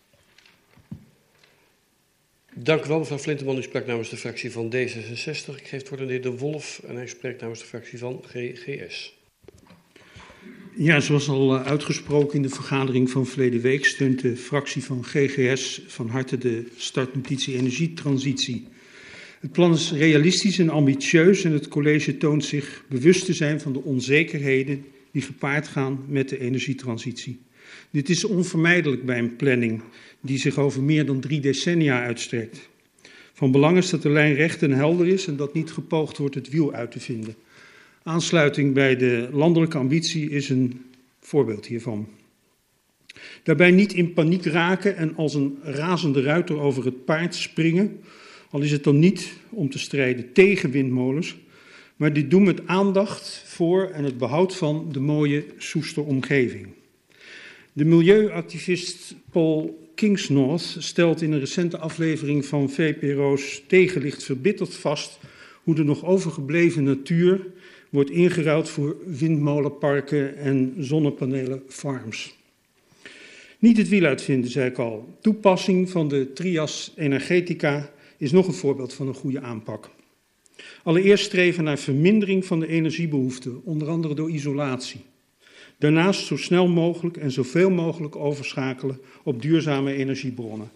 Dank 2.57 2.85
u 2.85 2.87
wel, 2.87 2.99
mevrouw 2.99 3.17
Flinteman. 3.17 3.57
U 3.57 3.61
sprak 3.61 3.85
namens 3.85 4.09
de 4.09 4.17
fractie 4.17 4.51
van 4.51 4.73
D66. 4.75 5.55
Ik 5.55 5.67
geef 5.67 5.71
het 5.71 5.89
woord 5.89 6.01
aan 6.01 6.07
de 6.07 6.13
heer 6.13 6.21
De 6.21 6.37
Wolf 6.37 6.81
en 6.87 6.95
hij 6.95 7.07
spreekt 7.07 7.41
namens 7.41 7.59
de 7.59 7.65
fractie 7.65 7.97
van 7.97 8.23
GGS. 8.25 9.13
Ja, 10.75 10.99
zoals 10.99 11.29
al 11.29 11.55
eh, 11.55 11.65
uitgesproken 11.65 12.35
in 12.35 12.41
de 12.41 12.49
vergadering 12.49 13.09
van 13.09 13.25
verleden 13.25 13.61
week 13.61 13.85
steunt 13.85 14.21
de 14.21 14.35
fractie 14.35 14.83
van 14.83 15.03
GGS 15.03 15.81
van 15.87 16.09
harte 16.09 16.37
de 16.37 16.67
startnotitie 16.77 17.55
energietransitie. 17.55 18.67
Het 19.39 19.51
plan 19.51 19.73
is 19.73 19.91
realistisch 19.91 20.59
en 20.59 20.69
ambitieus 20.69 21.43
en 21.43 21.51
het 21.51 21.67
college 21.67 22.17
toont 22.17 22.45
zich 22.45 22.83
bewust 22.89 23.25
te 23.25 23.33
zijn 23.33 23.61
van 23.61 23.73
de 23.73 23.83
onzekerheden 23.83 24.85
die 25.11 25.21
gepaard 25.21 25.67
gaan 25.67 26.05
met 26.07 26.29
de 26.29 26.39
energietransitie. 26.39 27.44
Dit 27.95 28.09
is 28.09 28.23
onvermijdelijk 28.23 29.05
bij 29.05 29.17
een 29.17 29.35
planning 29.35 29.81
die 30.21 30.37
zich 30.37 30.57
over 30.57 30.83
meer 30.83 31.05
dan 31.05 31.19
drie 31.19 31.39
decennia 31.39 32.03
uitstrekt. 32.03 32.69
Van 33.33 33.51
belang 33.51 33.77
is 33.77 33.89
dat 33.89 34.01
de 34.01 34.09
lijn 34.09 34.33
recht 34.33 34.61
en 34.63 34.71
helder 34.71 35.07
is 35.07 35.27
en 35.27 35.35
dat 35.35 35.53
niet 35.53 35.71
gepoogd 35.71 36.17
wordt 36.17 36.35
het 36.35 36.49
wiel 36.49 36.73
uit 36.73 36.91
te 36.91 36.99
vinden. 36.99 37.35
Aansluiting 38.03 38.73
bij 38.73 38.95
de 38.95 39.29
landelijke 39.31 39.77
ambitie 39.77 40.29
is 40.29 40.49
een 40.49 40.81
voorbeeld 41.19 41.65
hiervan. 41.65 42.07
Daarbij 43.43 43.71
niet 43.71 43.93
in 43.93 44.13
paniek 44.13 44.45
raken 44.45 44.95
en 44.97 45.15
als 45.15 45.33
een 45.33 45.57
razende 45.61 46.21
ruiter 46.21 46.59
over 46.59 46.85
het 46.85 47.05
paard 47.05 47.35
springen, 47.35 47.99
al 48.49 48.61
is 48.61 48.71
het 48.71 48.83
dan 48.83 48.99
niet 48.99 49.33
om 49.49 49.69
te 49.69 49.79
strijden 49.79 50.33
tegen 50.33 50.71
windmolens, 50.71 51.35
maar 51.95 52.13
dit 52.13 52.31
doen 52.31 52.43
met 52.43 52.67
aandacht 52.67 53.43
voor 53.45 53.89
en 53.89 54.03
het 54.03 54.17
behoud 54.17 54.55
van 54.55 54.89
de 54.91 54.99
mooie 54.99 55.45
Soester 55.57 56.03
omgeving. 56.03 56.67
De 57.77 57.85
milieuactivist 57.85 59.15
Paul 59.31 59.89
Kingsnorth 59.95 60.75
stelt 60.79 61.21
in 61.21 61.31
een 61.31 61.39
recente 61.39 61.77
aflevering 61.77 62.45
van 62.45 62.69
VPRO's 62.69 63.63
Tegenlicht 63.67 64.23
verbitterd 64.23 64.75
vast 64.75 65.19
hoe 65.63 65.75
de 65.75 65.83
nog 65.83 66.05
overgebleven 66.05 66.83
natuur 66.83 67.47
wordt 67.89 68.09
ingeruild 68.09 68.69
voor 68.69 68.97
windmolenparken 69.05 70.37
en 70.37 70.75
zonnepanelenfarms. 70.79 72.35
Niet 73.59 73.77
het 73.77 73.89
wiel 73.89 74.05
uitvinden, 74.05 74.51
zei 74.51 74.69
ik 74.69 74.77
al. 74.77 75.17
Toepassing 75.21 75.89
van 75.89 76.07
de 76.07 76.33
trias 76.33 76.93
energetica 76.95 77.91
is 78.17 78.31
nog 78.31 78.47
een 78.47 78.53
voorbeeld 78.53 78.93
van 78.93 79.07
een 79.07 79.13
goede 79.13 79.41
aanpak. 79.41 79.89
Allereerst 80.83 81.25
streven 81.25 81.63
naar 81.63 81.79
vermindering 81.79 82.45
van 82.45 82.59
de 82.59 82.67
energiebehoeften, 82.67 83.61
onder 83.63 83.87
andere 83.87 84.15
door 84.15 84.29
isolatie. 84.29 85.01
Daarnaast 85.77 86.25
zo 86.25 86.37
snel 86.37 86.67
mogelijk 86.67 87.17
en 87.17 87.31
zoveel 87.31 87.69
mogelijk 87.69 88.15
overschakelen 88.15 88.99
op 89.23 89.41
duurzame 89.41 89.93
energiebronnen. 89.93 90.69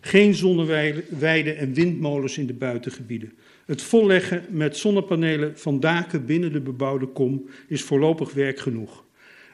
Geen 0.00 0.34
zonneweiden 0.34 1.56
en 1.56 1.74
windmolens 1.74 2.38
in 2.38 2.46
de 2.46 2.54
buitengebieden. 2.54 3.32
Het 3.66 3.82
volleggen 3.82 4.44
met 4.50 4.76
zonnepanelen 4.76 5.58
van 5.58 5.80
daken 5.80 6.26
binnen 6.26 6.52
de 6.52 6.60
bebouwde 6.60 7.06
kom 7.06 7.48
is 7.68 7.82
voorlopig 7.82 8.32
werk 8.32 8.58
genoeg. 8.58 9.04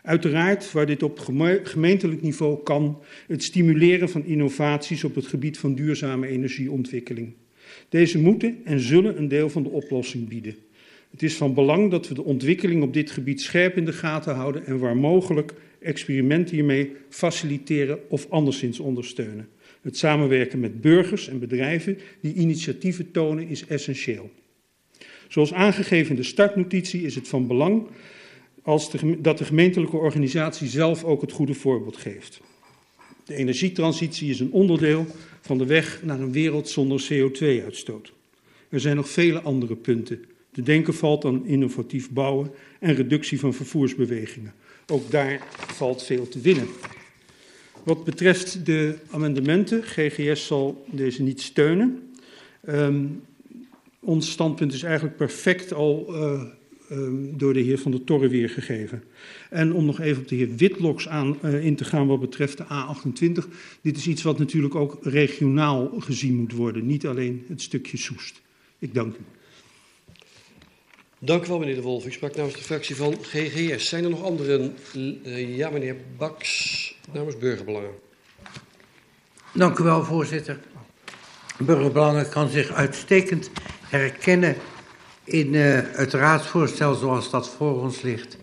Uiteraard, 0.03 0.73
waar 0.73 0.87
dit 0.87 1.03
op 1.03 1.19
gemeentelijk 1.63 2.23
niveau 2.23 2.63
kan, 2.63 3.03
het 3.27 3.43
stimuleren 3.43 4.09
van 4.09 4.25
innovaties 4.25 5.05
op 5.05 5.15
het 5.15 5.27
gebied 5.27 5.59
van 5.59 5.75
duurzame 5.75 6.27
energieontwikkeling. 6.27 7.33
Deze 7.89 8.19
moeten 8.19 8.61
en 8.65 8.81
zullen 8.81 9.19
een 9.19 9.29
deel 9.29 9.51
van 9.51 9.63
de 9.63 9.69
oplossing 9.69 10.29
bieden. 10.29 10.57
Het 11.11 11.23
is 11.23 11.37
van 11.37 11.55
belang 11.55 11.91
dat 11.91 12.09
we 12.09 12.15
de 12.15 12.25
ontwikkeling 12.25 12.83
op 12.83 12.93
dit 12.93 13.11
gebied 13.11 13.41
scherp 13.41 13.77
in 13.77 13.85
de 13.85 13.93
gaten 13.93 14.35
houden 14.35 14.67
en 14.67 14.79
waar 14.79 14.97
mogelijk 14.97 15.55
experimenten 15.79 16.55
hiermee 16.55 16.93
faciliteren 17.09 17.99
of 18.09 18.27
anderszins 18.31 18.79
ondersteunen. 18.79 19.49
Het 19.81 19.97
samenwerken 19.97 20.61
met 20.61 20.81
burgers 20.81 21.29
en 21.29 21.39
bedrijven 21.39 21.99
die 22.21 22.35
initiatieven 22.35 23.11
tonen 23.11 23.49
is 23.49 23.67
essentieel. 23.67 24.31
Zoals 25.29 25.53
aangegeven 25.53 26.11
in 26.11 26.17
de 26.17 26.23
startnotitie 26.23 27.03
is 27.03 27.15
het 27.15 27.29
van 27.29 27.47
belang 27.47 27.87
als 28.63 28.91
de, 28.91 29.21
dat 29.21 29.39
de 29.39 29.45
gemeentelijke 29.45 29.97
organisatie 29.97 30.69
zelf 30.69 31.05
ook 31.05 31.21
het 31.21 31.33
goede 31.33 31.55
voorbeeld 31.55 31.97
geeft. 31.97 32.41
De 33.25 33.35
energietransitie 33.35 34.31
is 34.31 34.41
een 34.41 34.53
onderdeel 34.53 35.07
van 35.41 35.59
de 35.59 35.67
weg 35.67 36.01
naar 36.03 36.21
een 36.21 36.33
wereld 36.33 36.69
zonder 36.69 37.09
CO2-uitstoot. 37.13 38.13
Er 38.69 38.81
zijn 38.81 38.97
nog 38.97 39.09
vele 39.09 39.41
andere 39.41 39.77
punten 39.77 40.25
te 40.53 40.63
denken 40.63 40.95
valt 40.95 41.25
aan 41.25 41.47
innovatief 41.47 42.11
bouwen 42.11 42.51
en 42.79 42.95
reductie 42.95 43.41
van 43.41 43.55
vervoersbewegingen. 43.55 44.55
Ook 44.87 45.11
daar 45.11 45.47
valt 45.53 46.03
veel 46.03 46.29
te 46.29 46.41
winnen. 46.41 46.69
Wat 47.85 48.05
betreft 48.05 48.67
de 48.67 48.97
amendementen, 49.11 49.83
GGS 49.83 50.47
zal 50.47 50.85
deze 50.91 51.23
niet 51.23 51.41
steunen. 51.41 52.13
Um, 52.69 53.23
ons 54.01 54.31
standpunt 54.31 54.73
is 54.73 54.83
eigenlijk 54.83 55.17
perfect 55.17 55.73
al 55.73 56.07
uh, 56.09 56.43
um, 56.91 57.39
door 57.39 57.53
de 57.53 57.61
heer 57.61 57.79
Van 57.79 57.91
der 57.91 58.05
Torre 58.05 58.29
weergegeven. 58.29 59.03
En 59.51 59.73
om 59.73 59.85
nog 59.85 60.01
even 60.01 60.23
op 60.23 60.29
de 60.29 60.37
heer 60.37 60.57
Witloks 60.57 61.09
aan, 61.09 61.39
uh, 61.45 61.65
in 61.65 61.77
te 61.77 61.85
gaan 61.85 62.07
wat 62.07 62.21
betreft 62.21 62.57
de 62.57 62.65
A28. 62.65 63.49
Dit 63.81 63.97
is 63.97 64.07
iets 64.07 64.23
wat 64.23 64.39
natuurlijk 64.39 64.75
ook 64.75 64.99
regionaal 65.03 65.91
gezien 65.99 66.37
moet 66.37 66.53
worden, 66.53 66.87
niet 66.87 67.07
alleen 67.07 67.45
het 67.49 67.63
stukje 67.63 67.97
Soest. 67.97 68.41
Ik 68.79 68.95
dank 68.95 69.15
u. 69.15 69.40
Dank 71.23 71.45
u 71.45 71.49
wel, 71.49 71.59
meneer 71.59 71.75
De 71.75 71.83
Wolf. 71.83 72.07
U 72.07 72.13
sprak 72.13 72.37
namens 72.37 72.55
de 72.55 72.63
fractie 72.63 72.97
van 72.97 73.17
GGS. 73.23 73.89
Zijn 73.89 74.05
er 74.05 74.11
nog 74.11 74.23
anderen? 74.23 74.77
Uh, 74.95 75.57
ja, 75.57 75.71
meneer 75.71 75.97
Baks, 76.17 76.99
namens 77.13 77.39
Burgerbelangen. 77.39 77.91
Dank 79.55 79.79
u 79.79 79.85
wel, 79.85 80.05
voorzitter. 80.05 80.59
Burgerbelangen 81.59 82.29
kan 82.29 82.49
zich 82.49 82.73
uitstekend 82.73 83.51
herkennen 83.83 84.57
in 85.25 85.55
uh, 85.55 85.81
het 85.83 86.13
raadsvoorstel 86.13 86.95
zoals 86.95 87.31
dat 87.31 87.49
voor 87.49 87.83
ons 87.83 88.01
ligt. 88.01 88.37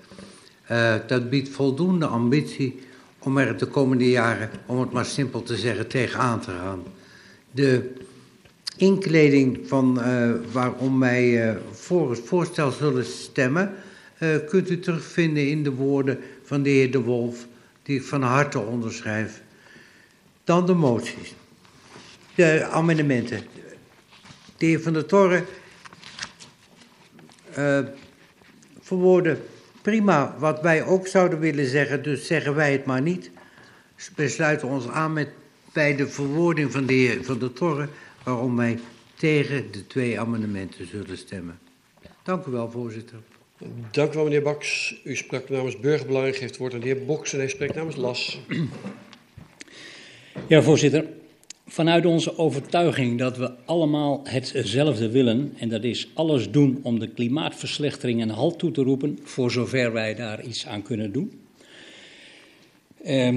Uh, 0.71 0.95
dat 1.07 1.30
biedt 1.30 1.49
voldoende 1.49 2.05
ambitie 2.05 2.80
om 3.19 3.38
er 3.38 3.57
de 3.57 3.65
komende 3.65 4.09
jaren, 4.09 4.49
om 4.65 4.80
het 4.80 4.91
maar 4.91 5.05
simpel 5.05 5.43
te 5.43 5.55
zeggen, 5.55 5.88
tegenaan 5.88 6.39
te 6.39 6.51
gaan. 6.51 6.84
De 7.51 7.93
inkleding 8.78 9.59
van 9.67 9.99
uh, 9.99 10.32
waarom 10.51 10.99
wij 10.99 11.49
uh, 11.49 11.55
voor 11.71 12.09
het 12.09 12.19
voorstel 12.25 12.71
zullen 12.71 13.05
stemmen, 13.05 13.73
uh, 14.19 14.30
kunt 14.47 14.69
u 14.69 14.80
terugvinden 14.80 15.49
in 15.49 15.63
de 15.63 15.71
woorden 15.71 16.19
van 16.43 16.63
de 16.63 16.69
heer 16.69 16.91
De 16.91 17.01
Wolf, 17.01 17.47
die 17.84 17.99
ik 17.99 18.05
van 18.05 18.21
harte 18.21 18.59
onderschrijf. 18.59 19.41
Dan 20.43 20.65
de 20.65 20.73
moties, 20.73 21.36
de 22.36 22.65
amendementen. 22.65 23.41
De 24.57 24.65
heer 24.65 24.82
Van 24.82 24.93
der 24.93 25.05
Torre 25.05 25.43
verwoorden 28.82 29.39
prima 29.82 30.36
wat 30.39 30.61
wij 30.61 30.84
ook 30.84 31.07
zouden 31.07 31.39
willen 31.39 31.67
zeggen, 31.67 32.03
dus 32.03 32.28
zeggen 32.28 32.55
wij 32.55 32.71
het 32.71 32.86
maar 32.86 33.01
niet. 33.01 33.30
We 34.15 34.30
sluiten 34.30 34.67
ons 34.67 34.88
aan 34.88 35.13
met, 35.13 35.30
bij 35.73 35.95
de 35.95 36.07
verwoording 36.07 36.71
van 36.71 36.86
de 36.86 36.93
heer 36.93 37.23
Van 37.23 37.39
der 37.39 37.53
Torre 37.53 37.88
waarom 38.28 38.55
wij 38.55 38.80
tegen 39.15 39.71
de 39.71 39.88
twee 39.88 40.19
amendementen 40.19 40.88
zullen 40.88 41.17
stemmen. 41.17 41.59
Dank 42.23 42.45
u 42.45 42.51
wel, 42.51 42.71
voorzitter. 42.71 43.17
Dank 43.91 44.11
u 44.13 44.15
wel, 44.15 44.23
meneer 44.23 44.41
Baks. 44.41 44.95
U 45.03 45.15
sprak 45.15 45.49
namens 45.49 45.80
Burgerbelang, 45.80 46.36
geeft 46.36 46.57
woord 46.57 46.73
aan 46.73 46.80
de 46.80 46.86
heer 46.86 47.05
Boks 47.05 47.34
en 47.34 47.39
hij 47.39 47.47
spreekt 47.47 47.75
namens 47.75 47.95
LAS. 47.95 48.39
Ja, 50.47 50.61
voorzitter. 50.61 51.05
Vanuit 51.67 52.05
onze 52.05 52.38
overtuiging 52.38 53.19
dat 53.19 53.38
we 53.38 53.51
allemaal 53.65 54.21
hetzelfde 54.23 55.09
willen, 55.09 55.53
en 55.57 55.69
dat 55.69 55.84
is 55.84 56.09
alles 56.13 56.51
doen 56.51 56.80
om 56.84 56.99
de 56.99 57.09
klimaatverslechtering 57.09 58.21
een 58.21 58.30
halt 58.30 58.59
toe 58.59 58.71
te 58.71 58.84
roepen, 58.84 59.19
voor 59.23 59.51
zover 59.51 59.93
wij 59.93 60.15
daar 60.15 60.43
iets 60.43 60.67
aan 60.67 60.82
kunnen 60.82 61.11
doen, 61.11 61.41
eh, 63.03 63.36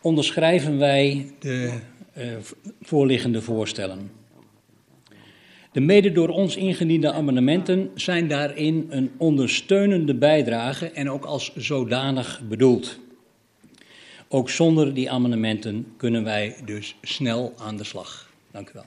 onderschrijven 0.00 0.78
wij 0.78 1.32
de 1.38 1.80
uh, 2.20 2.36
voorliggende 2.80 3.42
voorstellen. 3.42 4.10
De 5.72 5.80
mede 5.80 6.12
door 6.12 6.28
ons 6.28 6.56
ingediende 6.56 7.12
amendementen 7.12 7.90
zijn 7.94 8.28
daarin 8.28 8.86
een 8.88 9.10
ondersteunende 9.16 10.14
bijdrage 10.14 10.90
en 10.90 11.10
ook 11.10 11.24
als 11.24 11.54
zodanig 11.56 12.42
bedoeld. 12.48 12.98
Ook 14.28 14.50
zonder 14.50 14.94
die 14.94 15.10
amendementen 15.10 15.94
kunnen 15.96 16.24
wij 16.24 16.56
dus 16.64 16.96
snel 17.02 17.54
aan 17.58 17.76
de 17.76 17.84
slag. 17.84 18.30
Dank 18.50 18.68
u 18.68 18.72
wel. 18.72 18.84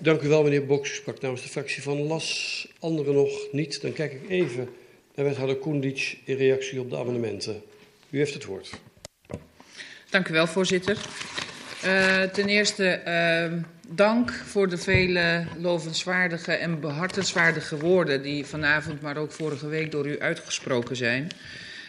Dank 0.00 0.22
u 0.22 0.28
wel, 0.28 0.42
meneer 0.42 0.66
Boks. 0.66 0.90
U 0.90 0.94
sprak 0.94 1.20
namens 1.20 1.42
de 1.42 1.48
fractie 1.48 1.82
van 1.82 2.02
LAS. 2.02 2.68
Anderen 2.78 3.14
nog 3.14 3.46
niet. 3.52 3.82
Dan 3.82 3.92
kijk 3.92 4.12
ik 4.12 4.28
even 4.28 4.68
naar 5.14 5.26
wethouder 5.26 5.56
Koendic 5.56 6.18
in 6.24 6.36
reactie 6.36 6.80
op 6.80 6.90
de 6.90 6.96
amendementen. 6.96 7.62
U 8.10 8.18
heeft 8.18 8.34
het 8.34 8.44
woord. 8.44 8.70
Dank 10.10 10.28
u 10.28 10.32
wel, 10.32 10.46
voorzitter. 10.46 10.96
Uh, 11.84 12.22
ten 12.22 12.48
eerste 12.48 13.00
uh, 13.06 13.62
dank 13.88 14.32
voor 14.32 14.68
de 14.68 14.78
vele 14.78 15.44
lovenswaardige 15.58 16.52
en 16.52 16.80
behartenswaardige 16.80 17.76
woorden 17.76 18.22
die 18.22 18.46
vanavond, 18.46 19.00
maar 19.00 19.16
ook 19.16 19.32
vorige 19.32 19.68
week 19.68 19.90
door 19.90 20.06
u 20.06 20.20
uitgesproken 20.20 20.96
zijn. 20.96 21.28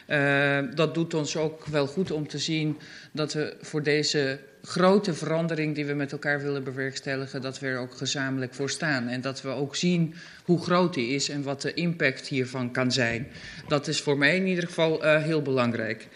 Uh, 0.07 0.59
dat 0.75 0.93
doet 0.93 1.13
ons 1.13 1.37
ook 1.37 1.65
wel 1.65 1.87
goed 1.87 2.11
om 2.11 2.27
te 2.27 2.37
zien 2.37 2.77
dat 3.11 3.33
we 3.33 3.55
voor 3.61 3.83
deze 3.83 4.39
grote 4.63 5.13
verandering 5.13 5.75
die 5.75 5.85
we 5.85 5.93
met 5.93 6.11
elkaar 6.11 6.41
willen 6.41 6.63
bewerkstelligen, 6.63 7.41
dat 7.41 7.59
we 7.59 7.67
er 7.67 7.79
ook 7.79 7.93
gezamenlijk 7.93 8.53
voor 8.53 8.69
staan. 8.69 9.07
En 9.07 9.21
dat 9.21 9.41
we 9.41 9.49
ook 9.49 9.75
zien 9.75 10.15
hoe 10.43 10.61
groot 10.61 10.93
die 10.93 11.09
is 11.09 11.29
en 11.29 11.43
wat 11.43 11.61
de 11.61 11.73
impact 11.73 12.27
hiervan 12.27 12.71
kan 12.71 12.91
zijn. 12.91 13.27
Dat 13.67 13.87
is 13.87 14.01
voor 14.01 14.17
mij 14.17 14.35
in 14.35 14.47
ieder 14.47 14.67
geval 14.67 15.05
uh, 15.05 15.23
heel 15.23 15.41
belangrijk. 15.41 16.07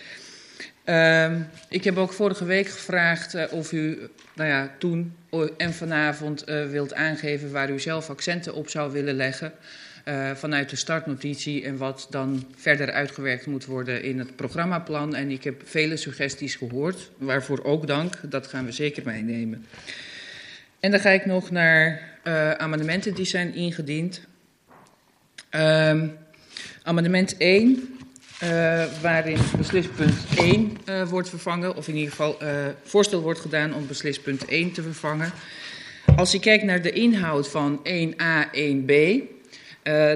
Uh, 0.85 1.31
ik 1.69 1.83
heb 1.83 1.97
ook 1.97 2.13
vorige 2.13 2.45
week 2.45 2.67
gevraagd 2.67 3.35
uh, 3.35 3.43
of 3.51 3.71
u 3.71 4.09
nou 4.33 4.49
ja, 4.49 4.71
toen 4.77 5.15
en 5.57 5.73
vanavond 5.73 6.49
uh, 6.49 6.69
wilt 6.69 6.93
aangeven 6.93 7.51
waar 7.51 7.69
u 7.69 7.79
zelf 7.79 8.09
accenten 8.09 8.53
op 8.53 8.69
zou 8.69 8.91
willen 8.91 9.15
leggen. 9.15 9.53
Uh, 10.07 10.31
vanuit 10.31 10.69
de 10.69 10.75
startnotitie 10.75 11.63
en 11.63 11.77
wat 11.77 12.07
dan 12.09 12.45
verder 12.55 12.91
uitgewerkt 12.91 13.45
moet 13.45 13.65
worden 13.65 14.03
in 14.03 14.19
het 14.19 14.35
programmaplan. 14.35 15.15
En 15.15 15.31
ik 15.31 15.43
heb 15.43 15.61
vele 15.65 15.97
suggesties 15.97 16.55
gehoord, 16.55 17.09
waarvoor 17.17 17.63
ook 17.63 17.87
dank. 17.87 18.19
Dat 18.29 18.47
gaan 18.47 18.65
we 18.65 18.71
zeker 18.71 19.03
meenemen. 19.05 19.65
En 20.79 20.91
dan 20.91 20.99
ga 20.99 21.09
ik 21.09 21.25
nog 21.25 21.51
naar 21.51 22.01
amendementen 22.57 23.13
die 23.13 23.25
zijn 23.25 23.53
ingediend. 23.53 24.21
Ehm, 25.49 26.07
amendement 26.83 27.35
1. 27.37 27.92
Uh, 28.43 28.83
waarin 29.01 29.37
beslispunt 29.57 30.25
1 30.37 30.77
uh, 30.89 31.09
wordt 31.09 31.29
vervangen, 31.29 31.75
of 31.75 31.87
in 31.87 31.95
ieder 31.95 32.09
geval 32.09 32.37
uh, 32.41 32.49
voorstel 32.83 33.21
wordt 33.21 33.39
gedaan 33.39 33.73
om 33.73 33.87
beslispunt 33.87 34.45
1 34.45 34.71
te 34.71 34.81
vervangen. 34.81 35.31
Als 36.15 36.31
je 36.31 36.39
kijkt 36.39 36.63
naar 36.63 36.81
de 36.81 36.91
inhoud 36.91 37.47
van 37.47 37.79
1a, 37.87 38.55
1b, 38.55 38.93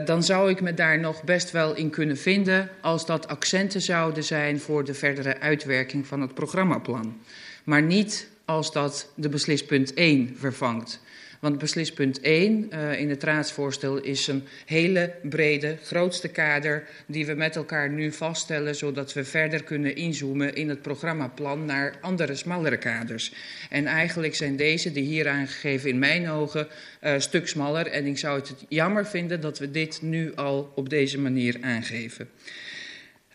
dan 0.05 0.23
zou 0.23 0.49
ik 0.49 0.61
me 0.61 0.73
daar 0.73 0.99
nog 0.99 1.23
best 1.23 1.51
wel 1.51 1.75
in 1.75 1.89
kunnen 1.89 2.17
vinden 2.17 2.69
als 2.81 3.05
dat 3.05 3.27
accenten 3.27 3.81
zouden 3.81 4.23
zijn 4.23 4.59
voor 4.59 4.83
de 4.83 4.93
verdere 4.93 5.39
uitwerking 5.39 6.07
van 6.07 6.21
het 6.21 6.33
programmaplan. 6.33 7.17
Maar 7.63 7.81
niet 7.81 8.29
als 8.45 8.71
dat 8.71 9.11
de 9.15 9.29
beslispunt 9.29 9.93
1 9.93 10.35
vervangt. 10.37 11.01
Want 11.39 11.57
beslispunt 11.57 12.19
1 12.19 12.69
uh, 12.73 12.99
in 12.99 13.09
het 13.09 13.23
raadsvoorstel 13.23 13.97
is 13.97 14.27
een 14.27 14.43
hele 14.65 15.13
brede, 15.21 15.77
grootste 15.83 16.27
kader 16.27 16.87
die 17.05 17.25
we 17.25 17.33
met 17.33 17.55
elkaar 17.55 17.89
nu 17.89 18.11
vaststellen, 18.11 18.75
zodat 18.75 19.13
we 19.13 19.23
verder 19.23 19.63
kunnen 19.63 19.95
inzoomen 19.95 20.55
in 20.55 20.69
het 20.69 20.81
programmaplan 20.81 21.65
naar 21.65 21.97
andere, 22.01 22.35
smallere 22.35 22.77
kaders. 22.77 23.33
En 23.69 23.85
eigenlijk 23.85 24.35
zijn 24.35 24.55
deze, 24.55 24.91
die 24.91 25.03
hier 25.03 25.27
aangegeven, 25.27 25.89
in 25.89 25.99
mijn 25.99 26.29
ogen 26.29 26.67
een 26.99 27.13
uh, 27.13 27.19
stuk 27.19 27.47
smaller. 27.47 27.87
En 27.87 28.05
ik 28.05 28.17
zou 28.17 28.39
het 28.39 28.53
jammer 28.69 29.05
vinden 29.05 29.41
dat 29.41 29.59
we 29.59 29.71
dit 29.71 30.01
nu 30.01 30.35
al 30.35 30.71
op 30.75 30.89
deze 30.89 31.19
manier 31.19 31.57
aangeven. 31.61 32.29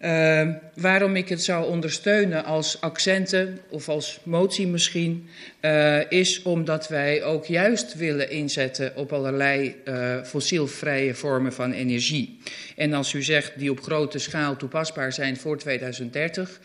Uh, 0.04 0.48
waarom 0.74 1.16
ik 1.16 1.28
het 1.28 1.42
zou 1.42 1.66
ondersteunen 1.66 2.44
als 2.44 2.80
accenten 2.80 3.58
of 3.68 3.88
als 3.88 4.20
motie 4.22 4.66
misschien, 4.66 5.28
uh, 5.60 6.10
is 6.10 6.42
omdat 6.42 6.88
wij 6.88 7.22
ook 7.22 7.44
juist 7.44 7.94
willen 7.94 8.30
inzetten 8.30 8.96
op 8.96 9.12
allerlei 9.12 9.76
uh, 9.84 10.22
fossielvrije 10.22 11.14
vormen 11.14 11.52
van 11.52 11.72
energie. 11.72 12.38
En 12.76 12.92
als 12.92 13.12
u 13.12 13.22
zegt 13.22 13.52
die 13.56 13.70
op 13.70 13.80
grote 13.80 14.18
schaal 14.18 14.56
toepasbaar 14.56 15.12
zijn 15.12 15.36
voor 15.36 15.58
2030, 15.58 16.60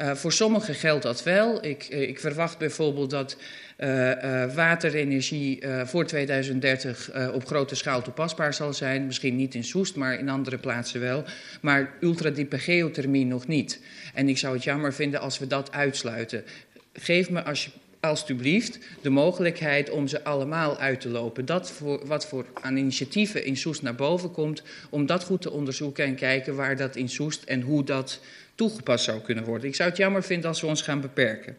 uh, 0.00 0.14
voor 0.14 0.32
sommigen 0.32 0.74
geldt 0.74 1.02
dat 1.02 1.22
wel. 1.22 1.64
Ik, 1.64 1.88
ik 1.88 2.20
verwacht 2.20 2.58
bijvoorbeeld 2.58 3.10
dat 3.10 3.36
uh, 3.78 4.54
waterenergie 4.54 5.62
voor 5.84 6.06
2030 6.06 7.10
op 7.32 7.46
grote 7.46 7.74
schaal 7.74 8.02
toepasbaar 8.02 8.54
zal 8.54 8.72
zijn. 8.72 9.06
Misschien 9.06 9.36
niet 9.36 9.54
in 9.54 9.64
Soest, 9.64 9.96
maar 9.96 10.18
in 10.18 10.28
andere 10.28 10.58
plaatsen 10.58 11.00
wel. 11.00 11.24
Maar 11.60 11.94
ultradiepe 12.00 12.58
geothermie 12.58 13.26
nog 13.26 13.46
niet. 13.46 13.80
En 14.14 14.28
ik 14.28 14.38
zou 14.38 14.54
het 14.54 14.64
jammer 14.64 14.92
vinden 14.92 15.20
als 15.20 15.38
we 15.38 15.46
dat 15.46 15.72
uitsluiten. 15.72 16.44
Geef 16.92 17.30
me 17.30 17.42
als 17.42 17.70
alstublieft 18.02 18.78
de 19.02 19.10
mogelijkheid 19.10 19.90
om 19.90 20.08
ze 20.08 20.24
allemaal 20.24 20.78
uit 20.78 21.00
te 21.00 21.08
lopen. 21.08 21.46
Dat 21.46 21.70
voor, 21.70 22.06
wat 22.06 22.26
voor 22.26 22.46
aan 22.52 22.76
initiatieven 22.76 23.44
in 23.44 23.56
Soest 23.56 23.82
naar 23.82 23.94
boven 23.94 24.30
komt, 24.30 24.62
om 24.90 25.06
dat 25.06 25.24
goed 25.24 25.42
te 25.42 25.50
onderzoeken 25.50 26.04
en 26.04 26.14
kijken 26.14 26.54
waar 26.54 26.76
dat 26.76 26.96
in 26.96 27.08
Soest 27.08 27.42
en 27.42 27.60
hoe 27.60 27.84
dat 27.84 28.20
toegepast 28.54 29.04
zou 29.04 29.20
kunnen 29.20 29.44
worden. 29.44 29.68
Ik 29.68 29.74
zou 29.74 29.88
het 29.88 29.98
jammer 29.98 30.22
vinden 30.22 30.48
als 30.48 30.60
we 30.60 30.66
ons 30.66 30.82
gaan 30.82 31.00
beperken. 31.00 31.56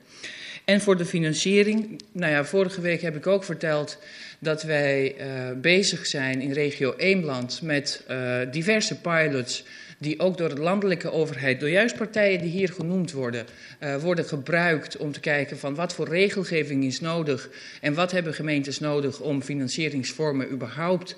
En 0.65 0.81
voor 0.81 0.97
de 0.97 1.05
financiering, 1.05 2.01
nou 2.11 2.31
ja, 2.31 2.45
vorige 2.45 2.81
week 2.81 3.01
heb 3.01 3.15
ik 3.15 3.27
ook 3.27 3.43
verteld 3.43 3.97
dat 4.39 4.63
wij 4.63 5.15
uh, 5.17 5.25
bezig 5.61 6.05
zijn 6.05 6.41
in 6.41 6.51
regio 6.51 6.93
Eemland 6.97 7.61
met 7.61 8.03
uh, 8.09 8.37
diverse 8.51 8.99
pilots 8.99 9.65
die 9.97 10.19
ook 10.19 10.37
door 10.37 10.49
de 10.49 10.61
landelijke 10.61 11.11
overheid, 11.11 11.59
door 11.59 11.69
juist 11.69 11.97
partijen 11.97 12.41
die 12.41 12.49
hier 12.49 12.69
genoemd 12.69 13.11
worden, 13.11 13.45
uh, 13.79 13.95
worden 13.95 14.25
gebruikt 14.25 14.97
om 14.97 15.11
te 15.11 15.19
kijken 15.19 15.57
van 15.57 15.75
wat 15.75 15.93
voor 15.93 16.07
regelgeving 16.07 16.83
is 16.83 16.99
nodig 16.99 17.49
en 17.81 17.93
wat 17.93 18.11
hebben 18.11 18.33
gemeentes 18.33 18.79
nodig 18.79 19.19
om 19.19 19.41
financieringsvormen 19.41 20.51
überhaupt 20.51 21.15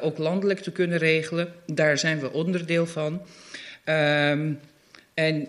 ook 0.00 0.18
landelijk 0.18 0.60
te 0.60 0.72
kunnen 0.72 0.98
regelen. 0.98 1.52
Daar 1.66 1.98
zijn 1.98 2.20
we 2.20 2.32
onderdeel 2.32 2.86
van. 2.86 3.22
Um, 3.84 4.60
en 5.20 5.48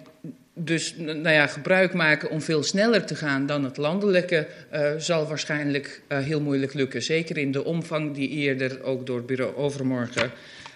dus 0.53 0.95
nou 0.97 1.29
ja, 1.29 1.47
gebruik 1.47 1.93
maken 1.93 2.29
om 2.29 2.41
veel 2.41 2.63
sneller 2.63 3.05
te 3.05 3.15
gaan 3.15 3.45
dan 3.45 3.63
het 3.63 3.77
landelijke 3.77 4.47
uh, 4.73 4.91
zal 4.97 5.27
waarschijnlijk 5.27 6.01
uh, 6.07 6.17
heel 6.19 6.41
moeilijk 6.41 6.73
lukken. 6.73 7.01
Zeker 7.01 7.37
in 7.37 7.51
de 7.51 7.63
omvang 7.63 8.13
die 8.13 8.29
eerder 8.29 8.83
ook 8.83 9.05
door 9.05 9.23
bureau 9.23 9.55
Overmorgen 9.55 10.31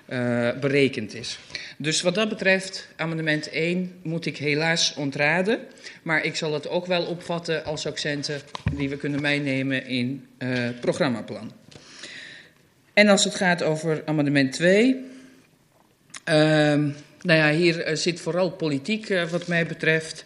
uh, 0.09 0.49
berekend 0.59 1.13
is. 1.13 1.39
Dus 1.77 2.01
wat 2.01 2.15
dat 2.15 2.29
betreft, 2.29 2.87
amendement 2.95 3.49
1 3.49 3.91
moet 4.01 4.25
ik 4.25 4.37
helaas 4.37 4.93
ontraden. 4.93 5.59
Maar 6.01 6.23
ik 6.23 6.35
zal 6.35 6.53
het 6.53 6.69
ook 6.69 6.85
wel 6.85 7.05
opvatten 7.05 7.65
als 7.65 7.87
accenten 7.87 8.41
die 8.73 8.89
we 8.89 8.97
kunnen 8.97 9.21
meenemen 9.21 9.85
in 9.85 10.25
het 10.37 10.79
programmaplan. 10.79 11.51
En 12.93 13.07
als 13.07 13.23
het 13.23 13.35
gaat 13.35 13.63
over 13.63 14.01
amendement 14.05 14.51
2. 14.51 15.05
Nou 17.25 17.39
ja, 17.39 17.51
hier 17.51 17.89
uh, 17.89 17.95
zit 17.95 18.19
vooral 18.19 18.49
politiek 18.49 19.09
uh, 19.09 19.23
wat 19.23 19.47
mij 19.47 19.65
betreft. 19.65 20.25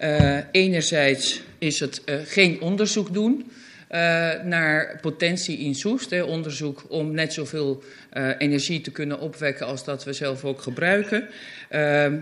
Uh, 0.00 0.38
enerzijds 0.50 1.42
is 1.58 1.80
het 1.80 2.02
geen 2.24 2.60
onderzoek 2.60 3.12
doen 3.12 3.50
naar 4.44 4.98
potentie 5.00 5.58
in 5.58 5.74
Soest. 5.74 6.22
Onderzoek 6.22 6.84
om 6.88 7.12
net 7.12 7.32
zoveel 7.32 7.82
energie 8.38 8.80
te 8.80 8.90
kunnen 8.90 9.20
opwekken 9.20 9.66
als 9.66 9.84
dat 9.84 10.04
we 10.04 10.12
zelf 10.12 10.44
ook 10.44 10.62
gebruiken. 10.62 11.28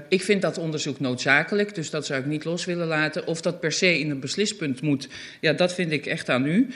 ik 0.09 0.23
vind 0.23 0.43
dat 0.43 0.59
onderzoek 0.59 1.01
noodzakelijk, 1.01 1.75
dus 1.75 1.91
dat 1.91 2.07
zou 2.07 2.21
ik 2.21 2.27
niet 2.27 2.45
los 2.45 2.65
willen 2.65 2.87
laten. 2.87 3.27
Of 3.27 3.41
dat 3.41 3.61
per 3.61 3.73
se 3.73 3.99
in 3.99 4.11
een 4.11 4.21
beslispunt 4.21 4.81
moet, 4.81 5.09
ja, 5.41 5.53
dat 5.53 5.75
vind 5.75 5.93
ik 5.93 6.07
echt 6.07 6.29
aan 6.29 6.47
u. 6.47 6.69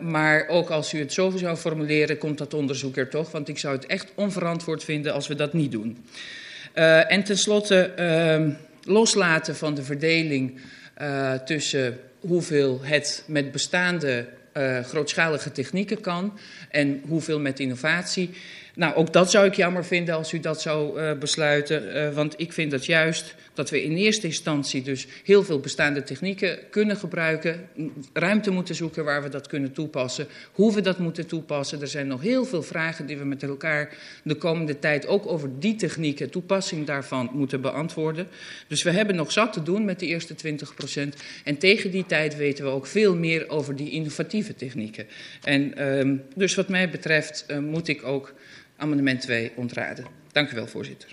maar 0.00 0.48
ook 0.48 0.70
als 0.70 0.92
u 0.92 0.98
het 0.98 1.12
zo 1.12 1.32
zou 1.36 1.56
formuleren, 1.56 2.18
komt 2.18 2.38
dat 2.38 2.54
onderzoek 2.54 2.96
er 2.96 3.08
toch. 3.08 3.30
Want 3.30 3.48
ik 3.48 3.58
zou 3.58 3.74
het 3.74 3.86
echt 3.86 4.12
onverantwoord 4.14 4.84
vinden 4.84 5.12
als 5.12 5.26
we 5.26 5.34
dat 5.34 5.52
niet 5.52 5.72
doen. 5.72 5.98
Uh, 6.74 7.12
en 7.12 7.24
tenslotte 7.24 7.92
uh, 7.98 8.54
loslaten 8.94 9.56
van 9.56 9.74
de 9.74 9.82
verdeling 9.82 10.60
uh, 11.02 11.32
tussen 11.32 11.98
hoeveel 12.20 12.80
het 12.82 13.24
met 13.26 13.52
bestaande 13.52 14.26
uh, 14.56 14.80
grootschalige 14.80 15.52
technieken 15.52 16.00
kan 16.00 16.38
en 16.70 17.02
hoeveel 17.08 17.40
met 17.40 17.60
innovatie. 17.60 18.30
Nou, 18.74 18.94
ook 18.94 19.12
dat 19.12 19.30
zou 19.30 19.46
ik 19.46 19.54
jammer 19.54 19.84
vinden 19.84 20.14
als 20.14 20.32
u 20.32 20.40
dat 20.40 20.62
zou 20.62 21.00
uh, 21.00 21.12
besluiten. 21.18 21.96
Uh, 21.96 22.14
want 22.14 22.34
ik 22.36 22.52
vind 22.52 22.70
dat 22.70 22.86
juist 22.86 23.34
dat 23.52 23.70
we 23.70 23.82
in 23.82 23.96
eerste 23.96 24.26
instantie 24.26 24.82
dus 24.82 25.06
heel 25.24 25.44
veel 25.44 25.60
bestaande 25.60 26.02
technieken 26.02 26.58
kunnen 26.70 26.96
gebruiken. 26.96 27.68
Ruimte 28.12 28.50
moeten 28.50 28.74
zoeken 28.74 29.04
waar 29.04 29.22
we 29.22 29.28
dat 29.28 29.46
kunnen 29.46 29.72
toepassen. 29.72 30.26
Hoe 30.52 30.74
we 30.74 30.80
dat 30.80 30.98
moeten 30.98 31.26
toepassen. 31.26 31.80
Er 31.80 31.88
zijn 31.88 32.06
nog 32.06 32.22
heel 32.22 32.44
veel 32.44 32.62
vragen 32.62 33.06
die 33.06 33.16
we 33.16 33.24
met 33.24 33.42
elkaar 33.42 33.96
de 34.22 34.34
komende 34.34 34.78
tijd 34.78 35.06
ook 35.06 35.26
over 35.26 35.50
die 35.58 35.76
technieken, 35.76 36.30
toepassing 36.30 36.86
daarvan, 36.86 37.30
moeten 37.32 37.60
beantwoorden. 37.60 38.26
Dus 38.68 38.82
we 38.82 38.90
hebben 38.90 39.16
nog 39.16 39.32
zat 39.32 39.52
te 39.52 39.62
doen 39.62 39.84
met 39.84 39.98
die 39.98 40.08
eerste 40.08 40.34
20 40.34 40.74
procent. 40.74 41.16
En 41.44 41.58
tegen 41.58 41.90
die 41.90 42.06
tijd 42.06 42.36
weten 42.36 42.64
we 42.64 42.70
ook 42.70 42.86
veel 42.86 43.16
meer 43.16 43.48
over 43.48 43.76
die 43.76 43.90
innovatieve 43.90 44.54
technieken. 44.54 45.06
En 45.42 45.88
um, 45.98 46.22
dus 46.34 46.54
wat 46.54 46.68
mij 46.68 46.90
betreft 46.90 47.44
uh, 47.48 47.58
moet 47.58 47.88
ik 47.88 48.04
ook 48.04 48.34
amendement 48.84 49.20
2 49.20 49.52
ontraden. 49.54 50.06
Dank 50.32 50.50
u 50.50 50.54
wel, 50.54 50.66
voorzitter. 50.66 51.10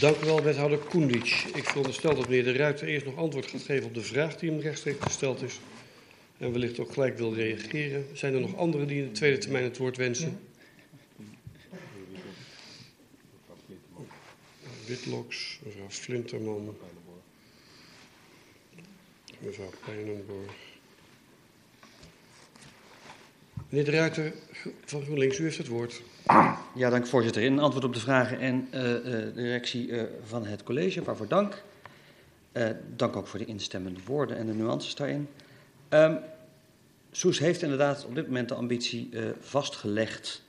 Dank 0.00 0.16
u 0.22 0.24
wel, 0.24 0.42
wethouder 0.42 0.78
Koendic. 0.78 1.44
Ik 1.54 1.64
veronderstel 1.64 2.14
dat 2.14 2.28
meneer 2.28 2.44
De 2.44 2.52
Ruiter 2.52 2.88
eerst 2.88 3.06
nog 3.06 3.16
antwoord 3.16 3.46
gaat 3.46 3.62
geven 3.62 3.86
op 3.86 3.94
de 3.94 4.02
vraag 4.02 4.36
die 4.36 4.50
hem 4.50 4.60
rechtstreeks 4.60 4.98
gesteld 5.00 5.42
is. 5.42 5.60
En 6.38 6.52
wellicht 6.52 6.78
ook 6.78 6.92
gelijk 6.92 7.18
wil 7.18 7.34
reageren. 7.34 8.06
Zijn 8.12 8.34
er 8.34 8.40
nog 8.40 8.56
anderen 8.56 8.86
die 8.86 8.98
in 8.98 9.04
de 9.04 9.12
tweede 9.12 9.38
termijn 9.38 9.64
het 9.64 9.76
woord 9.76 9.96
wensen? 9.96 10.40
Witloks, 14.86 15.58
mevrouw 15.64 15.88
Flinterman, 15.88 16.76
mevrouw 19.38 19.72
Pijnenborg. 19.84 20.71
Meneer 23.72 23.90
De 23.90 23.96
Ruiter 23.96 24.32
van 24.84 25.02
GroenLinks, 25.02 25.38
u 25.38 25.42
heeft 25.42 25.58
het 25.58 25.66
woord. 25.66 26.02
Ja, 26.74 26.90
dank 26.90 27.06
voorzitter. 27.06 27.42
In 27.42 27.58
antwoord 27.58 27.84
op 27.84 27.94
de 27.94 28.00
vragen 28.00 28.38
en 28.38 28.68
uh, 28.74 28.80
de 28.82 29.32
directie 29.34 29.88
uh, 29.88 30.02
van 30.24 30.46
het 30.46 30.62
college, 30.62 31.02
waarvoor 31.02 31.28
dank. 31.28 31.62
dank 32.96 33.16
ook 33.16 33.26
voor 33.26 33.38
de 33.38 33.44
instemmende 33.44 34.00
woorden 34.04 34.36
en 34.36 34.46
de 34.46 34.54
nuances 34.54 34.94
daarin. 34.94 35.28
Um, 35.88 36.18
Soes 37.10 37.38
heeft 37.38 37.62
inderdaad 37.62 38.04
op 38.04 38.14
dit 38.14 38.26
moment 38.26 38.48
de 38.48 38.54
ambitie 38.54 39.10
vastgelegd. 39.40 40.42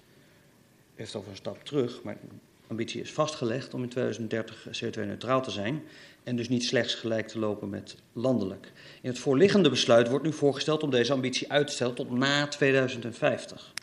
Heeft 0.96 1.16
over 1.16 1.30
een 1.30 1.36
stap 1.36 1.66
terug, 1.66 2.04
maar 2.04 2.18
de 2.22 2.28
ambitie 2.68 3.02
is 3.02 3.12
vastgelegd 3.12 3.74
om 3.74 3.84
in 3.84 3.90
2030 3.90 4.68
CO2-neutraal 4.84 5.42
te 5.42 5.52
zijn. 5.52 5.84
En 6.24 6.36
dus 6.36 6.50
niet 6.50 6.64
slechts 6.64 6.96
gelijk 6.96 7.28
te 7.28 7.40
lopen 7.40 7.70
met 7.70 7.96
landelijk. 8.14 8.72
In 9.02 9.10
het 9.10 9.20
voorliggende 9.20 9.70
besluit 9.70 10.10
wordt 10.10 10.26
nu 10.26 10.34
voorgesteld 10.34 10.84
om 10.84 10.90
deze 10.90 11.14
ambitie 11.14 11.52
uit 11.52 11.68
te 11.68 11.74
stellen 11.74 11.96
tot 11.96 12.12
na 12.12 12.48
2050. 12.48 13.74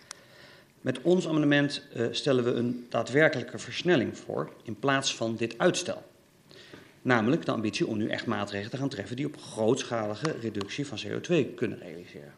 Met 0.80 1.02
ons 1.02 1.28
amendement 1.28 1.82
uh, 1.96 2.06
stellen 2.10 2.44
we 2.44 2.50
een 2.50 2.86
daadwerkelijke 2.88 3.58
versnelling 3.58 4.18
voor 4.18 4.52
in 4.62 4.78
plaats 4.78 5.16
van 5.16 5.36
dit 5.36 5.58
uitstel. 5.58 6.02
Namelijk 7.02 7.44
de 7.44 7.52
ambitie 7.52 7.86
om 7.86 7.96
nu 7.96 8.08
echt 8.08 8.26
maatregelen 8.26 8.70
te 8.70 8.76
gaan 8.76 8.88
treffen 8.88 9.16
die 9.16 9.26
op 9.26 9.36
grootschalige 9.36 10.34
reductie 10.40 10.86
van 10.86 10.98
CO2 11.06 11.54
kunnen 11.54 11.78
realiseren. 11.78 12.34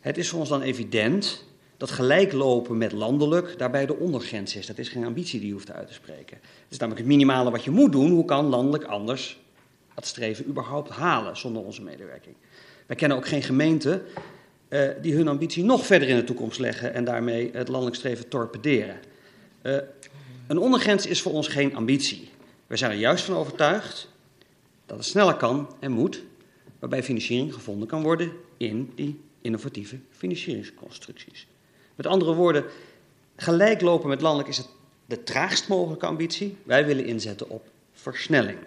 Het 0.00 0.18
is 0.18 0.28
voor 0.28 0.40
ons 0.40 0.48
dan 0.48 0.62
evident 0.62 1.44
dat 1.82 1.90
gelijklopen 1.90 2.78
met 2.78 2.92
landelijk 2.92 3.58
daarbij 3.58 3.86
de 3.86 3.96
ondergrens 3.96 4.56
is. 4.56 4.66
Dat 4.66 4.78
is 4.78 4.88
geen 4.88 5.04
ambitie 5.04 5.38
die 5.38 5.48
je 5.48 5.54
hoeft 5.54 5.70
uit 5.70 5.86
te 5.86 5.92
spreken. 5.92 6.36
Het 6.42 6.70
is 6.70 6.78
namelijk 6.78 7.06
het 7.06 7.12
minimale 7.12 7.50
wat 7.50 7.64
je 7.64 7.70
moet 7.70 7.92
doen. 7.92 8.10
Hoe 8.10 8.24
kan 8.24 8.44
landelijk 8.44 8.84
anders 8.84 9.40
dat 9.94 10.06
streven 10.06 10.46
überhaupt 10.46 10.90
halen 10.90 11.36
zonder 11.36 11.62
onze 11.62 11.82
medewerking? 11.82 12.34
Wij 12.86 12.96
kennen 12.96 13.16
ook 13.16 13.26
geen 13.26 13.42
gemeente 13.42 14.02
uh, 14.68 14.88
die 15.00 15.14
hun 15.14 15.28
ambitie 15.28 15.64
nog 15.64 15.86
verder 15.86 16.08
in 16.08 16.16
de 16.16 16.24
toekomst 16.24 16.58
leggen 16.58 16.94
en 16.94 17.04
daarmee 17.04 17.50
het 17.52 17.68
landelijk 17.68 17.96
streven 17.96 18.28
torpederen. 18.28 18.96
Uh, 19.62 19.76
een 20.46 20.58
ondergrens 20.58 21.06
is 21.06 21.22
voor 21.22 21.32
ons 21.32 21.48
geen 21.48 21.76
ambitie. 21.76 22.30
We 22.66 22.76
zijn 22.76 22.90
er 22.90 22.98
juist 22.98 23.24
van 23.24 23.36
overtuigd 23.36 24.08
dat 24.86 24.96
het 24.96 25.06
sneller 25.06 25.34
kan 25.34 25.74
en 25.80 25.92
moet, 25.92 26.22
waarbij 26.78 27.02
financiering 27.02 27.54
gevonden 27.54 27.88
kan 27.88 28.02
worden 28.02 28.32
in 28.56 28.92
die 28.94 29.20
innovatieve 29.40 29.98
financieringsconstructies. 30.10 31.46
Met 31.94 32.06
andere 32.06 32.34
woorden, 32.34 32.64
gelijk 33.36 33.80
lopen 33.80 34.08
met 34.08 34.20
landelijk 34.20 34.48
is 34.48 34.56
het 34.56 34.68
de 35.06 35.22
traagst 35.22 35.68
mogelijke 35.68 36.06
ambitie. 36.06 36.56
Wij 36.62 36.86
willen 36.86 37.04
inzetten 37.04 37.48
op 37.48 37.64
versnelling. 37.92 38.58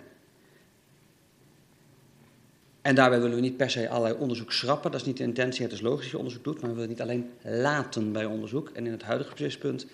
En 2.82 2.96
daarbij 2.96 3.20
willen 3.20 3.36
we 3.36 3.42
niet 3.42 3.58
per 3.58 3.70
se 3.70 3.90
allerlei 3.90 4.20
onderzoek 4.20 4.52
schrappen. 4.52 4.92
Dat 4.92 5.00
is 5.00 5.06
niet 5.06 5.18
de 5.18 5.24
intentie. 5.24 5.64
Het 5.64 5.72
is 5.72 5.82
logisch 5.82 6.02
dat 6.02 6.12
je 6.12 6.18
onderzoek 6.18 6.44
doet, 6.44 6.62
maar 6.62 6.70
we 6.70 6.76
willen 6.76 6.90
niet 6.90 7.02
alleen 7.02 7.32
laten 7.42 8.12
bij 8.12 8.26
onderzoek. 8.26 8.70
En 8.70 8.86
in 8.86 8.92
het 8.92 9.04
huidige 9.04 9.32
beslissingspunt 9.32 9.86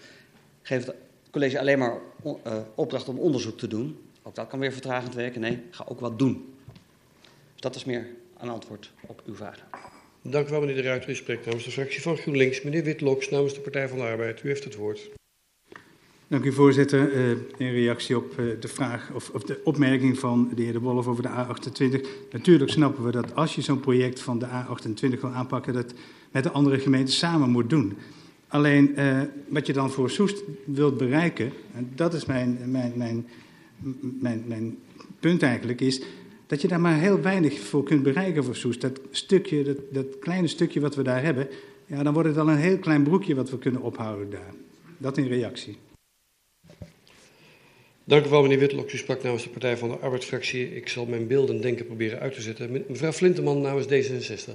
geeft 0.61 0.87
het 0.87 0.95
college 1.31 1.59
alleen 1.59 1.79
maar 1.79 1.97
uh, 2.25 2.57
opdracht 2.75 3.09
om 3.09 3.19
onderzoek 3.19 3.57
te 3.57 3.67
doen. 3.67 3.99
Ook 4.23 4.35
dat 4.35 4.47
kan 4.47 4.59
weer 4.59 4.71
vertragend 4.71 5.13
werken. 5.13 5.41
Nee, 5.41 5.63
ga 5.69 5.85
ook 5.87 5.99
wat 5.99 6.19
doen. 6.19 6.53
Dus 7.51 7.61
dat 7.61 7.75
is 7.75 7.85
meer 7.85 8.07
een 8.37 8.49
antwoord 8.49 8.91
op 9.07 9.21
uw 9.25 9.35
vraag. 9.35 9.59
Dank 10.21 10.47
u 10.47 10.49
wel, 10.49 10.59
meneer 10.59 10.75
de 10.75 10.81
Ruiter. 10.81 11.09
U 11.09 11.15
spreekt 11.15 11.45
namens 11.45 11.65
de 11.65 11.71
fractie 11.71 12.01
van 12.01 12.17
GroenLinks. 12.17 12.61
Meneer 12.61 12.83
Witloks 12.83 13.29
namens 13.29 13.53
de 13.53 13.59
Partij 13.59 13.87
van 13.87 13.97
de 13.97 14.03
Arbeid. 14.03 14.43
U 14.43 14.47
heeft 14.47 14.63
het 14.63 14.75
woord. 14.75 15.09
Dank 16.27 16.43
u, 16.43 16.51
voorzitter. 16.51 17.13
Uh, 17.13 17.29
in 17.57 17.71
reactie 17.71 18.17
op 18.17 18.39
uh, 18.39 18.59
de 18.59 18.67
vraag 18.67 19.11
of, 19.13 19.29
de 19.29 19.61
opmerking 19.63 20.19
van 20.19 20.51
de 20.55 20.61
heer 20.61 20.73
De 20.73 20.79
Wolf 20.79 21.07
over 21.07 21.23
de 21.23 21.29
A28. 21.29 22.07
Natuurlijk 22.31 22.71
snappen 22.71 23.03
we 23.03 23.11
dat 23.11 23.35
als 23.35 23.55
je 23.55 23.61
zo'n 23.61 23.79
project 23.79 24.19
van 24.19 24.39
de 24.39 24.47
A28 24.47 25.19
wil 25.19 25.29
aanpakken, 25.29 25.73
dat 25.73 25.93
met 26.31 26.43
de 26.43 26.51
andere 26.51 26.79
gemeenten 26.79 27.13
samen 27.13 27.49
moet 27.49 27.69
doen. 27.69 27.97
Alleen 28.47 28.99
uh, 28.99 29.21
wat 29.49 29.67
je 29.67 29.73
dan 29.73 29.91
voor 29.91 30.09
Soest 30.09 30.43
wilt 30.65 30.97
bereiken, 30.97 31.51
en 31.73 31.91
dat 31.95 32.13
is 32.13 32.25
mijn, 32.25 32.59
mijn, 32.71 32.93
mijn, 34.19 34.43
mijn 34.47 34.77
punt 35.19 35.43
eigenlijk, 35.43 35.81
is 35.81 36.01
dat 36.51 36.61
je 36.61 36.67
daar 36.67 36.79
maar 36.79 36.99
heel 36.99 37.21
weinig 37.21 37.59
voor 37.59 37.83
kunt 37.83 38.03
bereiken 38.03 38.43
voor 38.43 38.55
Soest. 38.55 38.81
Dat 38.81 38.99
stukje, 39.11 39.63
dat, 39.63 39.77
dat 39.89 40.19
kleine 40.19 40.47
stukje 40.47 40.79
wat 40.79 40.95
we 40.95 41.03
daar 41.03 41.23
hebben, 41.23 41.47
ja, 41.85 42.03
dan 42.03 42.13
wordt 42.13 42.29
het 42.29 42.37
al 42.37 42.49
een 42.49 42.57
heel 42.57 42.77
klein 42.77 43.03
broekje 43.03 43.35
wat 43.35 43.49
we 43.49 43.57
kunnen 43.57 43.81
ophouden 43.81 44.29
daar. 44.29 44.53
Dat 44.97 45.17
in 45.17 45.27
reactie. 45.27 45.77
Dank 48.03 48.25
u 48.25 48.29
wel, 48.29 48.41
meneer 48.41 48.59
Witlok. 48.59 48.91
U 48.91 48.97
sprak 48.97 49.23
namens 49.23 49.43
de 49.43 49.49
Partij 49.49 49.77
van 49.77 49.89
de 49.89 49.97
Arbeidsfractie. 49.97 50.75
Ik 50.75 50.87
zal 50.87 51.05
mijn 51.05 51.27
beelden 51.27 51.61
denken 51.61 51.85
proberen 51.85 52.19
uit 52.19 52.33
te 52.33 52.41
zetten. 52.41 52.85
Mevrouw 52.87 53.11
Flinteman 53.11 53.61
namens 53.61 53.85
D66. 53.85 54.51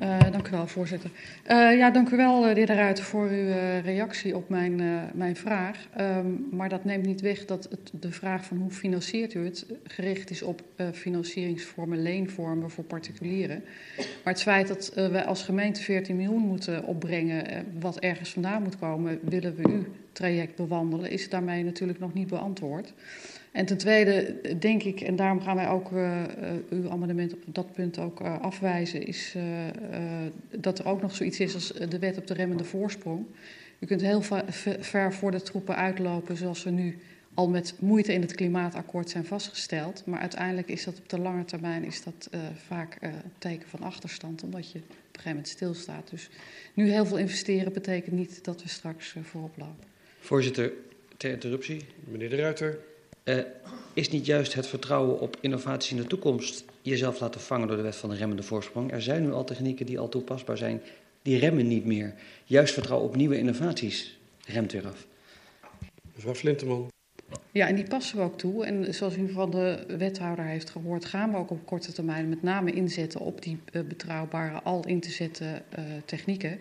Uh, 0.00 0.20
dank 0.30 0.48
u 0.48 0.50
wel, 0.50 0.66
voorzitter. 0.66 1.10
Uh, 1.50 1.76
ja, 1.76 1.90
dank 1.90 2.10
u 2.10 2.16
wel, 2.16 2.40
de 2.40 2.48
heer 2.54 2.66
Ruiter, 2.66 3.04
voor 3.04 3.28
uw 3.28 3.80
reactie 3.84 4.36
op 4.36 4.48
mijn, 4.48 4.82
mijn 5.14 5.36
vraag. 5.36 5.86
Um, 6.00 6.48
maar 6.50 6.68
dat 6.68 6.84
neemt 6.84 7.06
niet 7.06 7.20
weg 7.20 7.44
dat 7.44 7.66
het, 7.70 7.90
de 8.00 8.12
vraag 8.12 8.44
van 8.44 8.56
hoe 8.56 8.70
financiert 8.70 9.34
u 9.34 9.44
het 9.44 9.66
gericht 9.86 10.30
is 10.30 10.42
op 10.42 10.62
financieringsvormen, 10.92 12.02
leenvormen 12.02 12.70
voor 12.70 12.84
particulieren. 12.84 13.62
Maar 13.96 14.32
het 14.32 14.42
feit 14.42 14.68
dat 14.68 14.92
wij 14.94 15.24
als 15.24 15.42
gemeente 15.42 15.82
14 15.82 16.16
miljoen 16.16 16.42
moeten 16.42 16.84
opbrengen, 16.84 17.66
wat 17.80 17.98
ergens 17.98 18.30
vandaan 18.30 18.62
moet 18.62 18.78
komen, 18.78 19.18
willen 19.22 19.54
we 19.54 19.68
uw 19.68 19.84
traject 20.12 20.56
bewandelen, 20.56 21.10
is 21.10 21.28
daarmee 21.28 21.64
natuurlijk 21.64 21.98
nog 21.98 22.14
niet 22.14 22.28
beantwoord. 22.28 22.92
En 23.52 23.66
ten 23.66 23.76
tweede 23.76 24.40
denk 24.58 24.82
ik, 24.82 25.00
en 25.00 25.16
daarom 25.16 25.40
gaan 25.40 25.56
wij 25.56 25.68
ook 25.68 25.90
uh, 25.90 26.22
uw 26.70 26.90
amendement 26.90 27.32
op 27.32 27.42
dat 27.46 27.72
punt 27.72 27.98
ook 27.98 28.20
uh, 28.20 28.40
afwijzen, 28.40 29.06
is 29.06 29.36
dat 30.50 30.78
er 30.78 30.86
ook 30.86 31.02
nog 31.02 31.14
zoiets 31.14 31.40
is 31.40 31.54
als 31.54 31.72
de 31.88 31.98
wet 31.98 32.18
op 32.18 32.26
de 32.26 32.34
remmende 32.34 32.64
voorsprong. 32.64 33.26
U 33.78 33.86
kunt 33.86 34.00
heel 34.00 34.22
ver 34.80 35.12
voor 35.12 35.30
de 35.30 35.42
troepen 35.42 35.76
uitlopen 35.76 36.36
zoals 36.36 36.62
we 36.62 36.70
nu 36.70 36.98
al 37.34 37.48
met 37.48 37.74
moeite 37.78 38.12
in 38.12 38.20
het 38.20 38.34
klimaatakkoord 38.34 39.10
zijn 39.10 39.24
vastgesteld. 39.24 40.02
Maar 40.06 40.20
uiteindelijk 40.20 40.68
is 40.68 40.84
dat 40.84 40.98
op 40.98 41.08
de 41.08 41.18
lange 41.18 41.44
termijn 41.44 41.84
is 41.84 42.02
dat, 42.02 42.30
vaak 42.66 42.96
een 43.00 43.12
teken 43.38 43.68
van 43.68 43.82
achterstand, 43.82 44.42
omdat 44.42 44.72
je 44.72 44.78
op 44.78 44.84
een 44.84 44.96
gegeven 45.12 45.30
moment 45.30 45.48
stilstaat. 45.48 46.10
Dus 46.10 46.28
nu 46.74 46.90
heel 46.90 47.06
veel 47.06 47.18
investeren 47.18 47.72
betekent 47.72 48.16
niet 48.16 48.44
dat 48.44 48.62
we 48.62 48.68
straks 48.68 49.14
voorop 49.22 49.56
lopen. 49.56 49.84
Voorzitter, 50.20 50.72
ter 51.16 51.30
interruptie. 51.30 51.84
Meneer 52.04 52.30
De 52.30 52.36
Ruiter. 52.36 52.78
Is 53.92 54.10
niet 54.10 54.26
juist 54.26 54.54
het 54.54 54.66
vertrouwen 54.66 55.20
op 55.20 55.36
innovatie 55.40 55.96
in 55.96 56.02
de 56.02 56.08
toekomst 56.08 56.64
jezelf 56.82 57.20
laten 57.20 57.40
vangen 57.40 57.68
door 57.68 57.76
de 57.76 57.82
wet 57.82 57.96
van 57.96 58.10
de 58.10 58.16
remmende 58.16 58.42
voorsprong? 58.42 58.92
Er 58.92 59.02
zijn 59.02 59.22
nu 59.22 59.32
al 59.32 59.44
technieken 59.44 59.86
die 59.86 59.98
al 59.98 60.08
toepasbaar 60.08 60.56
zijn, 60.56 60.80
die 61.22 61.38
remmen 61.38 61.68
niet 61.68 61.84
meer. 61.84 62.14
Juist 62.44 62.74
vertrouwen 62.74 63.08
op 63.08 63.16
nieuwe 63.16 63.38
innovaties 63.38 64.18
remt 64.46 64.72
weer 64.72 64.86
af. 64.86 65.06
Mevrouw 66.14 66.34
Flinteman. 66.34 66.88
Ja, 67.52 67.68
en 67.68 67.74
die 67.74 67.88
passen 67.88 68.16
we 68.16 68.22
ook 68.22 68.38
toe. 68.38 68.64
En 68.64 68.94
zoals 68.94 69.16
u 69.16 69.28
van 69.28 69.50
de 69.50 69.84
wethouder 69.98 70.44
heeft 70.44 70.70
gehoord, 70.70 71.04
gaan 71.04 71.30
we 71.30 71.36
ook 71.36 71.50
op 71.50 71.66
korte 71.66 71.92
termijn 71.92 72.28
met 72.28 72.42
name 72.42 72.72
inzetten 72.72 73.20
op 73.20 73.42
die 73.42 73.58
uh, 73.72 73.82
betrouwbare, 73.82 74.62
al 74.62 74.86
in 74.86 75.00
te 75.00 75.10
zetten 75.10 75.62
uh, 75.78 75.84
technieken. 76.04 76.58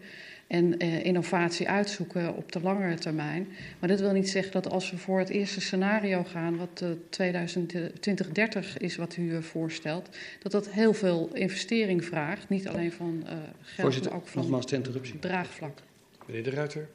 En 0.49 0.83
uh, 0.83 1.05
innovatie 1.05 1.69
uitzoeken 1.69 2.35
op 2.35 2.51
de 2.51 2.61
langere 2.61 2.95
termijn. 2.95 3.47
Maar 3.79 3.89
dat 3.89 3.99
wil 3.99 4.11
niet 4.11 4.29
zeggen 4.29 4.51
dat 4.51 4.69
als 4.69 4.91
we 4.91 4.97
voor 4.97 5.19
het 5.19 5.29
eerste 5.29 5.61
scenario 5.61 6.23
gaan, 6.23 6.57
wat 6.57 6.83
2030 7.09 8.77
is 8.77 8.95
wat 8.95 9.17
u 9.17 9.43
voorstelt, 9.43 10.09
dat 10.39 10.51
dat 10.51 10.69
heel 10.69 10.93
veel 10.93 11.29
investering 11.33 12.05
vraagt. 12.05 12.49
Niet 12.49 12.67
alleen 12.67 12.91
van 12.91 13.23
geld, 13.61 13.81
Voorzitter, 13.81 14.11
maar 14.11 14.19
ook 14.19 14.27
van 14.27 14.41
nogmaals 14.41 14.65
interruptie. 14.65 15.19
draagvlak. 15.19 15.79
Meneer 16.25 16.43
De 16.43 16.49
Ruiter. 16.49 16.87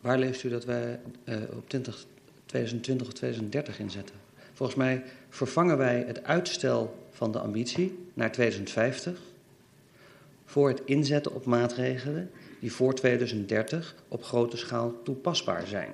Waar 0.00 0.18
leest 0.18 0.44
u 0.44 0.48
dat 0.48 0.64
wij 0.64 0.98
op 1.56 1.68
20 1.68 2.06
2020 2.48 3.06
of 3.06 3.12
2030 3.12 3.78
inzetten. 3.78 4.14
Volgens 4.52 4.78
mij 4.78 5.02
vervangen 5.28 5.76
wij 5.76 6.04
het 6.06 6.24
uitstel 6.24 7.06
van 7.10 7.32
de 7.32 7.38
ambitie 7.38 7.98
naar 8.14 8.32
2050 8.32 9.20
voor 10.44 10.68
het 10.68 10.82
inzetten 10.84 11.34
op 11.34 11.44
maatregelen 11.44 12.30
die 12.60 12.72
voor 12.72 12.94
2030 12.94 13.94
op 14.08 14.24
grote 14.24 14.56
schaal 14.56 15.02
toepasbaar 15.02 15.66
zijn. 15.66 15.90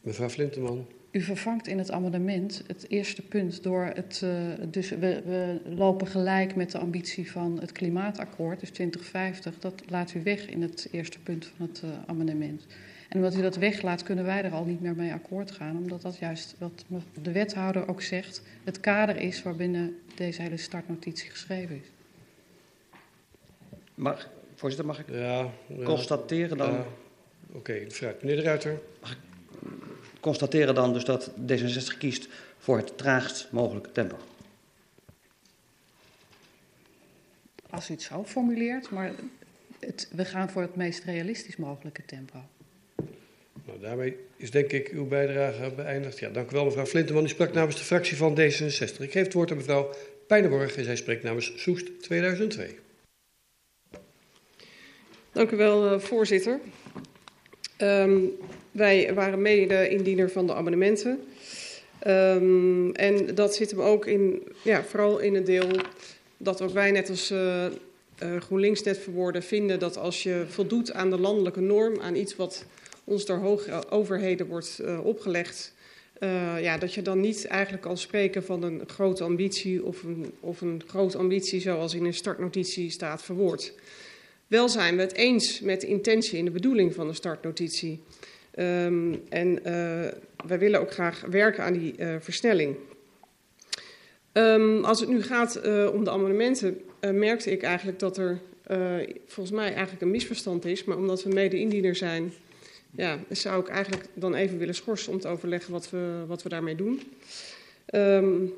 Mevrouw 0.00 0.28
Flinteman. 0.28 0.86
U 1.10 1.20
vervangt 1.20 1.66
in 1.66 1.78
het 1.78 1.90
amendement 1.90 2.62
het 2.66 2.86
eerste 2.88 3.22
punt 3.22 3.62
door 3.62 3.90
het. 3.94 4.20
Uh, 4.24 4.30
dus 4.70 4.90
we, 4.90 5.22
we, 5.24 5.60
lopen 5.64 6.06
gelijk 6.06 6.56
met 6.56 6.70
de 6.70 6.78
ambitie 6.78 7.30
van 7.30 7.60
het 7.60 7.72
klimaatakkoord, 7.72 8.60
dus 8.60 8.70
2050. 8.70 9.58
Dat 9.58 9.82
laat 9.88 10.14
u 10.14 10.22
weg 10.22 10.48
in 10.48 10.62
het 10.62 10.88
eerste 10.90 11.18
punt 11.18 11.46
van 11.56 11.66
het 11.66 11.82
uh, 11.84 11.90
amendement. 12.06 12.66
En 13.08 13.16
omdat 13.16 13.36
u 13.36 13.42
dat 13.42 13.56
weglaat, 13.56 14.02
kunnen 14.02 14.24
wij 14.24 14.44
er 14.44 14.52
al 14.52 14.64
niet 14.64 14.80
meer 14.80 14.94
mee 14.94 15.12
akkoord 15.12 15.50
gaan. 15.50 15.76
Omdat 15.76 16.02
dat 16.02 16.18
juist 16.18 16.54
wat 16.58 16.84
de 17.22 17.32
wethouder 17.32 17.88
ook 17.88 18.02
zegt, 18.02 18.42
het 18.64 18.80
kader 18.80 19.16
is 19.16 19.42
waarbinnen 19.42 19.96
deze 20.14 20.42
hele 20.42 20.56
startnotitie 20.56 21.30
geschreven 21.30 21.76
is. 21.76 21.95
Mag, 23.96 24.28
voorzitter, 24.54 24.86
mag 24.86 24.98
ik 24.98 25.08
ja, 25.08 25.50
ja, 25.66 25.84
constateren 25.84 26.56
dan... 26.56 26.72
Ja. 26.72 26.86
Oké, 27.48 27.56
okay, 27.56 27.90
vooruit. 27.90 28.22
Meneer 28.22 28.36
de 28.36 28.42
Ruiter. 28.42 28.78
Mag 29.00 29.10
ik 29.10 29.18
constateren 30.20 30.74
dan 30.74 30.92
dus 30.92 31.04
dat 31.04 31.30
D66 31.30 31.98
kiest 31.98 32.28
voor 32.58 32.76
het 32.76 32.98
traagst 32.98 33.48
mogelijke 33.50 33.92
tempo? 33.92 34.16
Als 37.70 37.88
u 37.88 37.92
het 37.92 38.02
zo 38.02 38.24
formuleert, 38.24 38.90
maar 38.90 39.12
het, 39.78 40.08
we 40.12 40.24
gaan 40.24 40.50
voor 40.50 40.62
het 40.62 40.76
meest 40.76 41.04
realistisch 41.04 41.56
mogelijke 41.56 42.04
tempo. 42.04 42.38
Nou, 43.64 43.80
daarmee 43.80 44.16
is 44.36 44.50
denk 44.50 44.72
ik 44.72 44.88
uw 44.88 45.06
bijdrage 45.06 45.72
beëindigd. 45.76 46.18
Ja, 46.18 46.28
dank 46.28 46.50
u 46.50 46.54
wel, 46.54 46.64
mevrouw 46.64 46.86
Flinteman. 46.86 47.24
U 47.24 47.28
sprak 47.28 47.52
namens 47.52 47.76
de 47.76 47.84
fractie 47.84 48.16
van 48.16 48.38
D66. 48.40 48.98
Ik 48.98 49.12
geef 49.12 49.24
het 49.24 49.32
woord 49.32 49.50
aan 49.50 49.56
mevrouw 49.56 49.94
Pijnenborg 50.26 50.76
en 50.76 50.84
zij 50.84 50.96
spreekt 50.96 51.22
namens 51.22 51.52
Soest 51.56 52.02
2002. 52.02 52.78
Dank 55.36 55.50
u 55.50 55.56
wel, 55.56 55.92
uh, 55.92 55.98
voorzitter. 55.98 56.60
Um, 57.78 58.30
wij 58.70 59.14
waren 59.14 59.42
mede-indiener 59.42 60.30
van 60.30 60.46
de 60.46 60.54
amendementen. 60.54 61.20
Um, 62.06 62.92
en 62.92 63.34
dat 63.34 63.54
zit 63.54 63.70
hem 63.70 63.80
ook 63.80 64.06
in, 64.06 64.42
ja, 64.62 64.84
vooral 64.84 65.18
in 65.18 65.34
het 65.34 65.46
deel 65.46 65.68
dat 66.36 66.62
ook 66.62 66.70
wij 66.70 66.90
net 66.90 67.10
als 67.10 67.30
uh, 67.30 67.64
uh, 68.22 68.40
GroenLinks 68.40 68.82
net 68.82 68.98
verwoorden 68.98 69.42
vinden 69.42 69.78
dat 69.78 69.96
als 69.96 70.22
je 70.22 70.44
voldoet 70.48 70.92
aan 70.92 71.10
de 71.10 71.18
landelijke 71.18 71.60
norm, 71.60 72.00
aan 72.00 72.14
iets 72.14 72.36
wat 72.36 72.64
ons 73.04 73.24
door 73.24 73.38
hoge 73.38 73.90
overheden 73.90 74.46
wordt 74.46 74.82
opgelegd, 75.02 75.74
ja, 76.60 76.78
dat 76.78 76.94
je 76.94 77.02
dan 77.02 77.20
niet 77.20 77.46
eigenlijk 77.46 77.82
kan 77.82 77.98
spreken 77.98 78.44
van 78.44 78.62
een 78.62 78.82
grote 78.86 79.24
ambitie 79.24 79.84
of 79.84 80.02
een, 80.02 80.32
of 80.40 80.60
een 80.60 80.82
grote 80.86 81.18
ambitie 81.18 81.60
zoals 81.60 81.94
in 81.94 82.04
een 82.04 82.14
startnotitie 82.14 82.90
staat 82.90 83.22
verwoord. 83.22 83.72
Wel 84.46 84.68
zijn 84.68 84.96
we 84.96 85.02
het 85.02 85.14
eens 85.14 85.60
met 85.60 85.80
de 85.80 85.86
intentie 85.86 86.38
en 86.38 86.44
de 86.44 86.50
bedoeling 86.50 86.94
van 86.94 87.06
de 87.06 87.14
startnotitie. 87.14 88.02
Um, 88.58 89.22
en 89.28 89.48
uh, 89.48 89.62
wij 90.46 90.58
willen 90.58 90.80
ook 90.80 90.92
graag 90.92 91.24
werken 91.30 91.64
aan 91.64 91.72
die 91.72 91.94
uh, 91.98 92.14
versnelling. 92.20 92.76
Um, 94.32 94.84
als 94.84 95.00
het 95.00 95.08
nu 95.08 95.22
gaat 95.22 95.60
uh, 95.64 95.90
om 95.92 96.04
de 96.04 96.10
amendementen, 96.10 96.80
merkte 97.00 97.50
ik 97.50 97.62
eigenlijk 97.62 97.98
dat 97.98 98.18
er 98.18 98.40
volgens 99.26 99.56
mij 99.56 99.72
eigenlijk 99.72 100.02
een 100.02 100.10
misverstand 100.10 100.64
is. 100.64 100.84
Maar 100.84 100.96
omdat 100.96 101.22
we 101.22 101.28
mede-indiener 101.28 101.96
zijn, 101.96 102.32
ja, 102.90 103.18
zou 103.30 103.60
ik 103.60 103.68
eigenlijk 103.68 104.06
dan 104.14 104.34
even 104.34 104.58
willen 104.58 104.74
schorsen 104.74 105.12
om 105.12 105.20
te 105.20 105.28
overleggen 105.28 105.72
wat 105.72 105.90
we, 105.90 106.24
wat 106.26 106.42
we 106.42 106.48
daarmee 106.48 106.74
doen. 106.74 107.02
Um, 107.94 108.54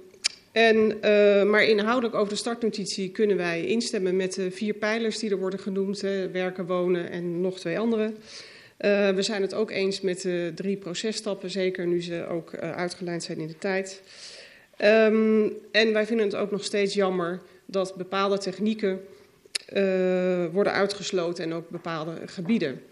en, 0.58 0.98
uh, 1.04 1.50
maar 1.50 1.64
inhoudelijk 1.64 2.14
over 2.14 2.28
de 2.28 2.38
startnotitie 2.38 3.10
kunnen 3.10 3.36
wij 3.36 3.64
instemmen 3.64 4.16
met 4.16 4.34
de 4.34 4.50
vier 4.50 4.74
pijlers 4.74 5.18
die 5.18 5.30
er 5.30 5.38
worden 5.38 5.58
genoemd: 5.58 6.00
hè, 6.00 6.30
werken, 6.30 6.66
wonen 6.66 7.10
en 7.10 7.40
nog 7.40 7.58
twee 7.58 7.78
andere. 7.78 8.04
Uh, 8.04 9.10
we 9.10 9.22
zijn 9.22 9.42
het 9.42 9.54
ook 9.54 9.70
eens 9.70 10.00
met 10.00 10.20
de 10.20 10.52
drie 10.54 10.76
processtappen, 10.76 11.50
zeker 11.50 11.86
nu 11.86 12.02
ze 12.02 12.26
ook 12.26 12.52
uh, 12.52 12.70
uitgelijnd 12.70 13.22
zijn 13.22 13.38
in 13.38 13.46
de 13.46 13.58
tijd. 13.58 14.02
Um, 14.78 15.52
en 15.72 15.92
wij 15.92 16.06
vinden 16.06 16.26
het 16.26 16.36
ook 16.36 16.50
nog 16.50 16.64
steeds 16.64 16.94
jammer 16.94 17.40
dat 17.66 17.94
bepaalde 17.94 18.38
technieken 18.38 19.00
worden 20.52 20.72
uitgesloten 20.72 21.44
en 21.44 21.52
ook 21.52 21.68
bepaalde 21.68 22.14
gebieden. 22.26 22.82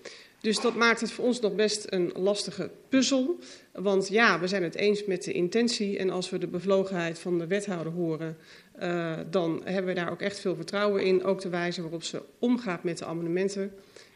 Dus 0.41 0.61
dat 0.61 0.74
maakt 0.74 1.01
het 1.01 1.12
voor 1.12 1.24
ons 1.24 1.41
nog 1.41 1.55
best 1.55 1.87
een 1.89 2.12
lastige 2.14 2.70
puzzel. 2.89 3.39
Want 3.72 4.09
ja, 4.09 4.41
we 4.41 4.47
zijn 4.47 4.62
het 4.62 4.74
eens 4.74 5.05
met 5.05 5.24
de 5.24 5.32
intentie. 5.32 5.99
En 5.99 6.11
als 6.11 6.30
we 6.30 6.39
de 6.39 6.47
bevlogenheid 6.47 7.18
van 7.18 7.39
de 7.39 7.47
wethouder 7.47 7.93
horen, 7.93 8.37
uh, 8.82 9.18
dan 9.30 9.61
hebben 9.64 9.95
we 9.95 10.01
daar 10.01 10.11
ook 10.11 10.20
echt 10.20 10.41
veel 10.41 10.57
vertrouwen 10.57 11.05
in. 11.05 11.24
Ook 11.24 11.41
de 11.41 11.49
wijze 11.49 11.82
waarop 11.82 12.03
ze 12.03 12.22
omgaat 12.39 12.84
met 12.84 12.99
de 12.99 13.05
amendementen. 13.05 13.72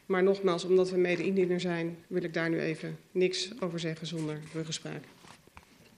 Maar 0.07 0.23
nogmaals, 0.23 0.65
omdat 0.65 0.91
we 0.91 0.99
mede-indiener 0.99 1.61
zijn, 1.61 1.99
wil 2.07 2.23
ik 2.23 2.35
daar 2.35 2.51
nu 2.51 2.61
even 2.61 2.99
niks 3.11 3.51
over 3.61 3.81
zeggen 3.81 4.07
zonder 4.07 4.39
ruggespraak. 4.53 5.03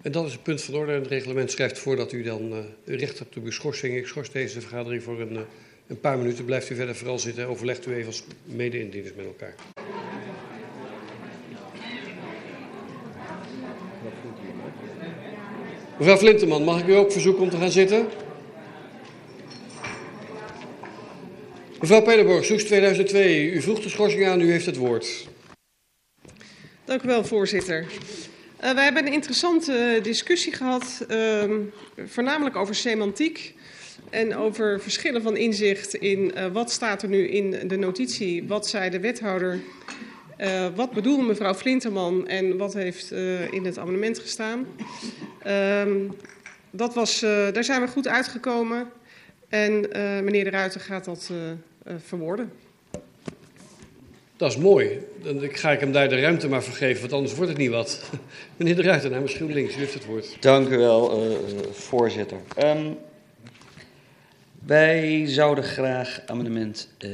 En 0.03 0.13
dat 0.13 0.27
is 0.27 0.33
het 0.33 0.43
punt 0.43 0.63
van 0.63 0.75
orde. 0.75 0.93
Het 0.93 1.07
reglement 1.07 1.51
schrijft 1.51 1.79
voor 1.79 1.97
dat 1.97 2.13
u 2.13 2.23
dan 2.23 2.53
uh, 2.53 2.59
recht 2.85 3.19
hebt 3.19 3.37
op 3.37 3.45
uw 3.45 3.51
schorsing. 3.51 3.97
Ik 3.97 4.07
schors 4.07 4.31
deze 4.31 4.61
vergadering 4.61 5.03
voor 5.03 5.21
een, 5.21 5.33
uh, 5.33 5.41
een 5.87 6.01
paar 6.01 6.19
minuten. 6.19 6.45
Blijft 6.45 6.71
u 6.71 6.75
verder 6.75 6.97
vooral 6.97 7.19
zitten. 7.19 7.47
Overlegt 7.47 7.87
u 7.87 7.95
even 7.95 8.07
als 8.07 8.25
mede-indieners 8.45 9.15
met 9.15 9.27
elkaar. 9.27 9.55
Mevrouw 16.03 16.19
Flinteman, 16.19 16.65
mag 16.65 16.81
ik 16.81 16.87
u 16.87 16.93
ook 16.93 17.13
verzoeken 17.13 17.43
om 17.43 17.51
te 17.51 17.57
gaan 17.57 17.71
zitten? 17.71 18.07
Mevrouw 21.81 22.03
Pijlenborg, 22.03 22.45
Soes 22.45 22.65
2002, 22.65 23.51
u 23.53 23.63
vroeg 23.63 23.81
de 23.81 23.89
schorsing 23.89 24.27
aan, 24.27 24.41
u 24.41 24.51
heeft 24.51 24.67
het 24.67 24.77
woord. 24.77 25.29
Dank 26.85 27.03
u 27.03 27.07
wel, 27.07 27.25
voorzitter. 27.25 27.81
Uh, 27.81 28.73
wij 28.73 28.85
hebben 28.85 29.07
een 29.07 29.13
interessante 29.13 29.99
discussie 30.03 30.53
gehad, 30.53 31.07
uh, 31.11 31.45
voornamelijk 32.07 32.57
over 32.57 32.75
semantiek 32.75 33.55
en 34.11 34.37
over 34.37 34.81
verschillen 34.81 35.23
van 35.23 35.37
inzicht 35.37 35.95
in 35.95 36.33
uh, 36.37 36.47
wat 36.47 36.71
staat 36.71 37.03
er 37.03 37.09
nu 37.09 37.29
in 37.29 37.69
de 37.69 37.77
notitie, 37.77 38.45
wat 38.47 38.69
zei 38.69 38.91
de 38.91 39.01
wethouder, 39.01 39.61
uh, 40.39 40.67
wat 40.75 40.93
bedoelde 40.93 41.23
mevrouw 41.23 41.55
Flinterman 41.55 42.29
en 42.29 42.57
wat 42.57 42.75
heeft 42.75 43.11
in 43.51 43.65
het 43.65 43.79
amendement 43.79 44.19
gestaan. 44.19 44.67
Um, 45.47 46.17
dat 46.71 46.95
was, 46.95 47.23
uh, 47.23 47.31
daar 47.53 47.65
zijn 47.65 47.81
we 47.81 47.89
goed 47.89 48.09
uitgekomen 48.09 48.91
en 49.49 49.81
meneer 50.25 50.45
De 50.45 50.51
Ruiter 50.51 50.81
gaat 50.81 51.05
dat 51.05 51.31
verwoorden. 51.99 52.53
Dat 54.43 54.51
is 54.51 54.57
mooi. 54.57 55.01
Dan 55.23 55.41
ga 55.53 55.71
ik 55.71 55.81
hem 55.81 55.93
daar 55.93 56.09
de 56.09 56.21
ruimte 56.21 56.49
maar 56.49 56.63
vergeven, 56.63 57.01
want 57.01 57.13
anders 57.13 57.35
wordt 57.35 57.51
het 57.51 57.59
niet 57.59 57.71
wat. 57.71 58.11
Meneer 58.57 58.77
de 58.77 58.83
Ruiter 58.83 59.11
namens 59.11 59.35
GroenLinks, 59.35 59.77
u 59.77 59.79
heeft 59.79 59.95
het 59.95 60.05
woord. 60.05 60.37
Dank 60.41 60.69
u 60.69 60.77
wel, 60.77 61.27
uh, 61.27 61.37
voorzitter. 61.73 62.37
Um, 62.59 62.97
wij 64.67 65.27
zouden 65.27 65.65
graag 65.65 66.23
amendement 66.27 66.89
uh, 66.99 67.11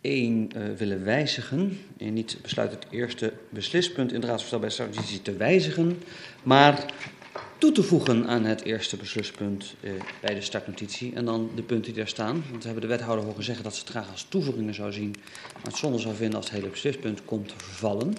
1 0.00 0.50
uh, 0.56 0.62
willen 0.76 1.04
wijzigen. 1.04 1.78
En 1.98 2.12
niet 2.12 2.38
besluit 2.42 2.70
het 2.70 2.86
eerste 2.90 3.32
beslispunt 3.50 4.12
in 4.12 4.20
het 4.20 4.24
raadsvoorstel 4.24 4.60
bij 4.60 4.70
strategie 4.70 5.22
te 5.22 5.36
wijzigen, 5.36 6.02
maar 6.42 6.84
toe 7.62 7.72
te 7.72 7.82
voegen 7.82 8.26
aan 8.26 8.44
het 8.44 8.62
eerste 8.62 8.96
besluspunt 8.96 9.74
uh, 9.80 9.92
bij 10.20 10.34
de 10.34 10.40
startnotitie. 10.40 11.12
En 11.14 11.24
dan 11.24 11.50
de 11.54 11.62
punten 11.62 11.84
die 11.84 11.94
daar 11.94 12.08
staan. 12.08 12.44
Want 12.50 12.62
we 12.62 12.64
hebben 12.64 12.88
de 12.88 12.96
wethouder 12.96 13.24
horen 13.24 13.44
zeggen 13.44 13.64
dat 13.64 13.74
ze 13.74 13.80
het 13.80 13.90
graag 13.90 14.10
als 14.10 14.26
toevoegingen 14.28 14.74
zou 14.74 14.92
zien. 14.92 15.14
Maar 15.52 15.72
het 15.72 15.76
zou 15.76 16.14
vinden 16.14 16.36
als 16.36 16.44
het 16.44 16.54
hele 16.54 16.68
beslispunt 16.68 17.24
komt 17.24 17.48
te 17.48 17.54
vervallen. 17.56 18.14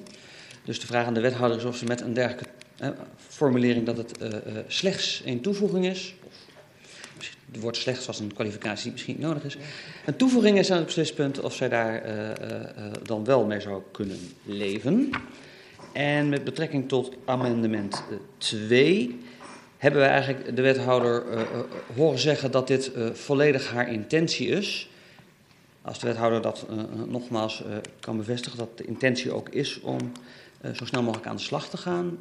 Dus 0.64 0.80
de 0.80 0.86
vraag 0.86 1.06
aan 1.06 1.14
de 1.14 1.22
wethouder 1.22 1.58
is 1.58 1.64
of 1.64 1.78
ze 1.78 1.86
met 1.86 2.02
een 2.02 2.14
dergelijke 2.14 2.50
uh, 2.82 2.89
formulering 3.18 3.86
dat 3.86 3.98
het 3.98 4.22
uh, 4.22 4.30
slechts 4.68 5.22
één 5.26 5.41
toevoeging 5.41 5.86
is. 5.86 6.16
Het 7.52 7.62
woord 7.62 7.78
slechts 7.78 8.06
was 8.06 8.20
een 8.20 8.34
kwalificatie 8.34 8.84
die 8.84 8.91
misschien 8.91 9.16
niet 9.16 9.26
nodig 9.26 9.44
is. 9.44 9.58
Een 10.06 10.16
toevoeging 10.16 10.58
is 10.58 10.72
aan 10.72 10.78
het 10.78 10.86
beslispunt 10.86 11.39
of 11.39 11.56
zij 11.56 11.70
daar 11.70 12.04
dan 13.04 13.24
wel 13.24 13.46
mee 13.46 13.60
zou 13.60 13.82
kunnen 13.91 14.20
leven. 14.44 15.10
En 15.94 16.30
met 16.30 16.44
betrekking 16.44 16.88
tot 16.88 17.16
amendement 17.26 18.04
2 18.38 19.20
hebben 19.84 20.02
we 20.02 20.08
eigenlijk 20.08 20.56
de 20.56 20.62
wethouder 20.62 21.24
uh, 21.26 21.40
uh, 21.40 21.46
horen 21.96 22.20
zeggen 22.20 22.52
dat 22.52 22.68
dit 22.68 22.92
uh, 22.96 23.10
volledig 23.14 23.72
haar 23.72 23.92
intentie 23.92 24.48
is. 24.48 24.90
Als 25.82 26.00
de 26.00 26.08
wethouder 26.08 26.42
dat 26.42 26.66
nogmaals 27.08 27.64
kan 28.00 28.18
bevestigen, 28.18 28.58
dat 28.58 28.78
de 28.78 28.86
intentie 28.86 29.32
ook 29.32 29.50
is 29.50 29.80
om 29.80 29.98
zo 30.74 30.86
snel 30.86 31.04
mogelijk 31.04 31.28
aan 31.28 31.36
de 31.36 31.42
slag 31.42 31.70
te 31.70 31.78
gaan 31.78 32.20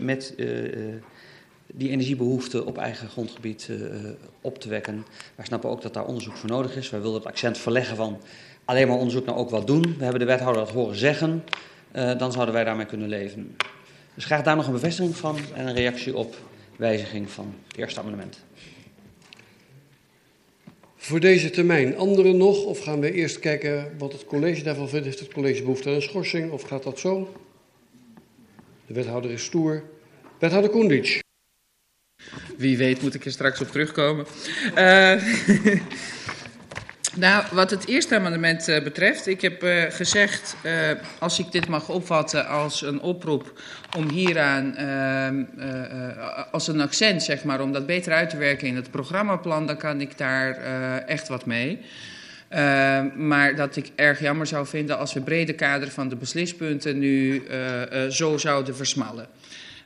met 0.00 0.34
die 1.66 1.90
energiebehoeften 1.90 2.66
op 2.66 2.78
eigen 2.78 3.08
grondgebied 3.08 3.70
op 4.40 4.58
te 4.58 4.68
wekken. 4.68 5.04
Wij 5.34 5.44
snappen 5.44 5.70
ook 5.70 5.82
dat 5.82 5.94
daar 5.94 6.04
onderzoek 6.04 6.36
voor 6.36 6.48
nodig 6.48 6.76
is. 6.76 6.90
Wij 6.90 7.00
wilden 7.00 7.20
het 7.20 7.28
accent 7.28 7.58
verleggen 7.58 7.96
van 7.96 8.20
alleen 8.64 8.88
maar 8.88 8.96
onderzoek 8.96 9.26
nou 9.26 9.38
ook 9.38 9.50
wat 9.50 9.66
doen. 9.66 9.82
We 9.82 10.02
hebben 10.02 10.20
de 10.20 10.26
wethouder 10.26 10.64
dat 10.64 10.74
horen 10.74 10.96
zeggen. 10.96 11.44
dan 11.92 12.32
zouden 12.32 12.54
wij 12.54 12.64
daarmee 12.64 12.86
kunnen 12.86 13.08
leven. 13.08 13.56
Dus 14.14 14.24
graag 14.24 14.42
daar 14.42 14.56
nog 14.56 14.66
een 14.66 14.72
bevestiging 14.72 15.16
van 15.16 15.36
en 15.54 15.66
een 15.66 15.74
reactie 15.74 16.16
op 16.16 16.36
wijziging 16.76 17.30
van 17.30 17.54
het 17.68 17.76
eerste 17.76 18.00
amendement. 18.00 18.44
Voor 20.96 21.20
deze 21.20 21.50
termijn 21.50 21.96
anderen 21.96 22.36
nog? 22.36 22.64
Of 22.64 22.78
gaan 22.78 23.00
we 23.00 23.12
eerst 23.12 23.38
kijken 23.38 23.94
wat 23.98 24.12
het 24.12 24.24
college 24.24 24.62
daarvan 24.62 24.88
vindt? 24.88 25.04
Heeft 25.04 25.18
het 25.18 25.32
college 25.32 25.62
behoefte 25.62 25.88
aan 25.88 25.94
een 25.94 26.02
schorsing 26.02 26.50
of 26.50 26.62
gaat 26.62 26.82
dat 26.82 26.98
zo? 26.98 27.32
De 28.86 28.94
wethouder 28.94 29.30
is 29.30 29.44
stoer. 29.44 29.82
Wethouder 30.38 30.70
Koendic. 30.70 31.22
Wie 32.56 32.76
weet 32.76 33.02
moet 33.02 33.14
ik 33.14 33.24
er 33.24 33.32
straks 33.32 33.60
op 33.60 33.68
terugkomen. 33.68 34.26
Uh, 34.76 35.22
Nou, 37.16 37.44
wat 37.52 37.70
het 37.70 37.86
eerste 37.86 38.14
amendement 38.14 38.68
uh, 38.68 38.82
betreft, 38.82 39.26
ik 39.26 39.40
heb 39.40 39.62
uh, 39.62 39.82
gezegd, 39.88 40.56
uh, 40.62 40.72
als 41.18 41.38
ik 41.38 41.52
dit 41.52 41.68
mag 41.68 41.88
opvatten 41.88 42.46
als 42.46 42.82
een 42.82 43.00
oproep 43.00 43.60
om 43.96 44.08
hieraan, 44.08 44.76
als 46.50 46.68
een 46.68 46.80
accent 46.80 47.22
zeg 47.22 47.44
maar, 47.44 47.60
om 47.60 47.72
dat 47.72 47.86
beter 47.86 48.12
uit 48.12 48.30
te 48.30 48.36
werken 48.36 48.68
in 48.68 48.76
het 48.76 48.90
programmaplan, 48.90 49.66
dan 49.66 49.76
kan 49.76 50.00
ik 50.00 50.18
daar 50.18 50.56
echt 51.06 51.28
wat 51.28 51.46
mee. 51.46 51.80
maar 53.16 53.54
dat 53.56 53.76
ik 53.76 53.90
erg 53.94 54.20
jammer 54.20 54.46
zou 54.46 54.66
vinden 54.66 54.98
als 54.98 55.12
we 55.12 55.20
brede 55.20 55.52
kader 55.52 55.90
van 55.90 56.08
de 56.08 56.16
beslispunten 56.16 56.98
nu 56.98 57.42
zo 58.10 58.38
zouden 58.38 58.76
versmallen. 58.76 59.26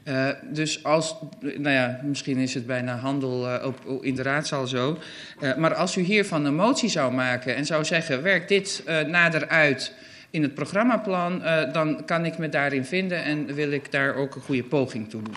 Uh, 0.08 0.28
dus 0.42 0.84
als, 0.84 1.14
nou 1.40 1.70
ja, 1.70 2.00
misschien 2.02 2.38
is 2.38 2.54
het 2.54 2.66
bijna 2.66 2.96
handel 2.96 3.46
uh, 3.46 3.66
op, 3.66 4.04
in 4.04 4.14
de 4.14 4.22
raadzaal 4.22 4.66
zo. 4.66 4.98
Uh, 5.40 5.56
maar 5.56 5.74
als 5.74 5.96
u 5.96 6.00
hiervan 6.00 6.44
een 6.44 6.54
motie 6.54 6.88
zou 6.88 7.12
maken 7.12 7.56
en 7.56 7.66
zou 7.66 7.84
zeggen: 7.84 8.22
werk 8.22 8.48
dit 8.48 8.82
nader 9.06 9.48
uit 9.48 9.92
in 10.30 10.42
het 10.42 10.54
programmaplan, 10.54 11.42
dan 11.72 12.04
kan 12.04 12.24
ik 12.24 12.38
me 12.38 12.48
daarin 12.48 12.84
vinden 12.84 13.24
en 13.24 13.54
wil 13.54 13.70
ik 13.70 13.90
daar 13.90 14.14
ook 14.14 14.34
een 14.34 14.40
goede 14.40 14.64
poging 14.64 15.10
toe 15.10 15.22
doen. 15.22 15.36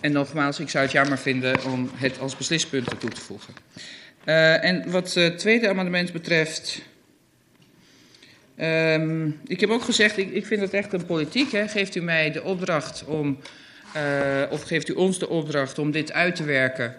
en 0.00 0.12
nogmaals, 0.12 0.60
ik 0.60 0.68
zou 0.68 0.84
het 0.84 0.92
jammer 0.92 1.18
vinden 1.18 1.64
om 1.64 1.90
het 1.94 2.20
als 2.20 2.36
beslispunten 2.36 2.98
toe 2.98 3.10
te 3.10 3.20
voegen. 3.20 3.54
en 4.60 4.90
wat 4.90 5.14
het 5.14 5.38
tweede 5.38 5.68
amendement 5.68 6.12
betreft. 6.12 6.82
Um, 8.60 9.40
ik 9.46 9.60
heb 9.60 9.70
ook 9.70 9.82
gezegd, 9.82 10.18
ik, 10.18 10.30
ik 10.30 10.46
vind 10.46 10.60
het 10.60 10.74
echt 10.74 10.92
een 10.92 11.06
politiek. 11.06 11.52
Hè. 11.52 11.68
Geeft 11.68 11.94
u 11.94 12.00
mij 12.00 12.30
de 12.30 12.42
opdracht 12.42 13.04
om, 13.04 13.38
uh, 13.96 14.42
of 14.50 14.62
geeft 14.62 14.88
u 14.88 14.92
ons 14.92 15.18
de 15.18 15.28
opdracht 15.28 15.78
om 15.78 15.90
dit 15.90 16.12
uit 16.12 16.36
te 16.36 16.44
werken, 16.44 16.94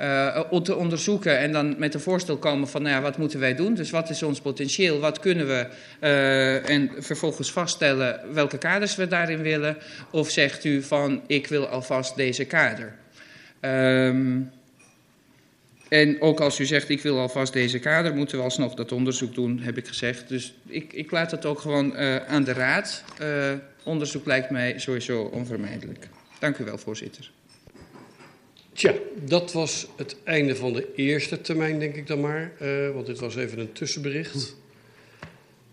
uh, 0.00 0.60
te 0.62 0.76
onderzoeken 0.76 1.38
en 1.38 1.52
dan 1.52 1.74
met 1.78 1.94
een 1.94 2.00
voorstel 2.00 2.36
komen 2.36 2.68
van, 2.68 2.82
nou 2.82 2.94
ja, 2.94 3.00
wat 3.00 3.18
moeten 3.18 3.40
wij 3.40 3.54
doen? 3.54 3.74
Dus 3.74 3.90
wat 3.90 4.10
is 4.10 4.22
ons 4.22 4.40
potentieel? 4.40 5.00
Wat 5.00 5.20
kunnen 5.20 5.46
we? 5.46 5.66
Uh, 6.00 6.70
en 6.70 6.90
vervolgens 6.98 7.52
vaststellen 7.52 8.20
welke 8.32 8.58
kaders 8.58 8.96
we 8.96 9.08
daarin 9.08 9.42
willen. 9.42 9.76
Of 10.10 10.30
zegt 10.30 10.64
u 10.64 10.82
van, 10.82 11.22
ik 11.26 11.46
wil 11.46 11.66
alvast 11.66 12.16
deze 12.16 12.44
kader? 12.44 12.94
Um, 13.60 14.50
en 15.88 16.20
ook 16.20 16.40
als 16.40 16.58
u 16.58 16.64
zegt, 16.64 16.88
ik 16.88 17.02
wil 17.02 17.18
alvast 17.18 17.52
deze 17.52 17.78
kader, 17.78 18.14
moeten 18.14 18.38
we 18.38 18.44
alsnog 18.44 18.74
dat 18.74 18.92
onderzoek 18.92 19.34
doen, 19.34 19.58
heb 19.58 19.76
ik 19.76 19.86
gezegd. 19.86 20.28
Dus 20.28 20.54
ik, 20.66 20.92
ik 20.92 21.10
laat 21.10 21.30
het 21.30 21.44
ook 21.44 21.60
gewoon 21.60 21.92
uh, 21.92 22.16
aan 22.16 22.44
de 22.44 22.52
raad. 22.52 23.04
Uh, 23.22 23.52
onderzoek 23.84 24.26
lijkt 24.26 24.50
mij 24.50 24.78
sowieso 24.78 25.22
onvermijdelijk. 25.22 26.08
Dank 26.38 26.58
u 26.58 26.64
wel, 26.64 26.78
voorzitter. 26.78 27.30
Tja, 28.72 28.94
dat 29.24 29.52
was 29.52 29.86
het 29.96 30.16
einde 30.24 30.56
van 30.56 30.72
de 30.72 30.88
eerste 30.94 31.40
termijn, 31.40 31.78
denk 31.78 31.94
ik 31.94 32.06
dan 32.06 32.20
maar. 32.20 32.52
Uh, 32.62 32.90
want 32.90 33.06
dit 33.06 33.18
was 33.18 33.36
even 33.36 33.58
een 33.58 33.72
tussenbericht. 33.72 34.56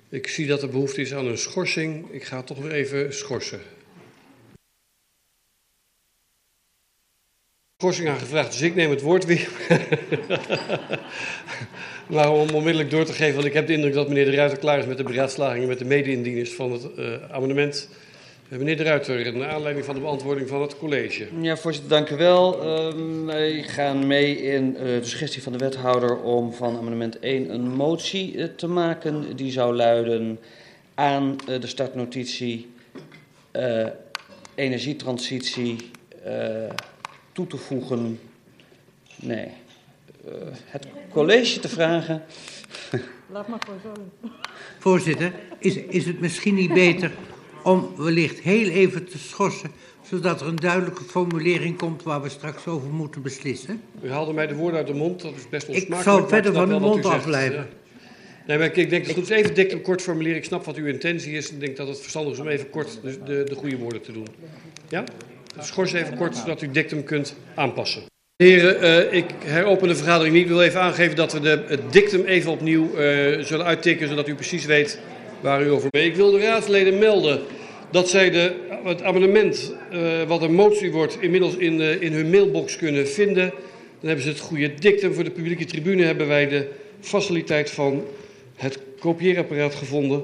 Ik 0.09 0.27
zie 0.27 0.47
dat 0.47 0.61
er 0.61 0.69
behoefte 0.69 1.01
is 1.01 1.13
aan 1.13 1.25
een 1.25 1.37
schorsing. 1.37 2.11
Ik 2.11 2.23
ga 2.23 2.43
toch 2.43 2.57
weer 2.57 2.71
even 2.71 3.13
schorsen. 3.13 3.59
Schorsing 7.83 8.09
aan 8.09 8.19
gevraagd, 8.19 8.51
dus 8.51 8.61
ik 8.61 8.75
neem 8.75 8.89
het 8.89 9.01
woord 9.01 9.25
weer. 9.25 9.49
maar 12.15 12.31
om 12.31 12.49
onmiddellijk 12.49 12.91
door 12.91 13.05
te 13.05 13.13
geven, 13.13 13.33
want 13.33 13.45
ik 13.45 13.53
heb 13.53 13.67
de 13.67 13.73
indruk 13.73 13.93
dat 13.93 14.07
meneer 14.07 14.25
De 14.25 14.35
Ruiter 14.35 14.57
klaar 14.57 14.79
is 14.79 14.85
met 14.85 14.97
de 14.97 15.03
beraadslagingen 15.03 15.67
met 15.67 15.79
de 15.79 15.85
mede-indieners 15.85 16.53
van 16.53 16.71
het 16.71 16.87
uh, 16.97 17.13
amendement. 17.31 17.89
Uh, 18.49 18.57
meneer 18.57 18.77
De 18.77 18.83
Ruiter, 18.83 19.37
naar 19.37 19.49
aanleiding 19.49 19.85
van 19.85 19.95
de 19.95 20.01
beantwoording 20.01 20.49
van 20.49 20.61
het 20.61 20.77
college. 20.77 21.27
Ja, 21.41 21.57
voorzitter, 21.57 21.91
dank 21.91 22.09
u 22.09 22.15
wel. 22.15 22.65
Uh, 22.65 23.25
wij 23.25 23.63
gaan 23.63 24.07
mee 24.07 24.41
in 24.41 24.73
uh, 24.73 24.81
de 24.81 25.05
suggestie 25.05 25.43
van 25.43 25.51
de 25.51 25.57
wethouder 25.57 26.21
om 26.21 26.53
van 26.53 26.77
amendement 26.77 27.19
1 27.19 27.53
een 27.53 27.67
motie 27.67 28.55
te 28.55 28.67
maken. 28.67 29.35
Die 29.35 29.51
zou 29.51 29.75
luiden 29.75 30.39
aan 30.93 31.35
de 31.45 31.67
startnotitie 31.67 32.71
energietransitie 34.55 35.75
toe 37.33 37.47
te 37.47 37.57
voegen. 37.57 38.19
Nee. 39.15 39.47
Uh, 40.27 40.31
het 40.65 40.87
college 41.11 41.59
te 41.59 41.69
vragen. 41.69 42.23
Laat 43.31 43.47
maar 43.47 43.59
gewoon 43.65 43.79
zo. 43.83 44.29
Voorzitter, 44.79 45.33
is, 45.59 45.75
is 45.75 46.05
het 46.05 46.19
misschien 46.19 46.55
niet 46.55 46.73
beter 46.73 47.11
om 47.63 47.89
wellicht 47.97 48.39
heel 48.39 48.69
even 48.69 49.05
te 49.05 49.17
schorsen, 49.17 49.71
zodat 50.01 50.41
er 50.41 50.47
een 50.47 50.55
duidelijke 50.55 51.03
formulering 51.03 51.77
komt 51.77 52.03
waar 52.03 52.21
we 52.21 52.29
straks 52.29 52.67
over 52.67 52.89
moeten 52.89 53.21
beslissen? 53.21 53.81
U 54.01 54.11
haalde 54.11 54.33
mij 54.33 54.47
de 54.47 54.55
woorden 54.55 54.77
uit 54.77 54.87
de 54.87 54.93
mond, 54.93 55.21
dat 55.21 55.35
is 55.35 55.49
best 55.49 55.67
onsmakelijk. 55.67 55.99
Ik 55.99 56.03
zal 56.03 56.27
verder 56.27 56.53
van 56.53 56.69
uw 56.71 56.79
mond 56.79 57.05
afblijven. 57.05 57.57
Ja. 57.57 57.67
Nee, 58.47 58.57
maar 58.57 58.67
ik 58.67 58.75
denk 58.75 58.89
dat 58.89 59.05
het 59.05 59.13
goed 59.13 59.23
is 59.23 59.29
even 59.29 59.53
dik, 59.53 59.83
kort 59.83 60.01
formuleren. 60.01 60.37
Ik 60.37 60.43
snap 60.43 60.65
wat 60.65 60.75
uw 60.75 60.85
intentie 60.85 61.33
is. 61.33 61.51
Ik 61.51 61.59
denk 61.59 61.77
dat 61.77 61.87
het 61.87 61.99
verstandig 61.99 62.33
is 62.33 62.39
om 62.39 62.47
even 62.47 62.69
kort 62.69 62.99
de, 63.01 63.23
de, 63.23 63.43
de 63.43 63.55
goede 63.55 63.77
woorden 63.77 64.01
te 64.01 64.11
doen. 64.11 64.27
Ja? 64.89 65.03
Schors 65.59 65.93
even 65.93 66.17
kort, 66.17 66.35
zodat 66.35 66.61
u 66.61 66.71
dictum 66.71 67.03
kunt 67.03 67.35
aanpassen. 67.55 68.01
Heren, 68.35 68.83
uh, 68.83 69.13
ik 69.13 69.25
heropen 69.45 69.87
de 69.87 69.95
vergadering 69.95 70.33
niet. 70.33 70.43
Ik 70.43 70.49
wil 70.49 70.61
even 70.61 70.81
aangeven 70.81 71.15
dat 71.15 71.33
we 71.33 71.39
de, 71.39 71.63
het 71.67 71.93
dictum 71.93 72.25
even 72.25 72.51
opnieuw 72.51 72.83
uh, 72.83 73.39
zullen 73.39 73.65
uittikken, 73.65 74.07
zodat 74.07 74.27
u 74.27 74.35
precies 74.35 74.65
weet 74.65 74.99
waar 75.41 75.63
u 75.63 75.69
over 75.69 75.89
bent. 75.89 76.05
Ik 76.05 76.15
wil 76.15 76.31
de 76.31 76.39
raadsleden 76.39 76.97
melden 76.97 77.41
dat 77.91 78.09
zij 78.09 78.29
de, 78.29 78.53
het 78.83 79.01
amendement, 79.01 79.73
uh, 79.93 80.23
wat 80.23 80.41
een 80.41 80.53
motie 80.53 80.91
wordt, 80.91 81.17
inmiddels 81.21 81.55
in, 81.55 81.81
in 82.01 82.13
hun 82.13 82.29
mailbox 82.29 82.75
kunnen 82.75 83.07
vinden. 83.07 83.49
Dan 83.99 84.07
hebben 84.07 84.23
ze 84.23 84.29
het 84.29 84.39
goede 84.39 84.73
dictum. 84.73 85.13
Voor 85.13 85.23
de 85.23 85.31
publieke 85.31 85.65
tribune 85.65 86.03
hebben 86.03 86.27
wij 86.27 86.47
de 86.47 86.67
faciliteit 86.99 87.71
van 87.71 88.03
het 88.55 88.79
kopieerapparaat 88.99 89.75
gevonden. 89.75 90.23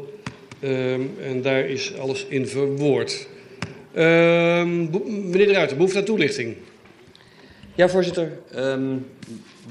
Uh, 0.60 0.94
en 1.28 1.42
daar 1.42 1.66
is 1.66 1.98
alles 1.98 2.26
in 2.30 2.48
verwoord. 2.48 3.28
Uh, 4.00 4.06
meneer 4.06 5.48
de 5.48 5.54
Ruiter, 5.54 5.76
behoefte 5.76 5.98
aan 5.98 6.04
toelichting. 6.06 6.56
Ja, 7.76 7.90
voorzitter. 7.90 8.32
Um, 8.56 9.06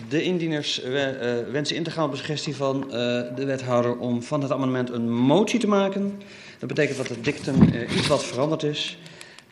de 0.09 0.23
indieners 0.23 0.85
uh, 0.85 1.07
wensen 1.53 1.77
in 1.77 1.83
te 1.83 1.91
gaan 1.91 2.09
op 2.09 2.17
suggestie 2.17 2.57
van 2.57 2.85
uh, 2.85 2.93
de 3.37 3.45
wethouder 3.45 3.97
om 3.99 4.23
van 4.23 4.43
het 4.43 4.53
amendement 4.53 4.91
een 4.91 5.11
motie 5.13 5.61
te 5.61 5.69
maken. 5.69 6.21
Dat 6.59 6.69
betekent 6.69 6.97
dat 6.97 7.09
het 7.09 7.25
dictum 7.25 7.63
iets 7.97 8.07
wat 8.07 8.25
veranderd 8.25 8.63
is. 8.63 8.99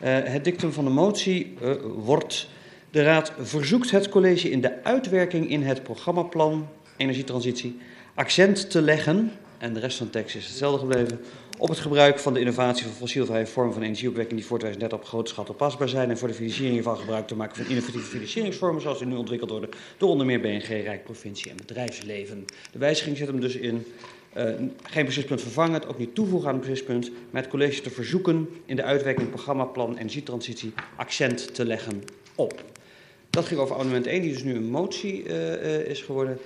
het 0.04 0.44
dictum 0.44 0.72
van 0.72 0.84
de 0.84 0.90
motie 0.90 1.54
wordt... 1.96 2.48
De 2.90 3.02
Raad 3.02 3.32
verzoekt 3.40 3.90
het 3.90 4.08
college 4.08 4.50
in 4.50 4.60
de 4.60 4.84
uitwerking 4.84 5.50
in 5.50 5.62
het 5.62 5.82
programmaplan 5.82 6.68
energietransitie 6.96 7.78
accent 8.14 8.70
te 8.70 8.82
leggen, 8.82 9.32
en 9.58 9.74
de 9.74 9.80
rest 9.80 9.96
van 9.96 10.06
de 10.06 10.12
tekst 10.12 10.36
is 10.36 10.46
hetzelfde 10.46 10.78
gebleven, 10.78 11.20
op 11.58 11.68
het 11.68 11.78
gebruik 11.78 12.18
van 12.18 12.34
de 12.34 12.40
innovatie 12.40 12.84
van 12.84 12.94
fossielvrije 12.94 13.46
vormen 13.46 13.72
van 13.74 13.82
energieopwekking 13.82 14.38
die 14.38 14.48
voor 14.48 14.58
2030 14.58 15.06
op 15.06 15.14
grote 15.14 15.30
schaal 15.30 15.44
toepasbaar 15.44 15.88
zijn 15.88 16.10
en 16.10 16.18
voor 16.18 16.28
de 16.28 16.34
financiering 16.34 16.74
hiervan 16.74 16.96
gebruik 16.96 17.26
te 17.26 17.36
maken 17.36 17.56
van 17.56 17.66
innovatieve 17.66 18.06
financieringsvormen 18.06 18.82
zoals 18.82 18.98
die 18.98 19.06
nu 19.06 19.16
ontwikkeld 19.16 19.50
worden 19.50 19.70
door 19.98 20.08
onder 20.08 20.26
meer 20.26 20.40
BNG, 20.40 20.66
Rijk, 20.66 21.04
provincie 21.04 21.50
en 21.50 21.56
bedrijfsleven. 21.56 22.44
De 22.72 22.78
wijziging 22.78 23.16
zit 23.16 23.26
hem 23.26 23.40
dus 23.40 23.56
in 23.56 23.86
uh, 24.36 24.50
geen 24.82 25.04
beslispunt 25.04 25.40
vervangen, 25.40 25.88
ook 25.88 25.98
niet 25.98 26.14
toevoegen 26.14 26.48
aan 26.48 26.54
het 26.54 26.66
beslispunt, 26.66 27.10
maar 27.30 27.42
het 27.42 27.50
college 27.50 27.80
te 27.80 27.90
verzoeken 27.90 28.48
in 28.64 28.76
de 28.76 28.82
uitwerking 28.82 29.28
programmaplan 29.28 29.96
energietransitie 29.96 30.72
accent 30.96 31.54
te 31.54 31.64
leggen 31.64 32.02
op. 32.34 32.64
Dat 33.30 33.44
ging 33.44 33.60
over 33.60 33.74
amendement 33.74 34.06
1, 34.06 34.22
die 34.22 34.32
dus 34.32 34.42
nu 34.42 34.54
een 34.54 34.70
motie 34.70 35.24
uh, 35.24 35.62
uh, 35.62 35.86
is 35.86 36.02
geworden. 36.02 36.38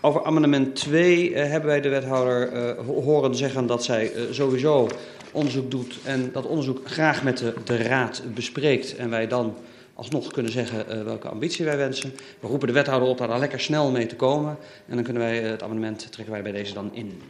Over 0.00 0.24
amendement 0.24 0.74
2 0.74 1.34
hebben 1.34 1.68
wij 1.68 1.80
de 1.80 1.88
wethouder 1.88 2.76
horen 2.84 3.34
zeggen 3.34 3.66
dat 3.66 3.84
zij 3.84 4.12
sowieso 4.30 4.88
onderzoek 5.32 5.70
doet 5.70 5.98
en 6.04 6.30
dat 6.32 6.46
onderzoek 6.46 6.80
graag 6.84 7.22
met 7.22 7.38
de, 7.38 7.54
de 7.64 7.76
raad 7.76 8.22
bespreekt. 8.34 8.96
En 8.96 9.10
wij 9.10 9.28
dan 9.28 9.54
alsnog 9.94 10.32
kunnen 10.32 10.52
zeggen 10.52 11.04
welke 11.04 11.28
ambitie 11.28 11.64
wij 11.64 11.76
wensen. 11.76 12.12
We 12.40 12.46
roepen 12.46 12.66
de 12.66 12.72
wethouder 12.72 13.08
op 13.08 13.18
daar 13.18 13.38
lekker 13.38 13.60
snel 13.60 13.90
mee 13.90 14.06
te 14.06 14.16
komen. 14.16 14.56
En 14.88 14.94
dan 14.94 15.04
kunnen 15.04 15.22
wij 15.22 15.36
het 15.38 15.62
amendement 15.62 16.12
trekken 16.12 16.34
wij 16.34 16.42
bij 16.42 16.52
deze 16.52 16.74
dan 16.74 16.90
in. 16.92 17.20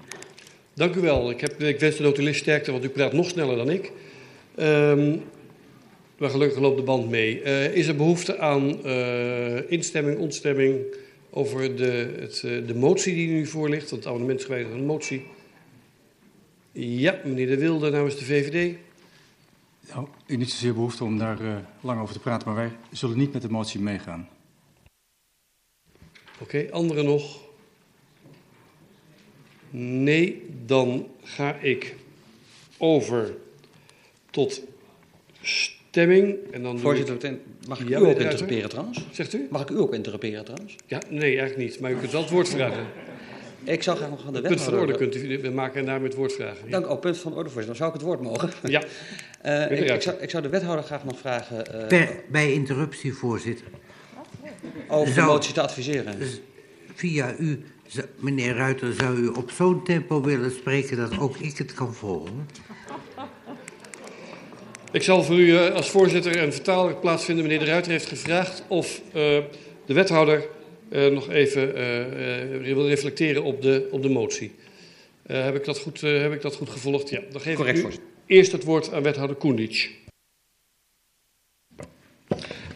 Dank 0.75 0.95
u 0.95 1.01
wel. 1.01 1.31
Ik, 1.31 1.41
heb, 1.41 1.61
ik 1.61 1.81
wens 1.81 1.97
de 1.97 2.03
notulist 2.03 2.41
sterkte, 2.41 2.73
want 2.73 2.85
u 2.85 2.89
praat 2.89 3.13
nog 3.13 3.29
sneller 3.29 3.57
dan 3.57 3.71
ik. 3.71 3.93
Um, 4.59 5.23
gelukkig 6.21 6.59
loopt 6.59 6.77
de 6.77 6.83
band 6.83 7.11
mee. 7.11 7.43
Is 7.73 7.87
er 7.87 7.97
behoefte 7.97 8.39
aan 8.39 8.85
instemming, 9.69 10.19
ontstemming 10.19 10.85
over 11.37 11.77
de, 11.77 12.17
het, 12.21 12.43
uh, 12.45 12.67
de 12.67 12.75
motie 12.75 13.15
die 13.15 13.29
nu 13.29 13.47
voor 13.47 13.69
ligt? 13.69 13.91
Want 13.91 14.03
het 14.03 14.13
amendement 14.13 14.39
is 14.39 14.45
gewijzigd 14.45 14.77
motie. 14.77 15.27
Ja, 16.73 17.21
meneer 17.25 17.47
De 17.47 17.59
Wilde 17.59 17.91
namens 17.91 18.17
de 18.19 18.25
VVD. 18.25 18.77
Nou, 19.89 20.09
niet 20.27 20.51
zozeer 20.51 20.75
behoefte 20.75 21.05
om 21.05 21.19
daar 21.19 21.65
lang 21.81 22.01
over 22.01 22.15
te 22.15 22.21
praten, 22.21 22.49
maar 22.49 22.57
wij 22.57 22.73
zullen 22.93 23.19
niet 23.19 23.33
met 23.33 23.43
de 23.43 23.51
motie 23.51 23.81
meegaan. 23.81 24.29
Oké, 26.41 26.57
okay, 26.57 26.69
anderen 26.71 27.05
nog? 27.05 27.41
Nee, 29.71 30.47
dan 30.65 31.09
ga 31.23 31.55
ik 31.55 31.97
over 32.79 33.37
tot 34.31 34.63
stemming. 35.97 36.37
En 36.51 36.63
dan 36.63 36.79
Voorzitter, 36.79 37.25
ik... 37.25 37.39
mag 37.69 37.81
ik 37.81 37.89
ja, 37.89 37.99
u 37.99 38.05
ook 38.05 38.19
interruperen 38.19 38.69
trouwens? 38.69 39.07
Zegt 39.11 39.35
u? 39.35 39.47
Mag 39.51 39.63
ik 39.63 39.71
u 39.71 39.79
ook 39.79 39.95
interruperen 39.95 40.45
trouwens? 40.45 40.77
Ja, 40.87 41.03
nee, 41.09 41.39
eigenlijk 41.39 41.57
niet. 41.57 41.81
Maar 41.81 41.91
u 41.91 41.97
kunt 41.97 42.13
wel 42.13 42.21
het 42.21 42.31
woord 42.31 42.49
vragen. 42.49 42.87
Ik 43.65 43.83
zou 43.83 43.97
graag 43.97 44.11
nog 44.11 44.23
van 44.23 44.33
de 44.33 44.41
wethouder... 44.41 44.67
Punt 44.67 44.79
van 44.79 44.79
orde 44.79 44.97
kunt 44.97 45.17
u 45.17 45.43
we 45.43 45.51
maken 45.51 45.81
en 45.81 45.87
daarmee 45.87 46.09
het 46.09 46.17
woord 46.17 46.33
vragen. 46.33 46.65
Ja. 46.65 46.71
Dank, 46.71 46.91
oh, 46.91 47.01
punt 47.01 47.19
van 47.19 47.35
orde, 47.35 47.51
voorzitter. 47.51 47.67
Dan 47.67 47.77
zou 47.77 47.89
ik 47.89 47.95
het 47.95 48.05
woord 48.05 48.21
mogen. 48.21 48.51
Ja. 48.63 48.83
uh, 49.71 49.79
ik, 49.79 49.91
ik, 49.91 50.03
zou, 50.03 50.17
ik, 50.21 50.31
zou, 50.31 50.43
de 50.43 50.49
wethouder 50.49 50.85
graag 50.85 51.05
nog 51.05 51.19
vragen... 51.19 51.65
Uh, 51.75 51.87
per, 51.87 52.09
bij 52.29 52.53
interruptie, 52.53 53.13
voorzitter. 53.13 53.67
Over 54.89 55.13
zou, 55.13 55.27
de 55.27 55.33
motie 55.33 55.55
te 55.55 55.61
adviseren. 55.61 56.19
Dus 56.19 56.41
via 56.95 57.35
u, 57.39 57.65
meneer 58.19 58.55
Ruiter, 58.57 58.93
zou 58.93 59.17
u 59.17 59.27
op 59.27 59.51
zo'n 59.51 59.85
tempo 59.85 60.23
willen 60.23 60.51
spreken 60.51 60.97
dat 60.97 61.19
ook 61.19 61.37
ik 61.37 61.59
het 61.59 61.75
kan 61.75 61.95
volgen? 61.95 62.49
Ik 64.97 65.03
zal 65.03 65.23
voor 65.23 65.37
u 65.37 65.47
uh, 65.47 65.75
als 65.75 65.91
voorzitter 65.91 66.43
een 66.43 66.53
vertaler 66.53 66.95
plaatsvinden. 66.95 67.45
Meneer 67.45 67.59
De 67.59 67.65
Ruiter 67.65 67.91
heeft 67.91 68.07
gevraagd 68.07 68.63
of 68.69 69.01
uh, 69.07 69.13
de 69.87 69.95
wethouder 69.95 70.45
uh, 70.91 71.07
nog 71.07 71.31
even 71.31 71.75
wil 72.63 72.89
reflecteren 72.89 73.43
op 73.43 73.63
de, 73.63 73.89
op 73.91 74.03
de 74.03 74.09
motie. 74.09 74.55
heb, 75.27 75.55
ik 75.55 75.65
dat 75.65 75.79
goed, 75.79 76.01
heb 76.01 76.33
ik 76.33 76.43
dat 76.43 76.55
goed 76.55 76.71
gevolgd? 76.71 77.11
Ja, 77.11 77.21
dan 77.31 77.41
geef 77.41 77.57
Correct, 77.57 77.79
ik 77.79 77.85
u 77.85 77.97
eerst 78.27 78.53
het 78.53 78.65
woord 78.65 78.93
aan 78.93 79.03
wethouder 79.03 79.37
Koendic. 79.37 79.91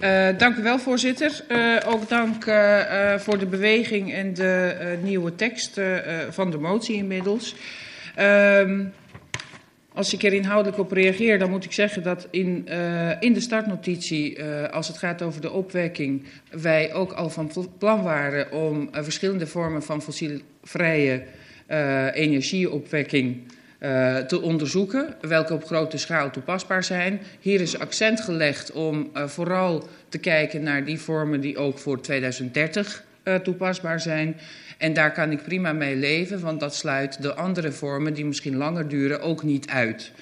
Uh, 0.01 0.39
dank 0.39 0.57
u 0.57 0.63
wel, 0.63 0.79
voorzitter. 0.79 1.45
Uh, 1.49 1.77
ook 1.87 2.09
dank 2.09 2.47
uh, 2.47 3.19
voor 3.19 3.39
de 3.39 3.47
beweging 3.47 4.13
en 4.13 4.35
de 4.35 4.99
nieuwe 5.03 5.35
tekst 5.35 5.81
van 6.31 6.51
de 6.51 6.59
motie 6.59 6.97
inmiddels. 6.97 7.55
Ehm, 8.15 8.85
als 9.95 10.15
ik 10.15 10.23
er 10.23 10.33
inhoudelijk 10.33 10.79
op 10.79 10.93
reageer, 10.93 11.39
dan 11.39 11.51
moet 11.51 11.65
ik 11.65 11.73
zeggen 11.73 12.03
dat 12.03 12.29
in, 12.31 12.67
uh, 12.69 13.11
in 13.21 13.33
de 13.33 13.41
startnotitie, 13.41 14.39
uh, 14.39 14.69
als 14.69 14.89
het 14.89 14.99
gaat 14.99 15.23
over 15.23 15.41
de 15.41 15.51
opwekking, 15.51 16.25
wij 16.51 16.95
ook 16.95 17.13
al 17.13 17.31
van 17.31 17.51
plan 17.79 18.03
waren 18.03 18.53
om 18.53 18.89
uh, 18.95 19.03
verschillende 19.03 19.47
vormen 19.47 19.83
van 19.83 20.03
fossielvrije 20.03 21.23
energieopwekking 22.13 23.43
te 24.27 24.41
onderzoeken, 24.43 25.17
welke 25.21 25.55
op 25.55 25.65
grote 25.65 25.99
schaal 25.99 26.31
toepasbaar 26.31 26.85
zijn. 26.85 27.21
Hier 27.41 27.61
is 27.61 27.79
accent 27.79 28.21
gelegd 28.21 28.73
om 28.73 29.11
vooral 29.15 29.89
te 30.09 30.19
kijken 30.19 30.63
naar 30.63 30.85
die 30.85 30.99
vormen 30.99 31.41
die 31.41 31.59
ook 31.59 31.79
voor 31.79 32.01
2030 32.01 33.05
toepasbaar 33.43 34.01
zijn. 34.01 34.37
En 34.81 34.93
daar 34.93 35.13
kan 35.13 35.31
ik 35.31 35.43
prima 35.43 35.73
mee 35.73 35.97
leven, 35.97 36.41
want 36.41 36.61
dat 36.61 36.75
sluit 36.75 37.23
de 37.23 37.35
andere 37.35 37.73
vormen 37.73 38.15
die 38.15 38.25
misschien 38.25 38.57
langer 38.57 38.89
duren 38.89 39.21
ook 39.21 39.43
niet 39.43 39.69
uit. 39.69 40.13